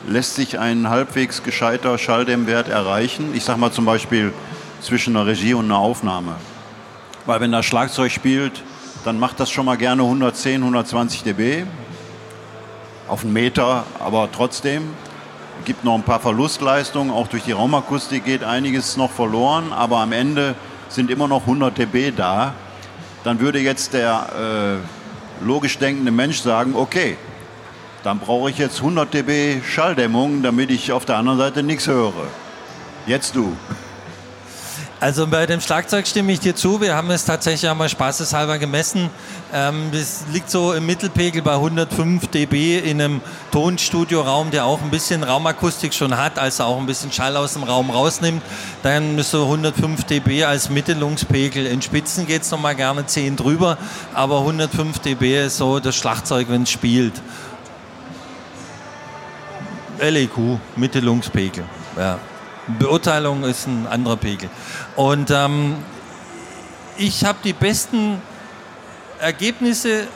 lässt 0.07 0.35
sich 0.35 0.59
ein 0.59 0.89
halbwegs 0.89 1.43
gescheiter 1.43 1.99
Schalldämmwert 1.99 2.69
erreichen? 2.69 3.33
Ich 3.35 3.45
sage 3.45 3.61
mal 3.61 3.73
zum 3.73 3.85
Beispiel 3.85 4.33
zwischen 4.81 5.17
einer 5.17 5.27
Regie 5.27 5.55
und 5.55 5.67
einer 5.67 5.79
Aufnahme. 5.79 6.37
Weil 7.27 7.41
wenn 7.41 7.53
das 7.53 7.65
Schlagzeug 7.65 8.11
spielt, 8.11 8.63
dann 9.05 9.19
macht 9.19 9.41
das 9.41 9.51
schon 9.51 9.67
mal 9.67 9.77
gerne 9.77 10.03
110, 10.03 10.63
120 10.63 11.23
dB 11.23 11.65
auf 13.09 13.25
einen 13.25 13.33
Meter, 13.33 13.85
aber 13.99 14.29
trotzdem 14.33 14.91
gibt 15.65 15.85
noch 15.85 15.95
ein 15.95 16.03
paar 16.03 16.21
Verlustleistungen. 16.21 17.13
Auch 17.13 17.29
durch 17.29 17.45
die 17.45 17.53
Raumakustik 17.53 18.25
geht 18.25 18.43
einiges 18.43 18.97
noch 18.97 19.11
verloren, 19.11 19.73
aber 19.73 19.99
am 19.99 20.13
Ende 20.13 20.55
sind 20.89 21.11
immer 21.11 21.29
noch 21.29 21.43
100 21.43 21.77
dB 21.79 22.13
da. 22.13 22.55
Dann 23.25 23.39
würde 23.39 23.61
jetzt 23.61 23.93
der 23.93 24.81
äh, 24.81 25.45
logisch 25.45 25.79
denkende 25.79 26.11
Mensch 26.11 26.41
sagen, 26.41 26.75
okay, 26.75 27.17
dann 28.03 28.19
brauche 28.19 28.51
ich 28.51 28.59
jetzt 28.59 28.79
100 28.79 29.13
dB 29.13 29.63
Schalldämmung, 29.63 30.43
damit 30.43 30.71
ich 30.71 30.93
auf 30.93 31.05
der 31.05 31.17
anderen 31.17 31.39
Seite 31.39 31.63
nichts 31.63 31.87
höre. 31.87 32.13
Jetzt 33.07 33.35
du. 33.37 33.57
Also 35.03 35.27
bei 35.27 35.47
dem 35.47 35.61
Schlagzeug 35.61 36.07
stimme 36.07 36.31
ich 36.31 36.39
dir 36.39 36.55
zu. 36.55 36.81
Wir 36.81 36.95
haben 36.95 37.11
es 37.11 37.25
tatsächlich 37.25 37.69
einmal 37.69 37.89
spaßeshalber 37.89 38.59
gemessen. 38.59 39.11
Ähm, 39.53 39.91
das 39.93 40.23
liegt 40.33 40.49
so 40.49 40.73
im 40.75 40.87
Mittelpegel 40.87 41.43
bei 41.43 41.55
105 41.55 42.29
dB 42.29 42.79
in 42.79 43.01
einem 43.01 43.21
Tonstudioraum, 43.51 44.53
der 44.53 44.65
auch 44.65 44.81
ein 44.81 44.91
bisschen 44.91 45.25
Raumakustik 45.25 45.93
schon 45.93 46.17
hat, 46.17 46.39
also 46.39 46.63
auch 46.63 46.79
ein 46.79 46.87
bisschen 46.87 47.11
Schall 47.11 47.37
aus 47.37 47.55
dem 47.55 47.65
Raum 47.65 47.91
rausnimmt. 47.91 48.43
Dann 48.85 49.21
so 49.25 49.43
105 49.43 50.05
dB 50.05 50.45
als 50.45 50.71
Mittelungspegel. 50.71 51.67
In 51.67 51.83
Spitzen 51.83 52.29
geht 52.29 52.43
es 52.43 52.53
nochmal 52.53 52.77
gerne 52.77 53.05
10 53.05 53.35
drüber, 53.35 53.79
aber 54.15 54.39
105 54.39 55.01
dB 55.01 55.47
ist 55.47 55.57
so 55.57 55.81
das 55.81 55.97
Schlagzeug, 55.97 56.47
wenn 56.49 56.63
es 56.63 56.71
spielt. 56.71 57.15
LEQ, 60.03 60.59
Mittelungspegel. 60.77 61.65
Ja. 61.97 62.19
Beurteilung 62.79 63.45
ist 63.45 63.67
ein 63.67 63.87
anderer 63.89 64.17
Pegel. 64.17 64.49
Und 64.97 65.31
ähm, 65.31 65.77
ich 66.97 67.25
habe 67.25 67.39
die 67.45 67.53
besten 67.53 68.21
Ergebnisse 69.19 70.07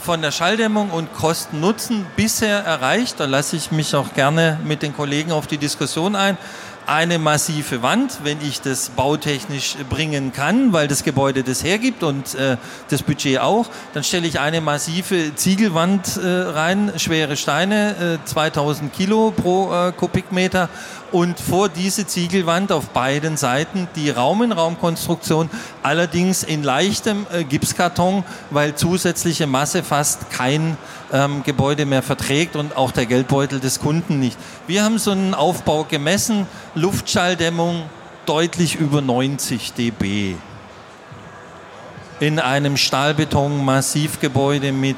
von 0.00 0.22
der 0.22 0.30
Schalldämmung 0.30 0.90
und 0.90 1.12
Kosten-Nutzen 1.14 2.06
bisher 2.16 2.58
erreicht. 2.58 3.18
Da 3.18 3.24
lasse 3.24 3.56
ich 3.56 3.72
mich 3.72 3.94
auch 3.94 4.12
gerne 4.14 4.58
mit 4.64 4.82
den 4.82 4.94
Kollegen 4.94 5.32
auf 5.32 5.46
die 5.46 5.58
Diskussion 5.58 6.16
ein 6.16 6.38
eine 6.86 7.18
massive 7.18 7.82
Wand, 7.82 8.20
wenn 8.22 8.40
ich 8.40 8.60
das 8.60 8.90
bautechnisch 8.90 9.76
bringen 9.90 10.32
kann, 10.32 10.72
weil 10.72 10.86
das 10.86 11.02
Gebäude 11.02 11.42
das 11.42 11.64
hergibt 11.64 12.02
und 12.02 12.34
äh, 12.36 12.56
das 12.90 13.02
Budget 13.02 13.40
auch, 13.40 13.66
dann 13.92 14.04
stelle 14.04 14.26
ich 14.26 14.38
eine 14.38 14.60
massive 14.60 15.34
Ziegelwand 15.34 16.16
äh, 16.16 16.26
rein, 16.26 16.92
schwere 16.96 17.36
Steine, 17.36 18.18
äh, 18.22 18.24
2000 18.24 18.92
Kilo 18.92 19.32
pro 19.36 19.72
äh, 19.72 19.92
Kubikmeter 19.92 20.68
und 21.12 21.38
vor 21.38 21.68
diese 21.68 22.06
Ziegelwand 22.06 22.72
auf 22.72 22.90
beiden 22.90 23.36
Seiten 23.36 23.88
die 23.96 24.10
Raum-in-Raum-Konstruktion, 24.10 25.50
allerdings 25.82 26.42
in 26.42 26.62
leichtem 26.62 27.26
äh, 27.32 27.44
Gipskarton, 27.44 28.24
weil 28.50 28.74
zusätzliche 28.74 29.46
Masse 29.46 29.82
fast 29.82 30.30
kein 30.30 30.76
ähm, 31.12 31.42
Gebäude 31.44 31.86
mehr 31.86 32.02
verträgt 32.02 32.56
und 32.56 32.76
auch 32.76 32.90
der 32.90 33.06
Geldbeutel 33.06 33.60
des 33.60 33.80
Kunden 33.80 34.18
nicht. 34.18 34.38
Wir 34.66 34.84
haben 34.84 34.98
so 34.98 35.12
einen 35.12 35.34
Aufbau 35.34 35.84
gemessen, 35.84 36.46
Luftschalldämmung 36.74 37.82
deutlich 38.26 38.74
über 38.74 39.00
90 39.00 39.72
dB. 39.72 40.34
In 42.18 42.38
einem 42.38 42.76
Stahlbeton-Massivgebäude 42.76 44.72
mit 44.72 44.96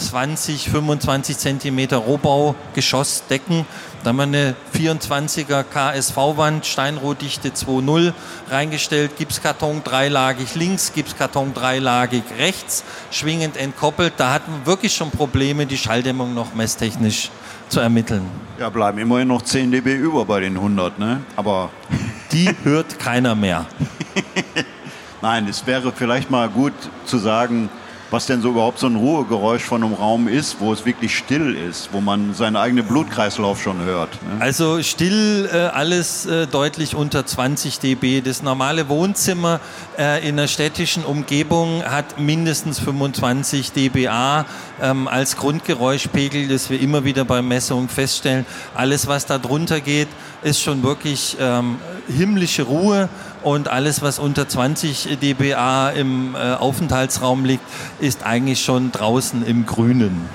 20, 0.00 0.70
25 0.70 1.36
Zentimeter 1.36 1.98
Rohbau-Geschossdecken. 1.98 3.66
Da 4.02 4.08
haben 4.08 4.16
wir 4.16 4.22
eine 4.22 4.54
24er 4.74 5.62
KSV-Wand, 5.62 6.64
Steinrohdichte 6.64 7.50
2.0 7.50 8.14
reingestellt, 8.48 9.18
Gipskarton 9.18 9.84
dreilagig 9.84 10.54
links, 10.54 10.94
Gipskarton 10.94 11.52
dreilagig 11.52 12.22
rechts, 12.38 12.82
schwingend 13.10 13.58
entkoppelt. 13.58 14.14
Da 14.16 14.32
hatten 14.32 14.52
wir 14.52 14.66
wirklich 14.66 14.94
schon 14.94 15.10
Probleme, 15.10 15.66
die 15.66 15.76
Schalldämmung 15.76 16.32
noch 16.32 16.54
messtechnisch 16.54 17.30
zu 17.68 17.80
ermitteln. 17.80 18.22
Ja, 18.58 18.70
bleiben 18.70 18.98
immerhin 18.98 19.28
noch 19.28 19.42
10 19.42 19.70
dB 19.70 19.94
über 19.96 20.24
bei 20.24 20.40
den 20.40 20.56
100, 20.56 20.98
ne? 20.98 21.20
Aber 21.36 21.68
die 22.32 22.48
hört 22.64 22.98
keiner 22.98 23.34
mehr. 23.34 23.66
Nein, 25.22 25.46
es 25.46 25.66
wäre 25.66 25.92
vielleicht 25.92 26.30
mal 26.30 26.48
gut 26.48 26.72
zu 27.04 27.18
sagen, 27.18 27.68
was 28.10 28.26
denn 28.26 28.42
so 28.42 28.50
überhaupt 28.50 28.78
so 28.78 28.86
ein 28.86 28.96
Ruhegeräusch 28.96 29.62
von 29.62 29.82
einem 29.82 29.94
Raum 29.94 30.28
ist, 30.28 30.60
wo 30.60 30.72
es 30.72 30.84
wirklich 30.84 31.16
still 31.16 31.54
ist, 31.54 31.90
wo 31.92 32.00
man 32.00 32.34
seinen 32.34 32.56
eigenen 32.56 32.86
Blutkreislauf 32.86 33.62
schon 33.62 33.80
hört. 33.84 34.10
Ne? 34.22 34.40
Also 34.40 34.82
still 34.82 35.48
äh, 35.52 35.56
alles 35.56 36.26
äh, 36.26 36.46
deutlich 36.46 36.94
unter 36.94 37.24
20 37.24 37.78
dB. 37.78 38.20
Das 38.20 38.42
normale 38.42 38.88
Wohnzimmer 38.88 39.60
äh, 39.98 40.26
in 40.28 40.38
einer 40.38 40.48
städtischen 40.48 41.04
Umgebung 41.04 41.84
hat 41.84 42.18
mindestens 42.18 42.80
25 42.80 43.72
dBA 43.72 44.44
ähm, 44.82 45.06
als 45.06 45.36
Grundgeräuschpegel, 45.36 46.48
das 46.48 46.70
wir 46.70 46.80
immer 46.80 47.04
wieder 47.04 47.24
bei 47.24 47.42
Messungen 47.42 47.88
feststellen. 47.88 48.44
Alles, 48.74 49.06
was 49.06 49.26
da 49.26 49.38
drunter 49.38 49.80
geht, 49.80 50.08
ist 50.42 50.60
schon 50.60 50.82
wirklich 50.82 51.36
ähm, 51.40 51.76
himmlische 52.08 52.62
Ruhe 52.62 53.08
und 53.42 53.68
alles, 53.68 54.02
was 54.02 54.18
unter 54.18 54.48
20 54.48 55.18
dBA 55.20 55.90
im 55.90 56.34
äh, 56.34 56.54
Aufenthaltsraum 56.54 57.44
liegt, 57.44 57.64
ist 58.00 58.24
eigentlich 58.24 58.62
schon 58.62 58.92
draußen 58.92 59.44
im 59.44 59.66
Grünen. 59.66 60.28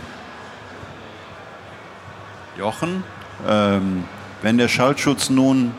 Jochen, 2.58 3.04
ähm, 3.48 4.06
wenn 4.42 4.58
der 4.58 4.68
Schallschutz 4.68 5.30
nun 5.30 5.72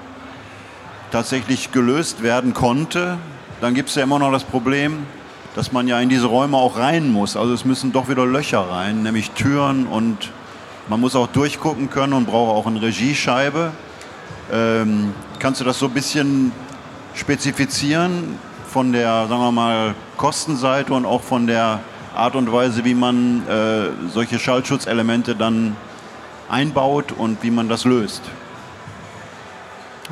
tatsächlich 1.11 1.73
gelöst 1.73 2.23
werden 2.23 2.53
konnte, 2.53 3.19
dann 3.61 3.75
gibt 3.75 3.89
es 3.89 3.95
ja 3.95 4.03
immer 4.03 4.19
noch 4.19 4.31
das 4.31 4.45
Problem, 4.45 5.07
dass 5.55 5.73
man 5.73 5.89
ja 5.89 5.99
in 6.01 6.11
diese 6.11 6.27
Räume 6.27 6.59
auch 6.59 6.77
rein 6.77 7.11
muss. 7.11 7.37
Also 7.37 7.55
es 7.55 7.65
müssen 7.65 7.93
doch 7.93 8.09
wieder 8.09 8.27
Löcher 8.27 8.61
rein, 8.71 9.03
nämlich 9.03 9.31
Türen 9.31 9.87
und 9.87 10.31
man 10.89 11.01
muss 11.01 11.17
auch 11.17 11.29
durchgucken 11.29 11.89
können 11.89 12.13
und 12.13 12.27
braucht 12.27 12.55
auch 12.55 12.67
eine 12.67 12.83
Regiescheibe. 12.83 13.73
Ähm, 14.53 15.15
kannst 15.39 15.61
du 15.61 15.65
das 15.65 15.79
so 15.79 15.87
ein 15.87 15.93
bisschen 15.93 16.53
spezifizieren 17.17 18.39
von 18.69 18.93
der, 18.93 19.27
sagen 19.27 19.41
wir 19.41 19.53
mal, 19.53 19.95
Kostenseite 20.17 20.93
und 20.93 21.07
auch 21.07 21.23
von 21.23 21.47
der 21.47 21.81
Art 22.15 22.37
und 22.37 22.53
Weise, 22.53 22.85
wie 22.85 22.95
man 22.95 23.47
äh, 23.49 23.89
solche 24.13 24.39
Schallschutzelemente 24.39 25.35
dann 25.35 25.77
einbaut 26.49 27.13
und 27.13 27.43
wie 27.43 27.51
man 27.51 27.69
das 27.69 27.85
löst? 27.85 28.23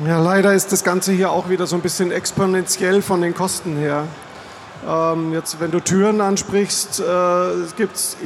Ja, 0.05 0.19
leider 0.19 0.53
ist 0.53 0.71
das 0.71 0.83
Ganze 0.83 1.13
hier 1.13 1.31
auch 1.31 1.49
wieder 1.49 1.67
so 1.67 1.75
ein 1.75 1.81
bisschen 1.81 2.11
exponentiell 2.11 3.01
von 3.01 3.21
den 3.21 3.33
Kosten 3.33 3.77
her. 3.77 4.03
Ähm, 4.87 5.31
jetzt, 5.31 5.59
wenn 5.59 5.71
du 5.71 5.79
Türen 5.79 6.19
ansprichst, 6.19 6.99
äh, 6.99 7.03
gibt 7.77 7.95
es 7.95 8.17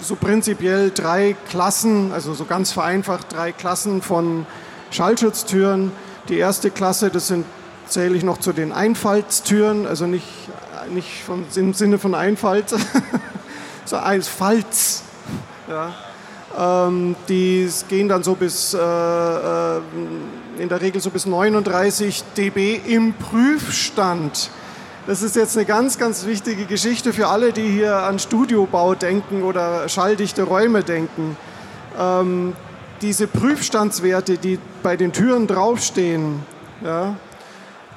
so 0.00 0.16
prinzipiell 0.16 0.90
drei 0.94 1.34
Klassen, 1.48 2.12
also 2.12 2.34
so 2.34 2.44
ganz 2.44 2.72
vereinfacht 2.72 3.32
drei 3.32 3.52
Klassen 3.52 4.02
von 4.02 4.46
Schallschutztüren. 4.90 5.92
Die 6.28 6.36
erste 6.36 6.70
Klasse, 6.70 7.10
das 7.10 7.28
sind 7.28 7.46
zähle 7.88 8.16
ich 8.16 8.22
noch 8.22 8.38
zu 8.38 8.52
den 8.52 8.72
Einfallstüren, 8.72 9.86
also 9.86 10.06
nicht, 10.06 10.26
nicht 10.90 11.22
von, 11.24 11.44
im 11.54 11.74
Sinne 11.74 11.98
von 11.98 12.14
Einfalt, 12.14 12.74
so 13.84 13.96
als 13.96 14.28
Falz. 14.28 15.02
Ja. 15.68 15.94
Ähm, 16.58 17.14
die 17.28 17.68
gehen 17.88 18.08
dann 18.08 18.22
so 18.22 18.34
bis, 18.34 18.74
äh, 18.74 18.78
äh 18.78 19.80
in 20.58 20.68
der 20.68 20.80
Regel 20.80 21.00
so 21.00 21.10
bis 21.10 21.24
39 21.24 22.24
dB 22.36 22.80
im 22.86 23.14
Prüfstand. 23.14 24.50
Das 25.06 25.22
ist 25.22 25.36
jetzt 25.36 25.56
eine 25.56 25.64
ganz, 25.64 25.98
ganz 25.98 26.26
wichtige 26.26 26.66
Geschichte 26.66 27.12
für 27.12 27.28
alle, 27.28 27.52
die 27.52 27.66
hier 27.66 27.96
an 27.96 28.18
Studiobau 28.18 28.94
denken 28.94 29.42
oder 29.42 29.88
schalldichte 29.88 30.42
Räume 30.42 30.82
denken. 30.82 31.36
Ähm, 31.98 32.54
diese 33.00 33.26
Prüfstandswerte, 33.26 34.36
die 34.36 34.58
bei 34.82 34.96
den 34.96 35.12
Türen 35.12 35.46
draufstehen, 35.46 36.42
ja, 36.84 37.14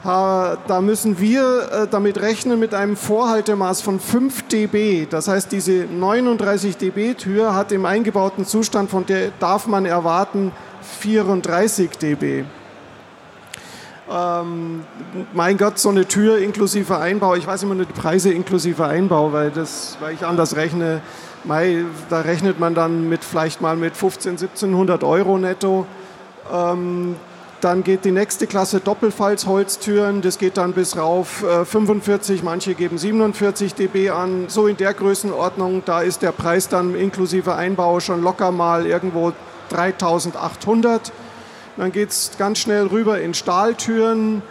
da 0.03 0.81
müssen 0.81 1.19
wir 1.19 1.69
äh, 1.71 1.87
damit 1.87 2.19
rechnen 2.19 2.59
mit 2.59 2.73
einem 2.73 2.95
Vorhaltemaß 2.95 3.81
von 3.81 3.99
5 3.99 4.47
dB. 4.47 5.05
Das 5.07 5.27
heißt, 5.27 5.51
diese 5.51 5.85
39 5.85 6.77
dB 6.77 7.13
Tür 7.13 7.55
hat 7.55 7.71
im 7.71 7.85
eingebauten 7.85 8.45
Zustand, 8.45 8.89
von 8.89 9.05
der 9.05 9.29
darf 9.39 9.67
man 9.67 9.85
erwarten 9.85 10.51
34 11.01 11.91
dB. 11.91 12.45
Ähm, 14.11 14.83
mein 15.33 15.57
Gott, 15.57 15.77
so 15.77 15.89
eine 15.89 16.05
Tür 16.07 16.39
inklusive 16.39 16.97
Einbau, 16.97 17.35
ich 17.35 17.45
weiß 17.45 17.63
immer 17.63 17.75
nur 17.75 17.85
die 17.85 17.93
Preise 17.93 18.33
inklusive 18.33 18.85
Einbau, 18.85 19.31
weil, 19.31 19.51
das, 19.51 19.97
weil 20.01 20.15
ich 20.15 20.25
anders 20.25 20.55
rechne. 20.55 21.01
Mai, 21.43 21.85
da 22.09 22.21
rechnet 22.21 22.59
man 22.59 22.75
dann 22.75 23.07
mit 23.07 23.23
vielleicht 23.23 23.61
mal 23.61 23.75
mit 23.75 23.95
15, 23.95 24.31
1700 24.31 25.03
Euro 25.03 25.37
netto. 25.37 25.85
Ähm, 26.51 27.15
dann 27.61 27.83
geht 27.83 28.05
die 28.05 28.11
nächste 28.11 28.47
Klasse 28.47 28.79
Doppelfalzholztüren, 28.79 30.21
das 30.21 30.37
geht 30.37 30.57
dann 30.57 30.73
bis 30.73 30.97
rauf 30.97 31.43
äh, 31.43 31.63
45, 31.63 32.43
manche 32.43 32.73
geben 32.73 32.97
47 32.97 33.75
dB 33.75 34.09
an. 34.09 34.45
So 34.47 34.67
in 34.67 34.77
der 34.77 34.93
Größenordnung, 34.93 35.83
da 35.85 36.01
ist 36.01 36.21
der 36.21 36.31
Preis 36.31 36.67
dann 36.67 36.95
inklusive 36.95 37.55
Einbau 37.55 37.99
schon 37.99 38.21
locker 38.21 38.51
mal 38.51 38.85
irgendwo 38.85 39.33
3800. 39.69 41.11
Dann 41.77 41.91
geht 41.91 42.09
es 42.09 42.31
ganz 42.37 42.59
schnell 42.59 42.87
rüber 42.87 43.21
in 43.21 43.33
Stahltüren. 43.33 44.41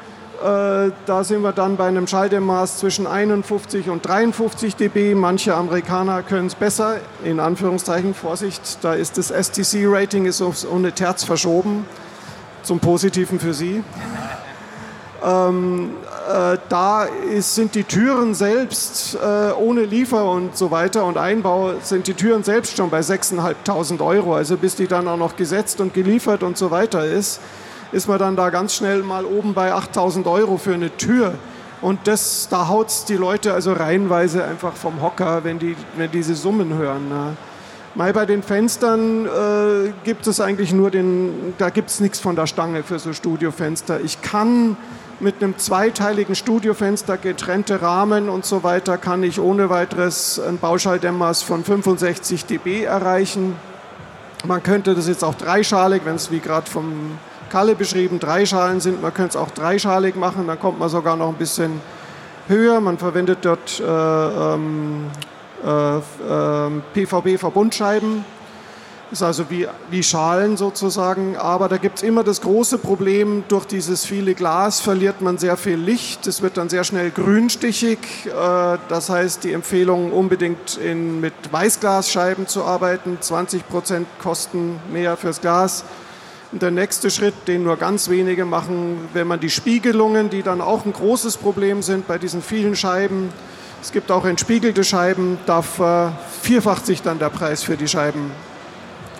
Äh, 0.42 0.90
da 1.04 1.24
sind 1.24 1.42
wir 1.42 1.52
dann 1.52 1.76
bei 1.76 1.88
einem 1.88 2.06
Schalldämmmaß 2.06 2.78
zwischen 2.78 3.06
51 3.06 3.90
und 3.90 4.06
53 4.06 4.76
dB. 4.76 5.14
Manche 5.14 5.54
Amerikaner 5.54 6.22
können 6.22 6.46
es 6.46 6.54
besser, 6.54 6.96
in 7.24 7.40
Anführungszeichen, 7.40 8.14
Vorsicht, 8.14 8.78
da 8.82 8.94
ist 8.94 9.18
das 9.18 9.30
STC-Rating 9.30 10.32
um 10.40 10.78
eine 10.78 10.92
Terz 10.92 11.24
verschoben 11.24 11.84
zum 12.62 12.80
Positiven 12.80 13.40
für 13.40 13.54
Sie. 13.54 13.82
Ähm, 15.22 15.90
äh, 16.28 16.56
da 16.68 17.04
ist, 17.04 17.54
sind 17.54 17.74
die 17.74 17.84
Türen 17.84 18.34
selbst 18.34 19.16
äh, 19.16 19.52
ohne 19.52 19.82
Liefer 19.82 20.24
und 20.24 20.56
so 20.56 20.70
weiter 20.70 21.04
und 21.04 21.18
Einbau 21.18 21.74
sind 21.82 22.06
die 22.06 22.14
Türen 22.14 22.42
selbst 22.42 22.76
schon 22.76 22.88
bei 22.88 23.00
6.500 23.00 24.00
Euro. 24.04 24.34
Also 24.34 24.56
bis 24.56 24.76
die 24.76 24.86
dann 24.86 25.08
auch 25.08 25.18
noch 25.18 25.36
gesetzt 25.36 25.80
und 25.80 25.92
geliefert 25.92 26.42
und 26.42 26.56
so 26.56 26.70
weiter 26.70 27.04
ist, 27.04 27.40
ist 27.92 28.08
man 28.08 28.18
dann 28.18 28.36
da 28.36 28.50
ganz 28.50 28.74
schnell 28.74 29.02
mal 29.02 29.24
oben 29.24 29.52
bei 29.52 29.74
8.000 29.74 30.30
Euro 30.30 30.56
für 30.56 30.74
eine 30.74 30.96
Tür. 30.96 31.34
Und 31.82 32.00
das, 32.04 32.48
da 32.50 32.68
haut 32.68 32.88
es 32.88 33.04
die 33.04 33.16
Leute 33.16 33.52
also 33.52 33.72
reihenweise 33.72 34.44
einfach 34.44 34.74
vom 34.74 35.02
Hocker, 35.02 35.44
wenn 35.44 35.58
die 35.58 35.76
wenn 35.96 36.10
diese 36.10 36.34
Summen 36.34 36.74
hören. 36.74 37.08
Ne? 37.08 37.36
Mal 37.96 38.12
bei 38.12 38.24
den 38.24 38.44
Fenstern 38.44 39.26
äh, 39.26 39.92
gibt 40.04 40.26
es 40.28 40.40
eigentlich 40.40 40.72
nur 40.72 40.92
den, 40.92 41.54
da 41.58 41.70
gibt 41.70 41.90
es 41.90 41.98
nichts 41.98 42.20
von 42.20 42.36
der 42.36 42.46
Stange 42.46 42.84
für 42.84 43.00
so 43.00 43.12
Studiofenster. 43.12 44.00
Ich 44.00 44.22
kann 44.22 44.76
mit 45.18 45.42
einem 45.42 45.58
zweiteiligen 45.58 46.36
Studiofenster, 46.36 47.16
getrennte 47.16 47.82
Rahmen 47.82 48.28
und 48.28 48.44
so 48.44 48.62
weiter, 48.62 48.96
kann 48.96 49.24
ich 49.24 49.40
ohne 49.40 49.70
weiteres 49.70 50.40
ein 50.40 50.58
Bauschalldämmmaß 50.58 51.42
von 51.42 51.64
65 51.64 52.46
dB 52.46 52.84
erreichen. 52.84 53.56
Man 54.46 54.62
könnte 54.62 54.94
das 54.94 55.08
jetzt 55.08 55.24
auch 55.24 55.34
dreischalig, 55.34 56.02
wenn 56.04 56.14
es 56.14 56.30
wie 56.30 56.38
gerade 56.38 56.70
vom 56.70 57.18
Kalle 57.50 57.74
beschrieben 57.74 58.20
drei 58.20 58.46
Schalen 58.46 58.80
sind, 58.80 59.02
man 59.02 59.12
könnte 59.12 59.30
es 59.30 59.36
auch 59.36 59.50
dreischalig 59.50 60.14
machen, 60.14 60.46
dann 60.46 60.60
kommt 60.60 60.78
man 60.78 60.88
sogar 60.88 61.16
noch 61.16 61.28
ein 61.28 61.34
bisschen 61.34 61.80
höher. 62.46 62.80
Man 62.80 62.96
verwendet 62.96 63.38
dort 63.42 63.80
äh, 63.80 63.84
ähm, 63.84 65.06
PVB-Verbundscheiben. 66.94 68.18
Äh, 68.18 68.40
ist 69.12 69.22
also 69.22 69.50
wie, 69.50 69.66
wie 69.90 70.02
Schalen 70.02 70.56
sozusagen. 70.56 71.36
Aber 71.36 71.68
da 71.68 71.78
gibt 71.78 71.98
es 71.98 72.02
immer 72.02 72.22
das 72.22 72.40
große 72.40 72.78
Problem, 72.78 73.44
durch 73.48 73.64
dieses 73.66 74.04
viele 74.04 74.34
Glas 74.34 74.80
verliert 74.80 75.20
man 75.20 75.38
sehr 75.38 75.56
viel 75.56 75.76
Licht. 75.76 76.26
Es 76.26 76.42
wird 76.42 76.56
dann 76.56 76.68
sehr 76.68 76.84
schnell 76.84 77.10
grünstichig. 77.10 77.98
Äh, 78.26 78.78
das 78.88 79.10
heißt, 79.10 79.44
die 79.44 79.52
Empfehlung 79.52 80.12
unbedingt 80.12 80.76
in, 80.76 81.20
mit 81.20 81.34
Weißglasscheiben 81.50 82.46
zu 82.46 82.64
arbeiten. 82.64 83.18
20 83.20 83.68
Prozent 83.68 84.06
kosten 84.20 84.80
mehr 84.92 85.16
fürs 85.16 85.40
Glas. 85.40 85.84
Und 86.52 86.62
der 86.62 86.72
nächste 86.72 87.10
Schritt, 87.10 87.34
den 87.46 87.62
nur 87.62 87.76
ganz 87.76 88.08
wenige 88.08 88.44
machen, 88.44 89.08
wenn 89.12 89.28
man 89.28 89.38
die 89.38 89.50
Spiegelungen, 89.50 90.30
die 90.30 90.42
dann 90.42 90.60
auch 90.60 90.84
ein 90.84 90.92
großes 90.92 91.36
Problem 91.36 91.80
sind 91.82 92.08
bei 92.08 92.18
diesen 92.18 92.42
vielen 92.42 92.74
Scheiben, 92.74 93.32
es 93.82 93.92
gibt 93.92 94.10
auch 94.10 94.24
entspiegelte 94.24 94.84
Scheiben, 94.84 95.38
da 95.46 95.62
vervierfacht 95.62 96.86
sich 96.86 97.02
dann 97.02 97.18
der 97.18 97.30
Preis 97.30 97.62
für 97.62 97.76
die 97.76 97.88
Scheiben 97.88 98.30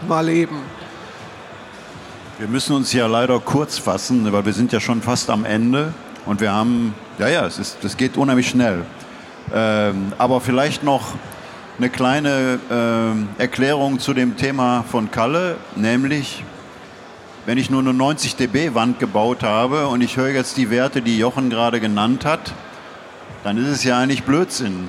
mal 0.06 0.28
eben. 0.28 0.56
Wir 2.38 2.48
müssen 2.48 2.74
uns 2.74 2.92
ja 2.92 3.06
leider 3.06 3.38
kurz 3.38 3.78
fassen, 3.78 4.32
weil 4.32 4.44
wir 4.44 4.52
sind 4.52 4.72
ja 4.72 4.80
schon 4.80 5.02
fast 5.02 5.30
am 5.30 5.44
Ende 5.44 5.92
und 6.26 6.40
wir 6.40 6.52
haben, 6.52 6.94
ja, 7.18 7.28
ja, 7.28 7.46
es 7.46 7.58
ist, 7.58 7.78
das 7.82 7.96
geht 7.96 8.16
unheimlich 8.16 8.48
schnell. 8.48 8.84
Ähm, 9.52 10.12
aber 10.16 10.40
vielleicht 10.40 10.82
noch 10.82 11.14
eine 11.76 11.90
kleine 11.90 12.58
äh, 12.70 13.42
Erklärung 13.42 13.98
zu 13.98 14.14
dem 14.14 14.36
Thema 14.36 14.84
von 14.90 15.10
Kalle, 15.10 15.56
nämlich 15.76 16.44
wenn 17.46 17.58
ich 17.58 17.70
nur 17.70 17.80
eine 17.80 17.94
90 17.94 18.36
dB 18.36 18.74
Wand 18.74 18.98
gebaut 18.98 19.42
habe 19.42 19.88
und 19.88 20.02
ich 20.02 20.16
höre 20.16 20.28
jetzt 20.28 20.56
die 20.56 20.70
Werte, 20.70 21.02
die 21.02 21.18
Jochen 21.18 21.48
gerade 21.48 21.80
genannt 21.80 22.24
hat, 22.24 22.52
dann 23.44 23.56
ist 23.56 23.68
es 23.68 23.84
ja 23.84 23.98
eigentlich 23.98 24.24
Blödsinn, 24.24 24.88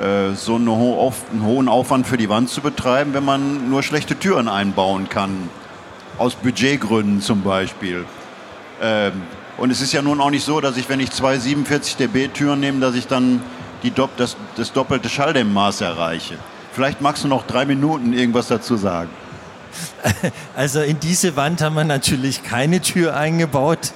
äh, 0.00 0.34
so 0.34 0.54
einen, 0.54 0.68
ho 0.68 1.12
einen 1.30 1.44
hohen 1.44 1.68
Aufwand 1.68 2.06
für 2.06 2.16
die 2.16 2.28
Wand 2.28 2.48
zu 2.48 2.60
betreiben, 2.60 3.14
wenn 3.14 3.24
man 3.24 3.68
nur 3.68 3.82
schlechte 3.82 4.18
Türen 4.18 4.48
einbauen 4.48 5.08
kann. 5.08 5.50
Aus 6.18 6.34
Budgetgründen 6.34 7.20
zum 7.20 7.42
Beispiel. 7.42 8.04
Ähm, 8.82 9.22
und 9.56 9.70
es 9.70 9.80
ist 9.80 9.92
ja 9.92 10.02
nun 10.02 10.20
auch 10.20 10.30
nicht 10.30 10.44
so, 10.44 10.60
dass 10.60 10.76
ich, 10.76 10.88
wenn 10.88 11.00
ich 11.00 11.10
zwei 11.10 11.38
47 11.38 11.96
dB 11.96 12.28
Türen 12.28 12.60
nehme, 12.60 12.80
dass 12.80 12.94
ich 12.94 13.06
dann 13.06 13.42
die, 13.82 13.92
das, 14.16 14.36
das 14.56 14.72
doppelte 14.72 15.08
Schalldämmmaß 15.08 15.80
erreiche. 15.82 16.36
Vielleicht 16.72 17.00
magst 17.00 17.24
du 17.24 17.28
noch 17.28 17.46
drei 17.46 17.64
Minuten 17.64 18.12
irgendwas 18.12 18.48
dazu 18.48 18.76
sagen. 18.76 19.10
Also 20.56 20.80
in 20.80 20.98
diese 21.00 21.36
Wand 21.36 21.62
haben 21.62 21.74
wir 21.74 21.84
natürlich 21.84 22.42
keine 22.42 22.80
Tür 22.80 23.16
eingebaut. 23.16 23.92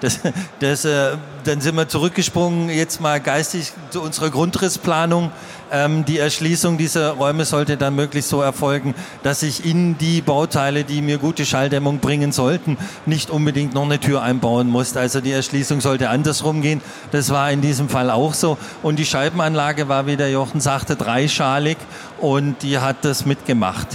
Das, 0.00 0.20
das, 0.60 0.84
äh, 0.84 1.16
dann 1.44 1.60
sind 1.60 1.74
wir 1.74 1.88
zurückgesprungen, 1.88 2.70
jetzt 2.70 3.00
mal 3.00 3.20
geistig 3.20 3.72
zu 3.90 4.00
unserer 4.00 4.30
Grundrissplanung. 4.30 5.30
Ähm, 5.70 6.04
die 6.04 6.18
Erschließung 6.18 6.78
dieser 6.78 7.10
Räume 7.12 7.44
sollte 7.44 7.76
dann 7.76 7.94
möglichst 7.94 8.30
so 8.30 8.40
erfolgen, 8.40 8.94
dass 9.22 9.42
ich 9.42 9.66
in 9.66 9.98
die 9.98 10.22
Bauteile, 10.22 10.84
die 10.84 11.02
mir 11.02 11.18
gute 11.18 11.44
Schalldämmung 11.44 11.98
bringen 11.98 12.32
sollten, 12.32 12.78
nicht 13.04 13.28
unbedingt 13.28 13.74
noch 13.74 13.84
eine 13.84 14.00
Tür 14.00 14.22
einbauen 14.22 14.68
muss. 14.68 14.96
Also 14.96 15.20
die 15.20 15.32
Erschließung 15.32 15.80
sollte 15.80 16.08
andersrum 16.08 16.62
gehen. 16.62 16.80
Das 17.10 17.30
war 17.30 17.50
in 17.50 17.60
diesem 17.60 17.88
Fall 17.88 18.10
auch 18.10 18.32
so. 18.32 18.56
Und 18.82 18.98
die 18.98 19.06
Scheibenanlage 19.06 19.88
war, 19.88 20.06
wie 20.06 20.16
der 20.16 20.30
Jochen 20.30 20.60
sagte, 20.60 20.96
dreischalig 20.96 21.76
und 22.18 22.62
die 22.62 22.78
hat 22.78 23.04
das 23.04 23.26
mitgemacht. 23.26 23.88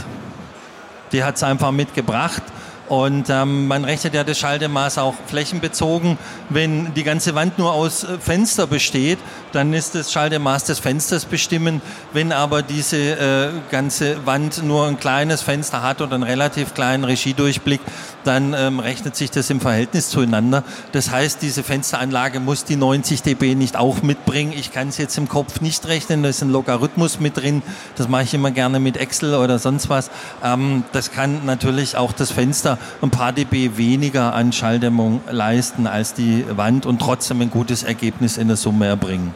Die 1.11 1.23
hat 1.23 1.35
es 1.37 1.43
einfach 1.43 1.71
mitgebracht. 1.71 2.43
Und 2.89 3.29
ähm, 3.29 3.67
man 3.67 3.85
rechnet 3.85 4.13
ja 4.13 4.23
das 4.23 4.37
Schalldämmmaß 4.37 4.97
auch 4.97 5.15
flächenbezogen. 5.27 6.17
Wenn 6.49 6.93
die 6.93 7.03
ganze 7.03 7.33
Wand 7.33 7.57
nur 7.57 7.73
aus 7.73 8.03
äh, 8.03 8.17
Fenster 8.19 8.67
besteht, 8.67 9.19
dann 9.53 9.73
ist 9.73 9.95
das 9.95 10.11
Schalldämmmaß 10.11 10.65
des 10.65 10.79
Fensters 10.79 11.25
bestimmen. 11.25 11.81
Wenn 12.11 12.31
aber 12.31 12.61
diese 12.61 12.97
äh, 12.97 13.49
ganze 13.71 14.25
Wand 14.25 14.63
nur 14.63 14.87
ein 14.87 14.99
kleines 14.99 15.41
Fenster 15.41 15.81
hat 15.81 16.01
oder 16.01 16.15
einen 16.15 16.23
relativ 16.23 16.73
kleinen 16.73 17.05
Regiedurchblick, 17.05 17.79
dann 18.25 18.53
ähm, 18.53 18.79
rechnet 18.79 19.15
sich 19.15 19.31
das 19.31 19.49
im 19.49 19.61
Verhältnis 19.61 20.09
zueinander. 20.09 20.63
Das 20.91 21.09
heißt, 21.11 21.41
diese 21.41 21.63
Fensteranlage 21.63 22.39
muss 22.39 22.65
die 22.65 22.75
90 22.75 23.21
dB 23.21 23.55
nicht 23.55 23.75
auch 23.75 24.01
mitbringen. 24.01 24.53
Ich 24.55 24.71
kann 24.71 24.89
es 24.89 24.97
jetzt 24.97 25.17
im 25.17 25.27
Kopf 25.27 25.61
nicht 25.61 25.87
rechnen, 25.87 26.23
da 26.23 26.29
ist 26.29 26.41
ein 26.41 26.51
Logarithmus 26.51 27.19
mit 27.19 27.37
drin. 27.37 27.61
Das 27.95 28.07
mache 28.07 28.23
ich 28.23 28.33
immer 28.33 28.51
gerne 28.51 28.79
mit 28.79 28.97
Excel 28.97 29.35
oder 29.35 29.59
sonst 29.59 29.89
was. 29.89 30.09
Ähm, 30.43 30.83
das 30.91 31.11
kann 31.11 31.45
natürlich 31.45 31.97
auch 31.97 32.11
das 32.11 32.31
Fenster 32.31 32.72
ein 33.01 33.09
paar 33.09 33.31
dB 33.31 33.77
weniger 33.77 34.33
an 34.33 34.51
Schalldämmung 34.53 35.21
leisten 35.29 35.87
als 35.87 36.13
die 36.13 36.45
Wand 36.55 36.85
und 36.85 36.99
trotzdem 36.99 37.41
ein 37.41 37.49
gutes 37.49 37.83
Ergebnis 37.83 38.37
in 38.37 38.47
der 38.47 38.57
Summe 38.57 38.87
erbringen. 38.87 39.33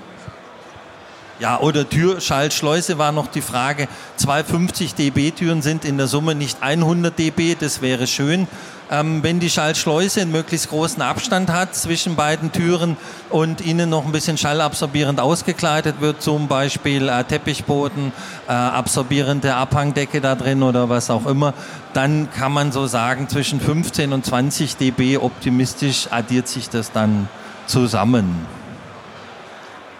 Ja, 1.39 1.59
oder 1.59 1.87
Türschaltschleuse 1.87 2.97
war 2.97 3.11
noch 3.11 3.27
die 3.27 3.41
Frage. 3.41 3.87
250 4.15 4.95
dB 4.95 5.31
Türen 5.31 5.61
sind 5.61 5.85
in 5.85 5.97
der 5.97 6.07
Summe 6.07 6.33
nicht 6.33 6.63
100 6.63 7.17
dB, 7.17 7.55
das 7.59 7.81
wäre 7.81 8.07
schön. 8.07 8.47
Ähm, 8.89 9.21
wenn 9.21 9.39
die 9.39 9.49
Schallschleuse 9.49 10.21
einen 10.21 10.31
möglichst 10.31 10.69
großen 10.69 11.01
Abstand 11.01 11.49
hat 11.51 11.75
zwischen 11.75 12.15
beiden 12.15 12.51
Türen 12.51 12.95
und 13.29 13.59
innen 13.61 13.89
noch 13.89 14.05
ein 14.05 14.11
bisschen 14.11 14.37
schallabsorbierend 14.37 15.19
ausgekleidet 15.19 15.99
wird, 15.99 16.21
zum 16.21 16.47
Beispiel 16.47 17.09
äh, 17.09 17.23
Teppichboden, 17.25 18.13
äh, 18.47 18.51
absorbierende 18.51 19.55
Abhangdecke 19.55 20.21
da 20.21 20.35
drin 20.35 20.63
oder 20.63 20.87
was 20.89 21.09
auch 21.09 21.25
immer, 21.25 21.53
dann 21.93 22.29
kann 22.31 22.53
man 22.53 22.71
so 22.71 22.87
sagen, 22.87 23.27
zwischen 23.27 23.59
15 23.59 24.13
und 24.13 24.25
20 24.25 24.77
dB 24.77 25.17
optimistisch 25.17 26.07
addiert 26.11 26.47
sich 26.47 26.69
das 26.69 26.91
dann 26.91 27.27
zusammen 27.65 28.47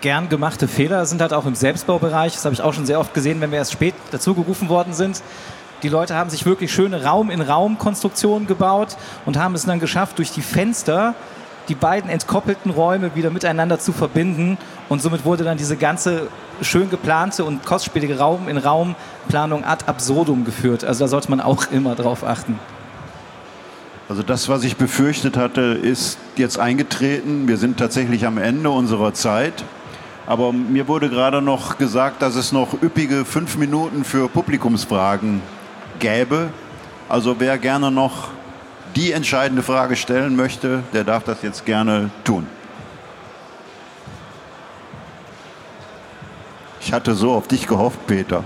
gern 0.01 0.29
gemachte 0.29 0.67
Fehler 0.67 1.05
sind 1.05 1.21
halt 1.21 1.33
auch 1.33 1.45
im 1.45 1.55
Selbstbaubereich. 1.55 2.33
Das 2.33 2.45
habe 2.45 2.53
ich 2.53 2.61
auch 2.61 2.73
schon 2.73 2.85
sehr 2.85 2.99
oft 2.99 3.13
gesehen, 3.13 3.41
wenn 3.41 3.51
wir 3.51 3.57
erst 3.57 3.73
spät 3.73 3.95
dazu 4.11 4.33
gerufen 4.33 4.69
worden 4.69 4.93
sind. 4.93 5.21
Die 5.83 5.89
Leute 5.89 6.15
haben 6.15 6.29
sich 6.29 6.45
wirklich 6.45 6.73
schöne 6.73 7.03
Raum-in-Raum-Konstruktionen 7.03 8.47
gebaut 8.47 8.97
und 9.25 9.37
haben 9.37 9.53
es 9.53 9.65
dann 9.65 9.79
geschafft, 9.79 10.17
durch 10.17 10.31
die 10.31 10.41
Fenster 10.41 11.13
die 11.67 11.75
beiden 11.75 12.09
entkoppelten 12.09 12.71
Räume 12.71 13.13
wieder 13.13 13.29
miteinander 13.29 13.77
zu 13.77 13.91
verbinden. 13.91 14.57
Und 14.89 15.01
somit 15.01 15.25
wurde 15.25 15.43
dann 15.43 15.57
diese 15.57 15.77
ganze 15.77 16.29
schön 16.61 16.89
geplante 16.89 17.43
und 17.43 17.63
kostspielige 17.63 18.17
Raum-in-Raum-Planung 18.17 19.65
ad 19.65 19.85
absurdum 19.85 20.45
geführt. 20.45 20.83
Also 20.83 21.03
da 21.03 21.07
sollte 21.09 21.29
man 21.29 21.41
auch 21.41 21.65
immer 21.71 21.93
drauf 21.93 22.23
achten. 22.23 22.59
Also 24.09 24.23
das, 24.23 24.47
was 24.47 24.63
ich 24.63 24.77
befürchtet 24.77 25.35
hatte, 25.37 25.61
ist 25.61 26.17
jetzt 26.37 26.57
eingetreten. 26.57 27.47
Wir 27.47 27.57
sind 27.57 27.77
tatsächlich 27.77 28.25
am 28.25 28.37
Ende 28.37 28.69
unserer 28.69 29.13
Zeit. 29.13 29.63
Aber 30.25 30.53
mir 30.53 30.87
wurde 30.87 31.09
gerade 31.09 31.41
noch 31.41 31.77
gesagt, 31.77 32.21
dass 32.21 32.35
es 32.35 32.51
noch 32.51 32.81
üppige 32.81 33.25
fünf 33.25 33.57
Minuten 33.57 34.03
für 34.03 34.27
Publikumsfragen 34.27 35.41
gäbe. 35.99 36.49
Also 37.09 37.35
wer 37.39 37.57
gerne 37.57 37.91
noch 37.91 38.29
die 38.95 39.11
entscheidende 39.11 39.63
Frage 39.63 39.95
stellen 39.95 40.35
möchte, 40.35 40.83
der 40.93 41.03
darf 41.03 41.23
das 41.23 41.41
jetzt 41.41 41.65
gerne 41.65 42.09
tun. 42.23 42.47
Ich 46.81 46.93
hatte 46.93 47.15
so 47.15 47.33
auf 47.33 47.47
dich 47.47 47.67
gehofft, 47.67 48.07
Peter. 48.07 48.43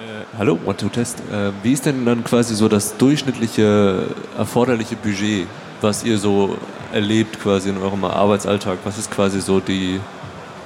Äh, 0.00 0.24
hallo, 0.36 0.58
One-Two-Test. 0.64 1.20
Äh, 1.30 1.52
wie 1.62 1.72
ist 1.72 1.86
denn 1.86 2.04
dann 2.04 2.24
quasi 2.24 2.54
so 2.54 2.68
das 2.68 2.96
durchschnittliche 2.96 4.08
erforderliche 4.36 4.96
Budget, 4.96 5.46
was 5.80 6.02
ihr 6.02 6.18
so 6.18 6.58
erlebt 6.92 7.40
quasi 7.40 7.68
in 7.68 7.78
eurem 7.78 8.04
Arbeitsalltag? 8.04 8.78
Was 8.84 8.98
ist 8.98 9.10
quasi 9.10 9.40
so 9.40 9.60
die 9.60 10.00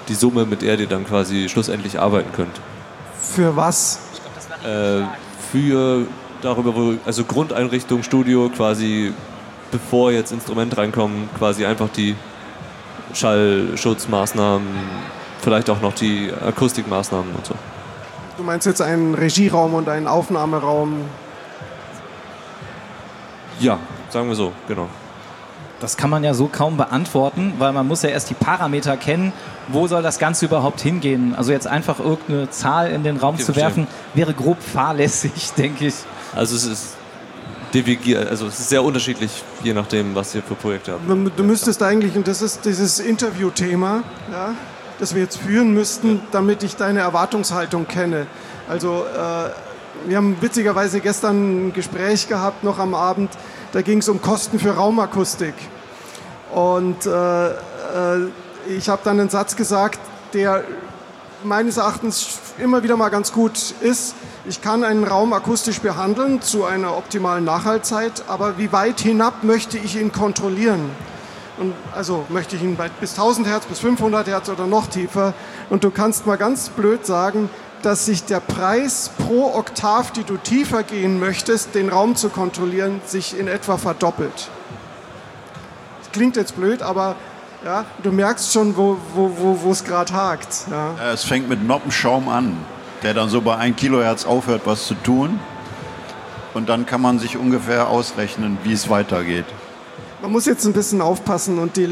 die 0.08 0.14
Summe, 0.14 0.44
mit 0.44 0.62
der 0.62 0.78
ihr 0.78 0.86
dann 0.86 1.06
quasi 1.06 1.48
schlussendlich 1.48 1.98
arbeiten 1.98 2.32
könnt. 2.32 2.60
Für 3.18 3.56
was? 3.56 4.00
Äh, 4.64 5.02
für 5.50 6.06
darüber, 6.42 6.74
wo, 6.74 6.94
also 7.06 7.24
Grundeinrichtung, 7.24 8.02
Studio 8.02 8.50
quasi, 8.54 9.12
bevor 9.70 10.12
jetzt 10.12 10.32
Instrumente 10.32 10.76
reinkommen, 10.76 11.28
quasi 11.38 11.64
einfach 11.64 11.88
die 11.88 12.14
Schallschutzmaßnahmen, 13.12 14.66
vielleicht 15.40 15.70
auch 15.70 15.80
noch 15.80 15.94
die 15.94 16.30
Akustikmaßnahmen 16.46 17.34
und 17.34 17.46
so. 17.46 17.54
Du 18.36 18.42
meinst 18.42 18.66
jetzt 18.66 18.82
einen 18.82 19.14
Regieraum 19.14 19.74
und 19.74 19.88
einen 19.88 20.08
Aufnahmeraum? 20.08 21.04
Ja, 23.60 23.78
sagen 24.10 24.28
wir 24.28 24.34
so, 24.34 24.52
genau. 24.66 24.88
Das 25.80 25.96
kann 25.96 26.10
man 26.10 26.24
ja 26.24 26.34
so 26.34 26.48
kaum 26.48 26.76
beantworten, 26.76 27.54
weil 27.58 27.72
man 27.72 27.86
muss 27.86 28.02
ja 28.02 28.08
erst 28.08 28.30
die 28.30 28.34
Parameter 28.34 28.96
kennen 28.96 29.32
wo 29.68 29.86
soll 29.86 30.02
das 30.02 30.18
Ganze 30.18 30.46
überhaupt 30.46 30.80
hingehen? 30.80 31.34
Also 31.34 31.52
jetzt 31.52 31.66
einfach 31.66 31.98
irgendeine 31.98 32.50
Zahl 32.50 32.90
in 32.90 33.02
den 33.02 33.16
Raum 33.16 33.36
ich 33.38 33.44
zu 33.44 33.56
werfen, 33.56 33.86
wäre 34.14 34.34
grob 34.34 34.62
fahrlässig, 34.62 35.52
denke 35.56 35.86
ich. 35.86 35.94
Also 36.34 36.56
es 36.56 36.64
ist 36.64 36.96
also 38.30 38.46
es 38.46 38.60
ist 38.60 38.68
sehr 38.68 38.84
unterschiedlich, 38.84 39.42
je 39.64 39.72
nachdem, 39.72 40.14
was 40.14 40.32
ihr 40.32 40.44
für 40.44 40.54
Projekte 40.54 40.92
habt. 40.92 41.08
Du 41.08 41.42
müsstest 41.42 41.82
eigentlich, 41.82 42.14
und 42.14 42.28
das 42.28 42.40
ist 42.40 42.64
dieses 42.64 43.00
Interviewthema, 43.00 44.04
ja, 44.30 44.54
das 45.00 45.12
wir 45.12 45.22
jetzt 45.22 45.38
führen 45.38 45.74
müssten, 45.74 46.20
damit 46.30 46.62
ich 46.62 46.76
deine 46.76 47.00
Erwartungshaltung 47.00 47.88
kenne. 47.88 48.28
Also 48.68 49.04
äh, 49.04 50.08
wir 50.08 50.16
haben 50.16 50.36
witzigerweise 50.40 51.00
gestern 51.00 51.68
ein 51.68 51.72
Gespräch 51.72 52.28
gehabt, 52.28 52.62
noch 52.62 52.78
am 52.78 52.94
Abend, 52.94 53.30
da 53.72 53.82
ging 53.82 53.98
es 53.98 54.08
um 54.08 54.22
Kosten 54.22 54.60
für 54.60 54.70
Raumakustik. 54.70 55.54
Und 56.52 57.06
äh, 57.06 57.48
äh, 57.48 57.52
ich 58.68 58.88
habe 58.88 59.02
dann 59.04 59.20
einen 59.20 59.30
Satz 59.30 59.56
gesagt, 59.56 59.98
der 60.32 60.64
meines 61.42 61.76
Erachtens 61.76 62.38
immer 62.58 62.82
wieder 62.82 62.96
mal 62.96 63.10
ganz 63.10 63.32
gut 63.32 63.74
ist. 63.80 64.14
Ich 64.46 64.62
kann 64.62 64.84
einen 64.84 65.04
Raum 65.04 65.32
akustisch 65.32 65.80
behandeln 65.80 66.40
zu 66.40 66.64
einer 66.64 66.96
optimalen 66.96 67.44
Nachhaltzeit, 67.44 68.24
aber 68.28 68.58
wie 68.58 68.72
weit 68.72 69.00
hinab 69.00 69.44
möchte 69.44 69.78
ich 69.78 69.96
ihn 69.96 70.12
kontrollieren? 70.12 70.90
Und 71.58 71.72
also 71.94 72.24
möchte 72.30 72.56
ich 72.56 72.62
ihn 72.62 72.76
bis 73.00 73.12
1000 73.12 73.46
Hertz, 73.46 73.66
bis 73.66 73.78
500 73.78 74.26
Hertz 74.26 74.48
oder 74.48 74.66
noch 74.66 74.88
tiefer? 74.88 75.34
Und 75.70 75.84
du 75.84 75.90
kannst 75.90 76.26
mal 76.26 76.36
ganz 76.36 76.68
blöd 76.70 77.06
sagen, 77.06 77.48
dass 77.82 78.06
sich 78.06 78.24
der 78.24 78.40
Preis 78.40 79.10
pro 79.18 79.54
Oktav, 79.54 80.10
die 80.10 80.24
du 80.24 80.36
tiefer 80.36 80.82
gehen 80.82 81.20
möchtest, 81.20 81.74
den 81.74 81.90
Raum 81.90 82.16
zu 82.16 82.30
kontrollieren, 82.30 83.02
sich 83.06 83.38
in 83.38 83.46
etwa 83.46 83.76
verdoppelt. 83.76 84.48
Das 86.00 86.10
klingt 86.12 86.36
jetzt 86.36 86.56
blöd, 86.56 86.82
aber 86.82 87.14
ja, 87.64 87.84
du 88.02 88.12
merkst 88.12 88.52
schon, 88.52 88.76
wo 88.76 88.92
es 88.92 88.98
wo, 89.14 89.58
wo, 89.62 89.74
gerade 89.84 90.12
hakt. 90.12 90.66
Ja. 90.70 91.12
Es 91.12 91.24
fängt 91.24 91.48
mit 91.48 91.66
Noppenschaum 91.66 92.28
an, 92.28 92.56
der 93.02 93.14
dann 93.14 93.28
so 93.28 93.40
bei 93.40 93.56
1 93.56 93.76
Kilohertz 93.76 94.26
aufhört, 94.26 94.62
was 94.64 94.86
zu 94.86 94.94
tun. 94.94 95.40
Und 96.52 96.68
dann 96.68 96.86
kann 96.86 97.00
man 97.00 97.18
sich 97.18 97.36
ungefähr 97.36 97.88
ausrechnen, 97.88 98.58
wie 98.62 98.72
es 98.72 98.88
weitergeht. 98.88 99.46
Man 100.22 100.30
muss 100.30 100.46
jetzt 100.46 100.64
ein 100.64 100.72
bisschen 100.72 101.00
aufpassen 101.00 101.58
und 101.58 101.76
die, 101.76 101.86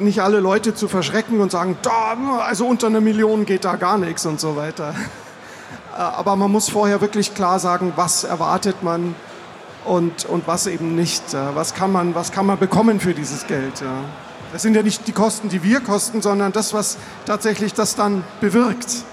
nicht 0.00 0.20
alle 0.20 0.40
Leute 0.40 0.74
zu 0.74 0.88
verschrecken 0.88 1.40
und 1.40 1.52
sagen, 1.52 1.78
da, 1.82 2.40
also 2.40 2.66
unter 2.66 2.88
einer 2.88 3.00
Million 3.00 3.46
geht 3.46 3.64
da 3.64 3.76
gar 3.76 3.96
nichts 3.96 4.26
und 4.26 4.40
so 4.40 4.56
weiter. 4.56 4.94
Äh, 5.96 6.00
aber 6.00 6.36
man 6.36 6.52
muss 6.52 6.70
vorher 6.70 7.00
wirklich 7.00 7.34
klar 7.34 7.58
sagen, 7.58 7.92
was 7.96 8.22
erwartet 8.22 8.82
man 8.82 9.16
und, 9.84 10.26
und 10.26 10.46
was 10.46 10.66
eben 10.66 10.94
nicht. 10.94 11.34
Was 11.54 11.74
kann, 11.74 11.90
man, 11.90 12.14
was 12.14 12.30
kann 12.30 12.46
man 12.46 12.58
bekommen 12.58 13.00
für 13.00 13.14
dieses 13.14 13.46
Geld. 13.48 13.80
Ja. 13.80 14.04
Das 14.52 14.62
sind 14.62 14.74
ja 14.74 14.82
nicht 14.82 15.06
die 15.06 15.12
Kosten, 15.12 15.48
die 15.48 15.62
wir 15.62 15.80
kosten, 15.80 16.22
sondern 16.22 16.52
das, 16.52 16.72
was 16.72 16.96
tatsächlich 17.26 17.74
das 17.74 17.94
dann 17.96 18.24
bewirkt. 18.40 19.04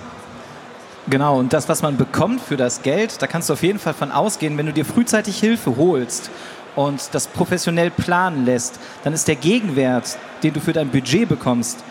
Genau, 1.07 1.37
und 1.37 1.53
das, 1.53 1.69
was 1.69 1.81
man 1.81 1.97
bekommt 1.97 2.41
für 2.41 2.57
das 2.57 2.81
Geld, 2.81 3.21
da 3.21 3.27
kannst 3.27 3.49
du 3.49 3.53
auf 3.53 3.61
jeden 3.61 3.77
Fall 3.77 3.93
von 3.93 4.11
ausgehen, 4.11 4.57
wenn 4.57 4.65
du 4.65 4.73
dir 4.73 4.85
frühzeitig 4.85 5.39
Hilfe 5.39 5.75
holst 5.77 6.31
und 6.75 7.13
das 7.13 7.27
professionell 7.27 7.91
planen 7.91 8.45
lässt, 8.45 8.79
dann 9.03 9.13
ist 9.13 9.27
der 9.27 9.35
Gegenwert, 9.35 10.17
den 10.41 10.53
du 10.53 10.59
für 10.59 10.73
dein 10.73 10.89
Budget 10.89 11.29
bekommst, 11.29 11.83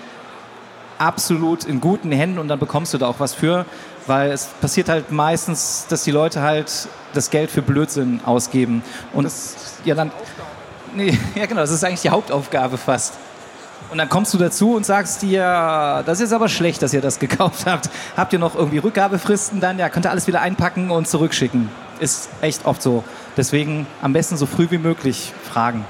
absolut 0.99 1.65
in 1.65 1.81
guten 1.81 2.11
Händen 2.11 2.39
und 2.39 2.49
dann 2.49 2.59
bekommst 2.59 2.93
du 2.95 2.99
da 2.99 3.07
auch 3.07 3.21
was 3.21 3.35
für, 3.35 3.67
weil 4.07 4.33
es 4.33 4.47
passiert 4.61 4.89
halt 4.89 5.13
meistens, 5.13 5.87
dass 5.89 6.05
die 6.05 6.11
Leute 6.11 6.43
halt 6.43 6.89
das 7.13 7.31
Geld 7.31 7.51
für 7.51 7.63
Blödsinn 7.63 8.21
ausgeben. 8.25 8.83
Und 9.13 9.25
das 9.25 9.77
ja 9.85 9.95
dann. 9.95 10.11
Nee, 10.95 11.17
ja 11.35 11.47
genau, 11.47 11.61
das 11.61 11.71
ist 11.71 11.85
eigentlich 11.85 12.03
die 12.03 12.11
Hauptaufgabe 12.11 12.79
fast. 12.79 13.15
Und 13.91 13.99
dann 13.99 14.09
kommst 14.09 14.35
du 14.35 14.39
dazu 14.39 14.75
und 14.75 14.85
sagst 14.85 15.23
dir, 15.23 16.03
das 16.05 16.21
ist 16.21 16.33
aber 16.33 16.49
schlecht, 16.49 16.83
dass 16.83 16.93
ihr 16.93 17.01
das 17.01 17.19
gekauft 17.19 17.67
habt. 17.67 17.91
Habt 18.17 18.33
ihr 18.33 18.39
noch 18.39 18.55
irgendwie 18.55 18.79
Rückgabefristen 18.79 19.61
dann? 19.61 19.79
Ja, 19.79 19.89
könnt 19.89 20.07
ihr 20.07 20.11
alles 20.11 20.27
wieder 20.27 20.41
einpacken 20.41 20.91
und 20.91 21.07
zurückschicken. 21.07 21.69
Ist 22.01 22.29
echt 22.41 22.65
oft 22.67 22.83
so. 22.83 23.05
Deswegen 23.37 23.87
am 24.03 24.13
besten 24.13 24.37
so 24.37 24.47
früh 24.47 24.67
wie 24.71 24.79
möglich 24.79 25.33
fragen. 25.49 25.85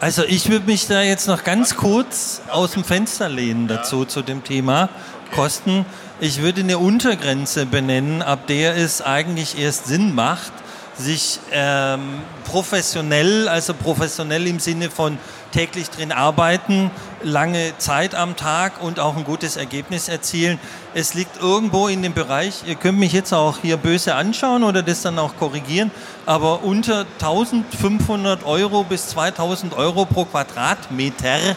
Also 0.00 0.24
ich 0.24 0.48
würde 0.48 0.66
mich 0.66 0.86
da 0.86 1.02
jetzt 1.02 1.28
noch 1.28 1.44
ganz 1.44 1.76
kurz 1.76 2.40
aus 2.48 2.70
dem 2.72 2.84
Fenster 2.84 3.28
lehnen 3.28 3.68
dazu, 3.68 4.04
zu 4.04 4.22
dem 4.22 4.44
Thema 4.44 4.88
Kosten. 5.34 5.84
Ich 6.20 6.40
würde 6.40 6.60
eine 6.60 6.78
Untergrenze 6.78 7.66
benennen, 7.66 8.22
ab 8.22 8.46
der 8.46 8.76
es 8.76 9.02
eigentlich 9.02 9.58
erst 9.58 9.86
Sinn 9.86 10.14
macht, 10.14 10.52
sich 10.96 11.38
ähm, 11.52 12.20
professionell, 12.44 13.48
also 13.48 13.74
professionell 13.74 14.46
im 14.46 14.58
Sinne 14.58 14.90
von 14.90 15.18
täglich 15.52 15.90
drin 15.90 16.12
arbeiten, 16.12 16.90
lange 17.22 17.76
Zeit 17.78 18.14
am 18.14 18.36
Tag 18.36 18.82
und 18.82 19.00
auch 19.00 19.16
ein 19.16 19.24
gutes 19.24 19.56
Ergebnis 19.56 20.08
erzielen. 20.08 20.58
Es 20.94 21.14
liegt 21.14 21.40
irgendwo 21.40 21.88
in 21.88 22.02
dem 22.02 22.14
Bereich, 22.14 22.62
ihr 22.66 22.74
könnt 22.74 22.98
mich 22.98 23.12
jetzt 23.12 23.32
auch 23.32 23.58
hier 23.58 23.76
böse 23.76 24.14
anschauen 24.14 24.64
oder 24.64 24.82
das 24.82 25.02
dann 25.02 25.18
auch 25.18 25.36
korrigieren, 25.36 25.90
aber 26.26 26.62
unter 26.62 27.06
1500 27.20 28.44
Euro 28.44 28.84
bis 28.84 29.08
2000 29.08 29.74
Euro 29.74 30.04
pro 30.04 30.24
Quadratmeter 30.24 31.56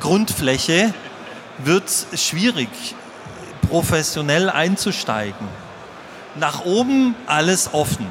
Grundfläche 0.00 0.94
wird 1.58 1.88
es 1.88 2.06
schwierig, 2.22 2.68
professionell 3.68 4.48
einzusteigen. 4.48 5.48
Nach 6.36 6.64
oben 6.64 7.16
alles 7.26 7.70
offen. 7.72 8.06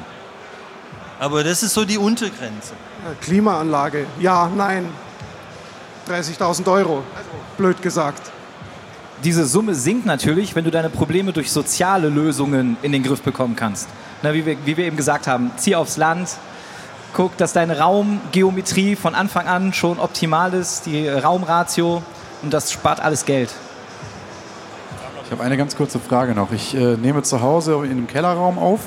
Aber 1.18 1.42
das 1.42 1.62
ist 1.62 1.74
so 1.74 1.84
die 1.84 1.98
Untergrenze. 1.98 2.74
Klimaanlage, 3.20 4.06
ja, 4.20 4.50
nein. 4.54 4.86
30.000 6.08 6.70
Euro, 6.72 7.02
blöd 7.56 7.82
gesagt. 7.82 8.32
Diese 9.24 9.46
Summe 9.46 9.74
sinkt 9.74 10.06
natürlich, 10.06 10.54
wenn 10.54 10.64
du 10.64 10.70
deine 10.70 10.90
Probleme 10.90 11.32
durch 11.32 11.50
soziale 11.50 12.08
Lösungen 12.08 12.76
in 12.82 12.92
den 12.92 13.02
Griff 13.02 13.20
bekommen 13.22 13.56
kannst. 13.56 13.88
Na, 14.22 14.32
wie, 14.32 14.46
wir, 14.46 14.56
wie 14.64 14.76
wir 14.76 14.86
eben 14.86 14.96
gesagt 14.96 15.26
haben, 15.26 15.50
zieh 15.56 15.74
aufs 15.74 15.96
Land, 15.96 16.30
guck, 17.12 17.36
dass 17.36 17.52
deine 17.52 17.78
Raumgeometrie 17.78 18.96
von 18.96 19.14
Anfang 19.14 19.46
an 19.46 19.72
schon 19.72 19.98
optimal 19.98 20.54
ist, 20.54 20.86
die 20.86 21.08
Raumratio, 21.08 22.02
und 22.42 22.54
das 22.54 22.72
spart 22.72 23.00
alles 23.00 23.24
Geld. 23.24 23.52
Ich 25.24 25.32
habe 25.32 25.42
eine 25.42 25.56
ganz 25.56 25.76
kurze 25.76 25.98
Frage 25.98 26.34
noch. 26.34 26.52
Ich 26.52 26.74
äh, 26.74 26.96
nehme 26.96 27.22
zu 27.22 27.42
Hause 27.42 27.74
in 27.84 27.90
einem 27.90 28.06
Kellerraum 28.06 28.58
auf 28.58 28.80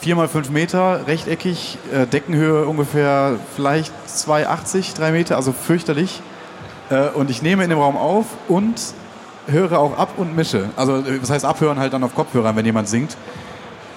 4 0.00 0.16
mal 0.16 0.28
5 0.28 0.50
Meter, 0.50 1.06
rechteckig, 1.06 1.78
äh, 1.92 2.06
Deckenhöhe 2.06 2.66
ungefähr 2.66 3.38
vielleicht 3.54 3.92
2,80, 4.08 4.96
3 4.96 5.12
Meter, 5.12 5.36
also 5.36 5.52
fürchterlich. 5.52 6.22
Äh, 6.90 7.08
und 7.08 7.30
ich 7.30 7.42
nehme 7.42 7.64
in 7.64 7.70
dem 7.70 7.78
Raum 7.78 7.96
auf 7.96 8.26
und 8.48 8.80
höre 9.48 9.78
auch 9.78 9.98
ab 9.98 10.14
und 10.16 10.36
mische. 10.36 10.70
Also 10.76 10.98
äh, 10.98 11.18
das 11.18 11.30
heißt 11.30 11.44
abhören 11.44 11.78
halt 11.78 11.92
dann 11.92 12.04
auf 12.04 12.14
Kopfhörern, 12.14 12.56
wenn 12.56 12.66
jemand 12.66 12.88
singt. 12.88 13.16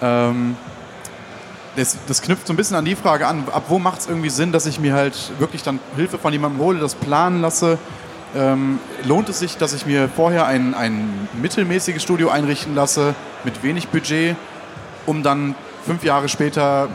Ähm, 0.02 0.56
das, 1.76 1.98
das, 2.08 2.22
knüpft 2.22 2.48
so 2.48 2.54
ein 2.54 2.58
bisschen 2.58 2.76
an 2.76 2.86
die 2.86 2.96
Frage 2.96 3.28
an, 3.28 3.44
ab 3.52 3.66
wo 3.70 3.80
macht 3.80 4.00
es 4.02 4.08
irgendwie 4.08 4.30
Sinn, 4.30 4.52
dass 4.52 4.66
ich 4.66 4.80
mir 4.80 4.94
halt 4.94 5.32
wirklich 5.40 5.64
dann 5.64 5.80
Hilfe 5.96 6.18
von 6.18 6.34
jemandem 6.34 6.62
hole, 6.62 6.80
das 6.80 6.96
planen 6.96 7.42
lasse. 7.42 7.78
Ähm, 8.36 8.80
lohnt 9.06 9.30
es 9.30 9.40
sich, 9.40 9.58
dass 9.58 9.74
ich 9.74 9.86
mir 9.86 10.10
vorher 10.10 10.46
ein, 10.46 10.74
ein 10.74 11.28
mittelmäßiges 11.42 12.04
Studio 12.04 12.30
einrichten 12.30 12.76
lasse 12.76 13.16
mit 13.44 13.64
wenig 13.64 13.88
Budget, 13.88 14.36
um 15.06 15.24
dann 15.24 15.56
fünf 15.86 16.04
Jahre 16.04 16.30
später 16.30 16.90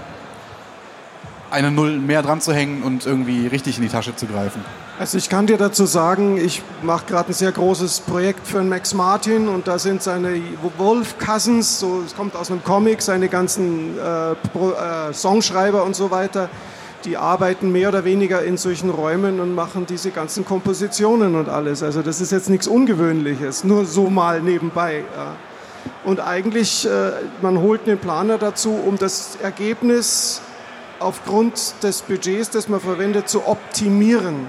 eine 1.51 1.71
Null 1.71 1.99
mehr 1.99 2.23
dran 2.23 2.41
zu 2.41 2.53
hängen 2.53 2.83
und 2.83 3.07
irgendwie 3.07 3.47
richtig 3.47 3.77
in 3.77 3.83
die 3.83 3.89
Tasche 3.89 4.15
zu 4.17 4.27
greifen? 4.27 4.65
Also 4.99 5.19
ich 5.19 5.29
kann 5.29 5.49
dir 5.49 5.57
dazu 5.57 5.87
sagen, 5.87 6.37
ich 6.37 6.63
mache 6.83 7.07
gerade 7.07 7.31
ein 7.31 7.33
sehr 7.33 7.51
großes 7.51 8.01
Projekt 8.01 8.47
für 8.47 8.63
Max 8.63 8.95
Martin 8.95 9.49
und 9.49 9.67
da 9.67 9.79
sind 9.79 10.03
seine 10.03 10.41
Wolf 10.79 11.17
Cousins, 11.19 11.81
so, 11.81 12.03
es 12.07 12.15
kommt 12.15 12.37
aus 12.37 12.51
einem 12.51 12.63
Comic, 12.63 13.03
seine 13.03 13.29
ganzen 13.29 13.99
äh, 13.99 14.37
Pro, 14.53 14.71
äh, 14.71 15.13
Songschreiber 15.13 15.83
und 15.83 15.97
so 15.97 16.13
weiter, 16.13 16.49
die 17.05 17.17
arbeiten 17.17 17.73
mehr 17.73 17.89
oder 17.89 18.05
weniger 18.05 18.45
in 18.45 18.57
solchen 18.57 18.89
Räumen 18.89 19.41
und 19.41 19.53
machen 19.53 19.85
diese 19.85 20.11
ganzen 20.11 20.45
Kompositionen 20.45 21.35
und 21.35 21.49
alles. 21.49 21.83
Also 21.83 22.03
das 22.03 22.21
ist 22.21 22.31
jetzt 22.31 22.49
nichts 22.49 22.69
Ungewöhnliches, 22.69 23.65
nur 23.65 23.87
so 23.87 24.09
mal 24.09 24.41
nebenbei. 24.41 25.03
Ja. 25.17 25.33
Und 26.05 26.21
eigentlich, 26.21 26.87
äh, 26.87 27.13
man 27.43 27.61
holt 27.61 27.87
einen 27.87 27.99
Planer 27.99 28.39
dazu, 28.39 28.71
um 28.71 28.99
das 28.99 29.37
Ergebnis 29.43 30.41
aufgrund 30.99 31.83
des 31.83 32.03
Budgets, 32.03 32.51
das 32.51 32.69
man 32.69 32.81
verwendet, 32.81 33.29
zu 33.29 33.47
optimieren. 33.47 34.47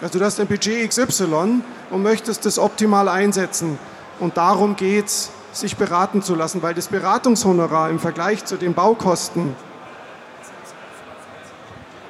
Also 0.00 0.18
du 0.18 0.24
hast 0.24 0.40
ein 0.40 0.46
Budget 0.46 0.88
XY 0.88 1.62
und 1.90 2.02
möchtest 2.02 2.44
das 2.46 2.58
optimal 2.58 3.08
einsetzen. 3.08 3.78
Und 4.20 4.36
darum 4.36 4.76
geht 4.76 5.06
es, 5.06 5.30
sich 5.52 5.76
beraten 5.76 6.20
zu 6.22 6.34
lassen, 6.34 6.62
weil 6.62 6.74
das 6.74 6.88
Beratungshonorar 6.88 7.88
im 7.88 8.00
Vergleich 8.00 8.44
zu 8.44 8.56
den 8.56 8.74
Baukosten 8.74 9.54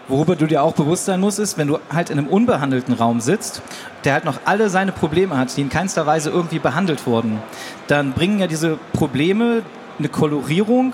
Worüber 0.07 0.37
du 0.37 0.47
dir 0.47 0.63
auch 0.63 0.75
bewusst 0.75 1.07
sein 1.07 1.21
musst, 1.21 1.39
ist, 1.39 1.57
wenn 1.57 1.67
du 1.67 1.79
halt 1.91 2.11
in 2.11 2.19
einem 2.19 2.29
unbehandelten 2.29 2.93
Raum 2.93 3.21
sitzt, 3.21 3.63
der 4.05 4.13
halt 4.13 4.27
noch 4.27 4.41
alle 4.45 4.69
seine 4.69 4.93
Probleme 4.93 5.39
hat, 5.39 5.57
die 5.57 5.63
in 5.63 5.71
keinster 5.71 6.05
Weise 6.05 6.29
irgendwie 6.29 6.59
behandelt 6.59 7.07
wurden, 7.07 7.43
dann 7.87 8.13
bringen 8.13 8.39
ja 8.39 8.47
diese 8.47 8.79
Probleme 8.93 9.63
eine 9.99 10.11
Kolorierung 10.11 10.93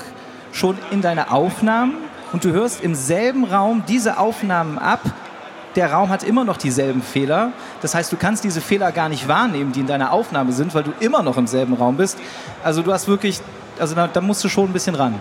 schon 0.52 0.78
in 0.92 1.02
deine 1.02 1.32
Aufnahmen 1.32 1.94
und 2.32 2.44
du 2.44 2.52
hörst 2.52 2.82
im 2.82 2.94
selben 2.94 3.44
Raum 3.44 3.82
diese 3.88 4.18
Aufnahmen 4.18 4.78
ab. 4.78 5.00
Der 5.74 5.92
Raum 5.92 6.08
hat 6.08 6.22
immer 6.22 6.44
noch 6.44 6.56
dieselben 6.56 7.02
Fehler. 7.02 7.52
Das 7.80 7.96
heißt, 7.96 8.12
du 8.12 8.16
kannst 8.16 8.44
diese 8.44 8.60
Fehler 8.60 8.92
gar 8.92 9.08
nicht 9.08 9.26
wahrnehmen, 9.26 9.72
die 9.72 9.80
in 9.80 9.86
deiner 9.88 10.12
Aufnahme 10.12 10.52
sind, 10.52 10.72
weil 10.74 10.84
du 10.84 10.92
immer 11.00 11.22
noch 11.22 11.36
im 11.36 11.48
selben 11.48 11.74
Raum 11.74 11.96
bist. 11.96 12.16
Also 12.62 12.82
du 12.82 12.92
hast 12.92 13.08
wirklich, 13.08 13.40
also 13.78 13.96
da, 13.96 14.06
da 14.06 14.20
musst 14.20 14.44
du 14.44 14.48
schon 14.48 14.66
ein 14.66 14.72
bisschen 14.72 14.94
ran. 14.94 15.16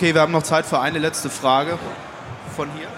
Okay, 0.00 0.14
wir 0.14 0.22
haben 0.22 0.32
noch 0.32 0.44
Zeit 0.44 0.64
für 0.64 0.80
eine 0.80 0.98
letzte 0.98 1.28
Frage 1.28 1.78
von 2.56 2.68
hier. 2.74 2.88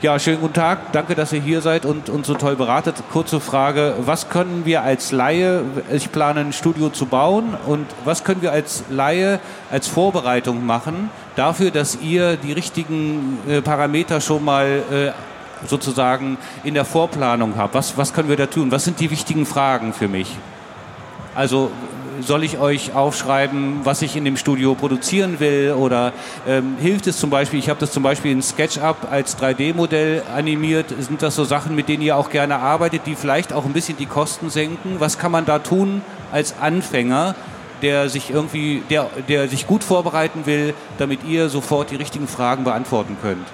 Ja, 0.00 0.18
schönen 0.18 0.40
guten 0.40 0.54
Tag. 0.54 0.92
Danke, 0.92 1.14
dass 1.14 1.30
ihr 1.30 1.42
hier 1.42 1.60
seid 1.60 1.84
und 1.84 2.08
uns 2.08 2.26
so 2.26 2.32
toll 2.32 2.56
beratet. 2.56 2.94
Kurze 3.12 3.38
Frage. 3.38 3.92
Was 4.00 4.30
können 4.30 4.64
wir 4.64 4.82
als 4.82 5.12
Laie, 5.12 5.62
ich 5.92 6.10
plane 6.10 6.40
ein 6.40 6.54
Studio 6.54 6.88
zu 6.88 7.04
bauen, 7.04 7.54
und 7.66 7.86
was 8.06 8.24
können 8.24 8.40
wir 8.40 8.50
als 8.50 8.84
Laie 8.88 9.40
als 9.70 9.88
Vorbereitung 9.88 10.64
machen 10.64 11.10
dafür, 11.36 11.70
dass 11.70 11.98
ihr 12.00 12.38
die 12.38 12.52
richtigen 12.52 13.38
äh, 13.46 13.60
Parameter 13.60 14.22
schon 14.22 14.42
mal 14.42 14.82
äh, 14.90 15.66
sozusagen 15.66 16.38
in 16.64 16.72
der 16.72 16.86
Vorplanung 16.86 17.58
habt? 17.58 17.74
Was, 17.74 17.98
was 17.98 18.14
können 18.14 18.30
wir 18.30 18.38
da 18.38 18.46
tun? 18.46 18.70
Was 18.70 18.84
sind 18.84 19.00
die 19.00 19.10
wichtigen 19.10 19.44
Fragen 19.44 19.92
für 19.92 20.08
mich? 20.08 20.34
Also 21.34 21.70
soll 22.22 22.44
ich 22.44 22.58
euch 22.58 22.94
aufschreiben, 22.94 23.80
was 23.84 24.02
ich 24.02 24.16
in 24.16 24.24
dem 24.24 24.36
Studio 24.36 24.74
produzieren 24.74 25.40
will? 25.40 25.74
Oder 25.76 26.12
ähm, 26.46 26.76
hilft 26.78 27.06
es 27.06 27.18
zum 27.18 27.30
Beispiel, 27.30 27.58
ich 27.58 27.68
habe 27.68 27.80
das 27.80 27.92
zum 27.92 28.02
Beispiel 28.02 28.32
in 28.32 28.42
SketchUp 28.42 29.10
als 29.10 29.38
3D-Modell 29.38 30.22
animiert, 30.34 30.86
sind 30.98 31.22
das 31.22 31.36
so 31.36 31.44
Sachen, 31.44 31.74
mit 31.74 31.88
denen 31.88 32.02
ihr 32.02 32.16
auch 32.16 32.30
gerne 32.30 32.58
arbeitet, 32.58 33.02
die 33.06 33.14
vielleicht 33.14 33.52
auch 33.52 33.64
ein 33.64 33.72
bisschen 33.72 33.96
die 33.96 34.06
Kosten 34.06 34.50
senken? 34.50 34.96
Was 34.98 35.18
kann 35.18 35.32
man 35.32 35.44
da 35.44 35.58
tun 35.58 36.02
als 36.32 36.54
Anfänger, 36.60 37.34
der 37.82 38.08
sich 38.08 38.30
irgendwie, 38.30 38.82
der, 38.90 39.08
der 39.28 39.48
sich 39.48 39.66
gut 39.66 39.84
vorbereiten 39.84 40.46
will, 40.46 40.74
damit 40.98 41.24
ihr 41.24 41.48
sofort 41.48 41.90
die 41.90 41.96
richtigen 41.96 42.28
Fragen 42.28 42.64
beantworten 42.64 43.16
könnt? 43.20 43.46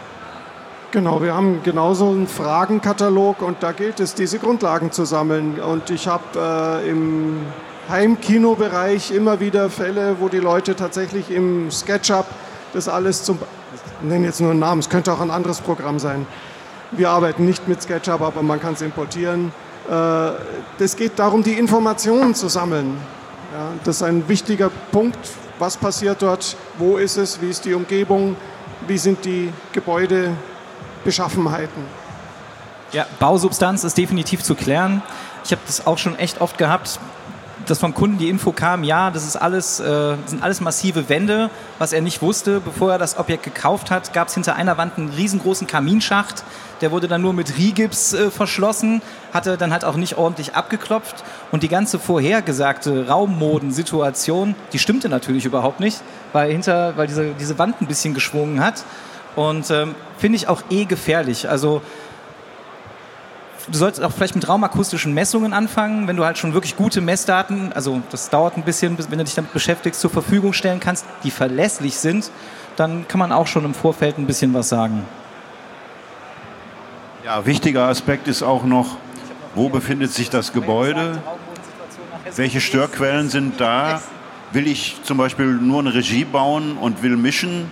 Genau, 0.92 1.20
wir 1.20 1.34
haben 1.34 1.62
genauso 1.62 2.08
einen 2.08 2.26
Fragenkatalog 2.26 3.42
und 3.42 3.62
da 3.62 3.72
gilt 3.72 4.00
es, 4.00 4.14
diese 4.14 4.38
Grundlagen 4.38 4.92
zu 4.92 5.04
sammeln. 5.04 5.60
Und 5.60 5.90
ich 5.90 6.06
habe 6.06 6.82
äh, 6.84 6.88
im 6.88 7.40
Heimkinobereich 7.89 9.12
immer 9.12 9.41
wieder 9.41 9.70
Fälle, 9.70 10.16
wo 10.20 10.28
die 10.28 10.39
Leute 10.39 10.74
tatsächlich 10.74 11.30
im 11.30 11.70
SketchUp 11.70 12.26
das 12.72 12.89
alles 12.89 13.22
zum, 13.22 13.39
ich 14.03 14.09
nenne 14.09 14.26
jetzt 14.26 14.41
nur 14.41 14.51
einen 14.51 14.61
Namen, 14.61 14.80
es 14.80 14.89
könnte 14.89 15.12
auch 15.12 15.20
ein 15.20 15.30
anderes 15.30 15.61
Programm 15.61 15.99
sein. 15.99 16.26
Wir 16.91 17.11
arbeiten 17.11 17.47
nicht 17.47 17.68
mit 17.68 17.82
SketchUp, 17.82 18.20
aber 18.20 18.43
man 18.43 18.61
kann 18.61 18.74
es 18.74 18.82
importieren. 18.82 19.53
Es 20.78 20.95
äh, 20.95 20.97
geht 20.97 21.18
darum, 21.18 21.43
die 21.43 21.55
Informationen 21.55 22.34
zu 22.34 22.49
sammeln. 22.49 22.97
Das 23.84 23.97
ist 23.97 24.03
ein 24.03 24.28
wichtiger 24.28 24.70
Punkt. 24.91 25.18
Was 25.59 25.76
passiert 25.76 26.22
dort? 26.22 26.57
Wo 26.78 26.97
ist 26.97 27.16
es? 27.16 27.41
Wie 27.41 27.49
ist 27.49 27.64
die 27.64 27.74
Umgebung? 27.74 28.37
Wie 28.87 28.99
sind 28.99 29.24
die 29.24 29.53
Gebäudebeschaffenheiten? 29.72 31.84
Ja, 32.93 33.07
Bausubstanz 33.18 33.84
ist 33.84 33.97
definitiv 33.97 34.43
zu 34.43 34.55
klären. 34.55 35.03
Ich 35.45 35.53
habe 35.53 35.62
das 35.66 35.87
auch 35.87 35.99
schon 35.99 36.18
echt 36.18 36.41
oft 36.41 36.59
gehabt 36.59 37.01
dass 37.66 37.78
vom 37.78 37.94
Kunden 37.94 38.18
die 38.18 38.28
Info 38.28 38.52
kam, 38.52 38.84
ja, 38.84 39.10
das 39.10 39.26
ist 39.26 39.36
alles, 39.36 39.80
äh, 39.80 40.16
sind 40.26 40.42
alles 40.42 40.60
massive 40.60 41.08
Wände. 41.08 41.50
Was 41.78 41.92
er 41.92 42.00
nicht 42.00 42.22
wusste, 42.22 42.60
bevor 42.60 42.92
er 42.92 42.98
das 42.98 43.18
Objekt 43.18 43.42
gekauft 43.42 43.90
hat, 43.90 44.12
gab 44.12 44.28
es 44.28 44.34
hinter 44.34 44.56
einer 44.56 44.78
Wand 44.78 44.96
einen 44.96 45.10
riesengroßen 45.10 45.66
Kaminschacht. 45.66 46.44
Der 46.80 46.90
wurde 46.90 47.08
dann 47.08 47.22
nur 47.22 47.32
mit 47.32 47.56
Rigips 47.58 48.12
äh, 48.12 48.30
verschlossen, 48.30 49.02
hatte 49.32 49.56
dann 49.56 49.72
halt 49.72 49.84
auch 49.84 49.96
nicht 49.96 50.16
ordentlich 50.16 50.54
abgeklopft. 50.54 51.24
Und 51.52 51.62
die 51.62 51.68
ganze 51.68 51.98
vorhergesagte 51.98 53.08
Raummodensituation, 53.08 54.54
die 54.72 54.78
stimmte 54.78 55.08
natürlich 55.08 55.44
überhaupt 55.44 55.80
nicht, 55.80 56.00
weil, 56.32 56.52
hinter, 56.52 56.96
weil 56.96 57.06
diese, 57.06 57.32
diese 57.38 57.58
Wand 57.58 57.80
ein 57.80 57.86
bisschen 57.86 58.14
geschwungen 58.14 58.62
hat. 58.62 58.84
Und 59.36 59.70
ähm, 59.70 59.94
finde 60.18 60.36
ich 60.36 60.48
auch 60.48 60.62
eh 60.70 60.86
gefährlich. 60.86 61.48
Also 61.48 61.82
du 63.68 63.78
solltest 63.78 64.02
auch 64.02 64.12
vielleicht 64.12 64.34
mit 64.34 64.48
raumakustischen 64.48 65.12
Messungen 65.14 65.52
anfangen, 65.52 66.06
wenn 66.06 66.16
du 66.16 66.24
halt 66.24 66.38
schon 66.38 66.54
wirklich 66.54 66.76
gute 66.76 67.00
Messdaten, 67.00 67.72
also 67.72 68.00
das 68.10 68.30
dauert 68.30 68.56
ein 68.56 68.62
bisschen, 68.62 68.96
wenn 68.98 69.18
du 69.18 69.24
dich 69.24 69.34
damit 69.34 69.52
beschäftigst, 69.52 70.00
zur 70.00 70.10
Verfügung 70.10 70.52
stellen 70.52 70.80
kannst, 70.80 71.04
die 71.24 71.30
verlässlich 71.30 71.96
sind, 71.96 72.30
dann 72.76 73.08
kann 73.08 73.18
man 73.18 73.32
auch 73.32 73.46
schon 73.46 73.64
im 73.64 73.74
Vorfeld 73.74 74.18
ein 74.18 74.26
bisschen 74.26 74.54
was 74.54 74.68
sagen. 74.68 75.04
Ja, 77.24 77.44
wichtiger 77.44 77.88
Aspekt 77.88 78.28
ist 78.28 78.42
auch 78.42 78.64
noch, 78.64 78.98
wo 79.54 79.68
befindet 79.68 80.12
sich 80.12 80.30
das 80.30 80.52
Gebäude? 80.52 81.20
Welche 82.36 82.60
Störquellen 82.60 83.30
sind 83.30 83.60
da? 83.60 84.00
Will 84.52 84.66
ich 84.68 84.98
zum 85.02 85.16
Beispiel 85.16 85.46
nur 85.46 85.80
eine 85.80 85.94
Regie 85.94 86.24
bauen 86.24 86.76
und 86.76 87.02
will 87.02 87.16
mischen? 87.16 87.70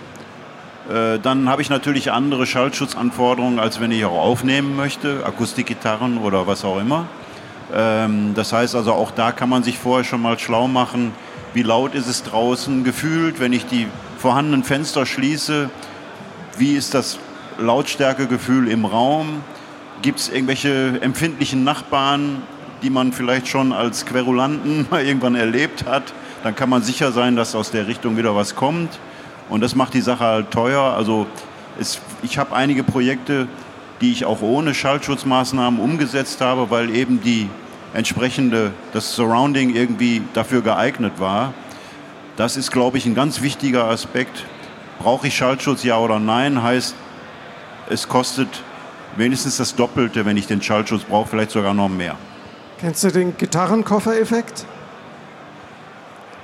Äh, 0.89 1.19
dann 1.19 1.49
habe 1.49 1.61
ich 1.61 1.69
natürlich 1.69 2.11
andere 2.11 2.45
Schallschutzanforderungen, 2.45 3.59
als 3.59 3.79
wenn 3.79 3.91
ich 3.91 4.05
auch 4.05 4.17
aufnehmen 4.17 4.75
möchte, 4.75 5.25
Akustikgitarren 5.25 6.17
oder 6.19 6.47
was 6.47 6.63
auch 6.63 6.79
immer. 6.79 7.07
Ähm, 7.73 8.33
das 8.35 8.53
heißt 8.53 8.75
also, 8.75 8.93
auch 8.93 9.11
da 9.11 9.31
kann 9.31 9.49
man 9.49 9.63
sich 9.63 9.77
vorher 9.77 10.03
schon 10.03 10.21
mal 10.21 10.37
schlau 10.37 10.67
machen, 10.67 11.13
wie 11.53 11.63
laut 11.63 11.95
ist 11.95 12.07
es 12.07 12.23
draußen 12.23 12.83
gefühlt, 12.83 13.39
wenn 13.39 13.53
ich 13.53 13.65
die 13.65 13.87
vorhandenen 14.17 14.63
Fenster 14.63 15.05
schließe, 15.05 15.69
wie 16.57 16.73
ist 16.75 16.93
das 16.93 17.17
Lautstärkegefühl 17.57 18.67
im 18.67 18.85
Raum, 18.85 19.41
gibt 20.01 20.19
es 20.19 20.29
irgendwelche 20.29 20.99
empfindlichen 21.01 21.63
Nachbarn, 21.63 22.43
die 22.83 22.89
man 22.89 23.13
vielleicht 23.13 23.47
schon 23.47 23.71
als 23.71 24.05
Querulanten 24.05 24.85
mal 24.91 25.03
irgendwann 25.03 25.35
erlebt 25.35 25.85
hat, 25.85 26.13
dann 26.43 26.55
kann 26.55 26.69
man 26.69 26.83
sicher 26.83 27.11
sein, 27.11 27.35
dass 27.35 27.55
aus 27.55 27.71
der 27.71 27.87
Richtung 27.87 28.17
wieder 28.17 28.35
was 28.35 28.55
kommt. 28.55 28.99
Und 29.49 29.61
das 29.61 29.75
macht 29.75 29.93
die 29.93 30.01
Sache 30.01 30.23
halt 30.23 30.51
teuer. 30.51 30.81
Also 30.81 31.27
es, 31.79 31.99
ich 32.23 32.37
habe 32.37 32.55
einige 32.55 32.83
Projekte, 32.83 33.47
die 34.01 34.11
ich 34.11 34.25
auch 34.25 34.41
ohne 34.41 34.73
Schallschutzmaßnahmen 34.73 35.79
umgesetzt 35.79 36.41
habe, 36.41 36.69
weil 36.69 36.93
eben 36.95 37.21
die 37.21 37.49
entsprechende, 37.93 38.73
das 38.93 39.15
Surrounding 39.15 39.73
irgendwie 39.73 40.21
dafür 40.33 40.61
geeignet 40.61 41.13
war. 41.19 41.53
Das 42.35 42.57
ist, 42.57 42.71
glaube 42.71 42.97
ich, 42.97 43.05
ein 43.05 43.15
ganz 43.15 43.41
wichtiger 43.41 43.85
Aspekt. 43.85 44.43
Brauche 44.99 45.27
ich 45.27 45.35
Schallschutz, 45.35 45.83
ja 45.83 45.97
oder 45.97 46.19
nein? 46.19 46.61
Heißt, 46.61 46.95
es 47.89 48.07
kostet 48.07 48.49
wenigstens 49.15 49.57
das 49.57 49.75
Doppelte, 49.75 50.25
wenn 50.25 50.35
ich 50.35 50.47
den 50.47 50.61
Schallschutz 50.61 51.03
brauche, 51.03 51.29
vielleicht 51.29 51.51
sogar 51.51 51.73
noch 51.73 51.87
mehr. 51.87 52.15
Kennst 52.79 53.03
du 53.05 53.11
den 53.11 53.37
Gitarrenkoffer-Effekt? 53.37 54.65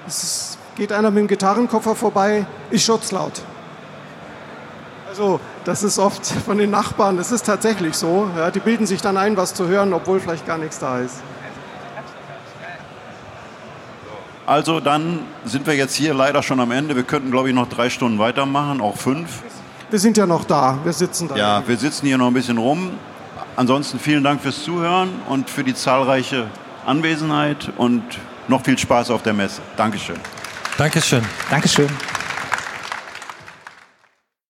Es 0.07 0.50
geht 0.75 0.91
einer 0.91 1.11
mit 1.11 1.19
dem 1.19 1.27
Gitarrenkoffer 1.27 1.95
vorbei, 1.95 2.45
ist 2.69 2.83
schutzlaut. 2.83 3.41
Also, 5.09 5.39
das 5.65 5.83
ist 5.83 5.99
oft 5.99 6.25
von 6.25 6.57
den 6.57 6.71
Nachbarn, 6.71 7.17
das 7.17 7.31
ist 7.31 7.45
tatsächlich 7.45 7.95
so. 7.95 8.29
Ja, 8.37 8.49
die 8.49 8.59
bilden 8.59 8.85
sich 8.85 9.01
dann 9.01 9.17
ein, 9.17 9.35
was 9.35 9.53
zu 9.53 9.67
hören, 9.67 9.93
obwohl 9.93 10.19
vielleicht 10.19 10.47
gar 10.47 10.57
nichts 10.57 10.79
da 10.79 10.99
ist. 10.99 11.21
Also 14.45 14.79
dann 14.79 15.19
sind 15.45 15.65
wir 15.65 15.75
jetzt 15.75 15.95
hier 15.95 16.13
leider 16.13 16.43
schon 16.43 16.59
am 16.59 16.71
Ende. 16.71 16.95
Wir 16.95 17.03
könnten, 17.03 17.31
glaube 17.31 17.49
ich, 17.49 17.55
noch 17.55 17.69
drei 17.69 17.89
Stunden 17.89 18.19
weitermachen, 18.19 18.81
auch 18.81 18.97
fünf. 18.97 19.43
Wir 19.89 19.99
sind 19.99 20.17
ja 20.17 20.25
noch 20.25 20.43
da, 20.43 20.77
wir 20.83 20.93
sitzen 20.93 21.27
da. 21.27 21.35
Ja, 21.35 21.63
wir 21.65 21.77
sitzen 21.77 22.05
hier 22.05 22.17
noch 22.17 22.27
ein 22.27 22.33
bisschen 22.33 22.57
rum. 22.57 22.91
Ansonsten 23.55 23.99
vielen 23.99 24.23
Dank 24.23 24.41
fürs 24.41 24.63
Zuhören 24.63 25.09
und 25.29 25.49
für 25.49 25.63
die 25.63 25.75
zahlreiche 25.75 26.47
Anwesenheit 26.85 27.71
und 27.77 28.03
noch 28.47 28.63
viel 28.63 28.77
Spaß 28.77 29.11
auf 29.11 29.21
der 29.23 29.33
Messe. 29.33 29.61
Dankeschön. 29.77 30.17
Dankeschön. 30.81 31.23
Dankeschön. 31.51 32.10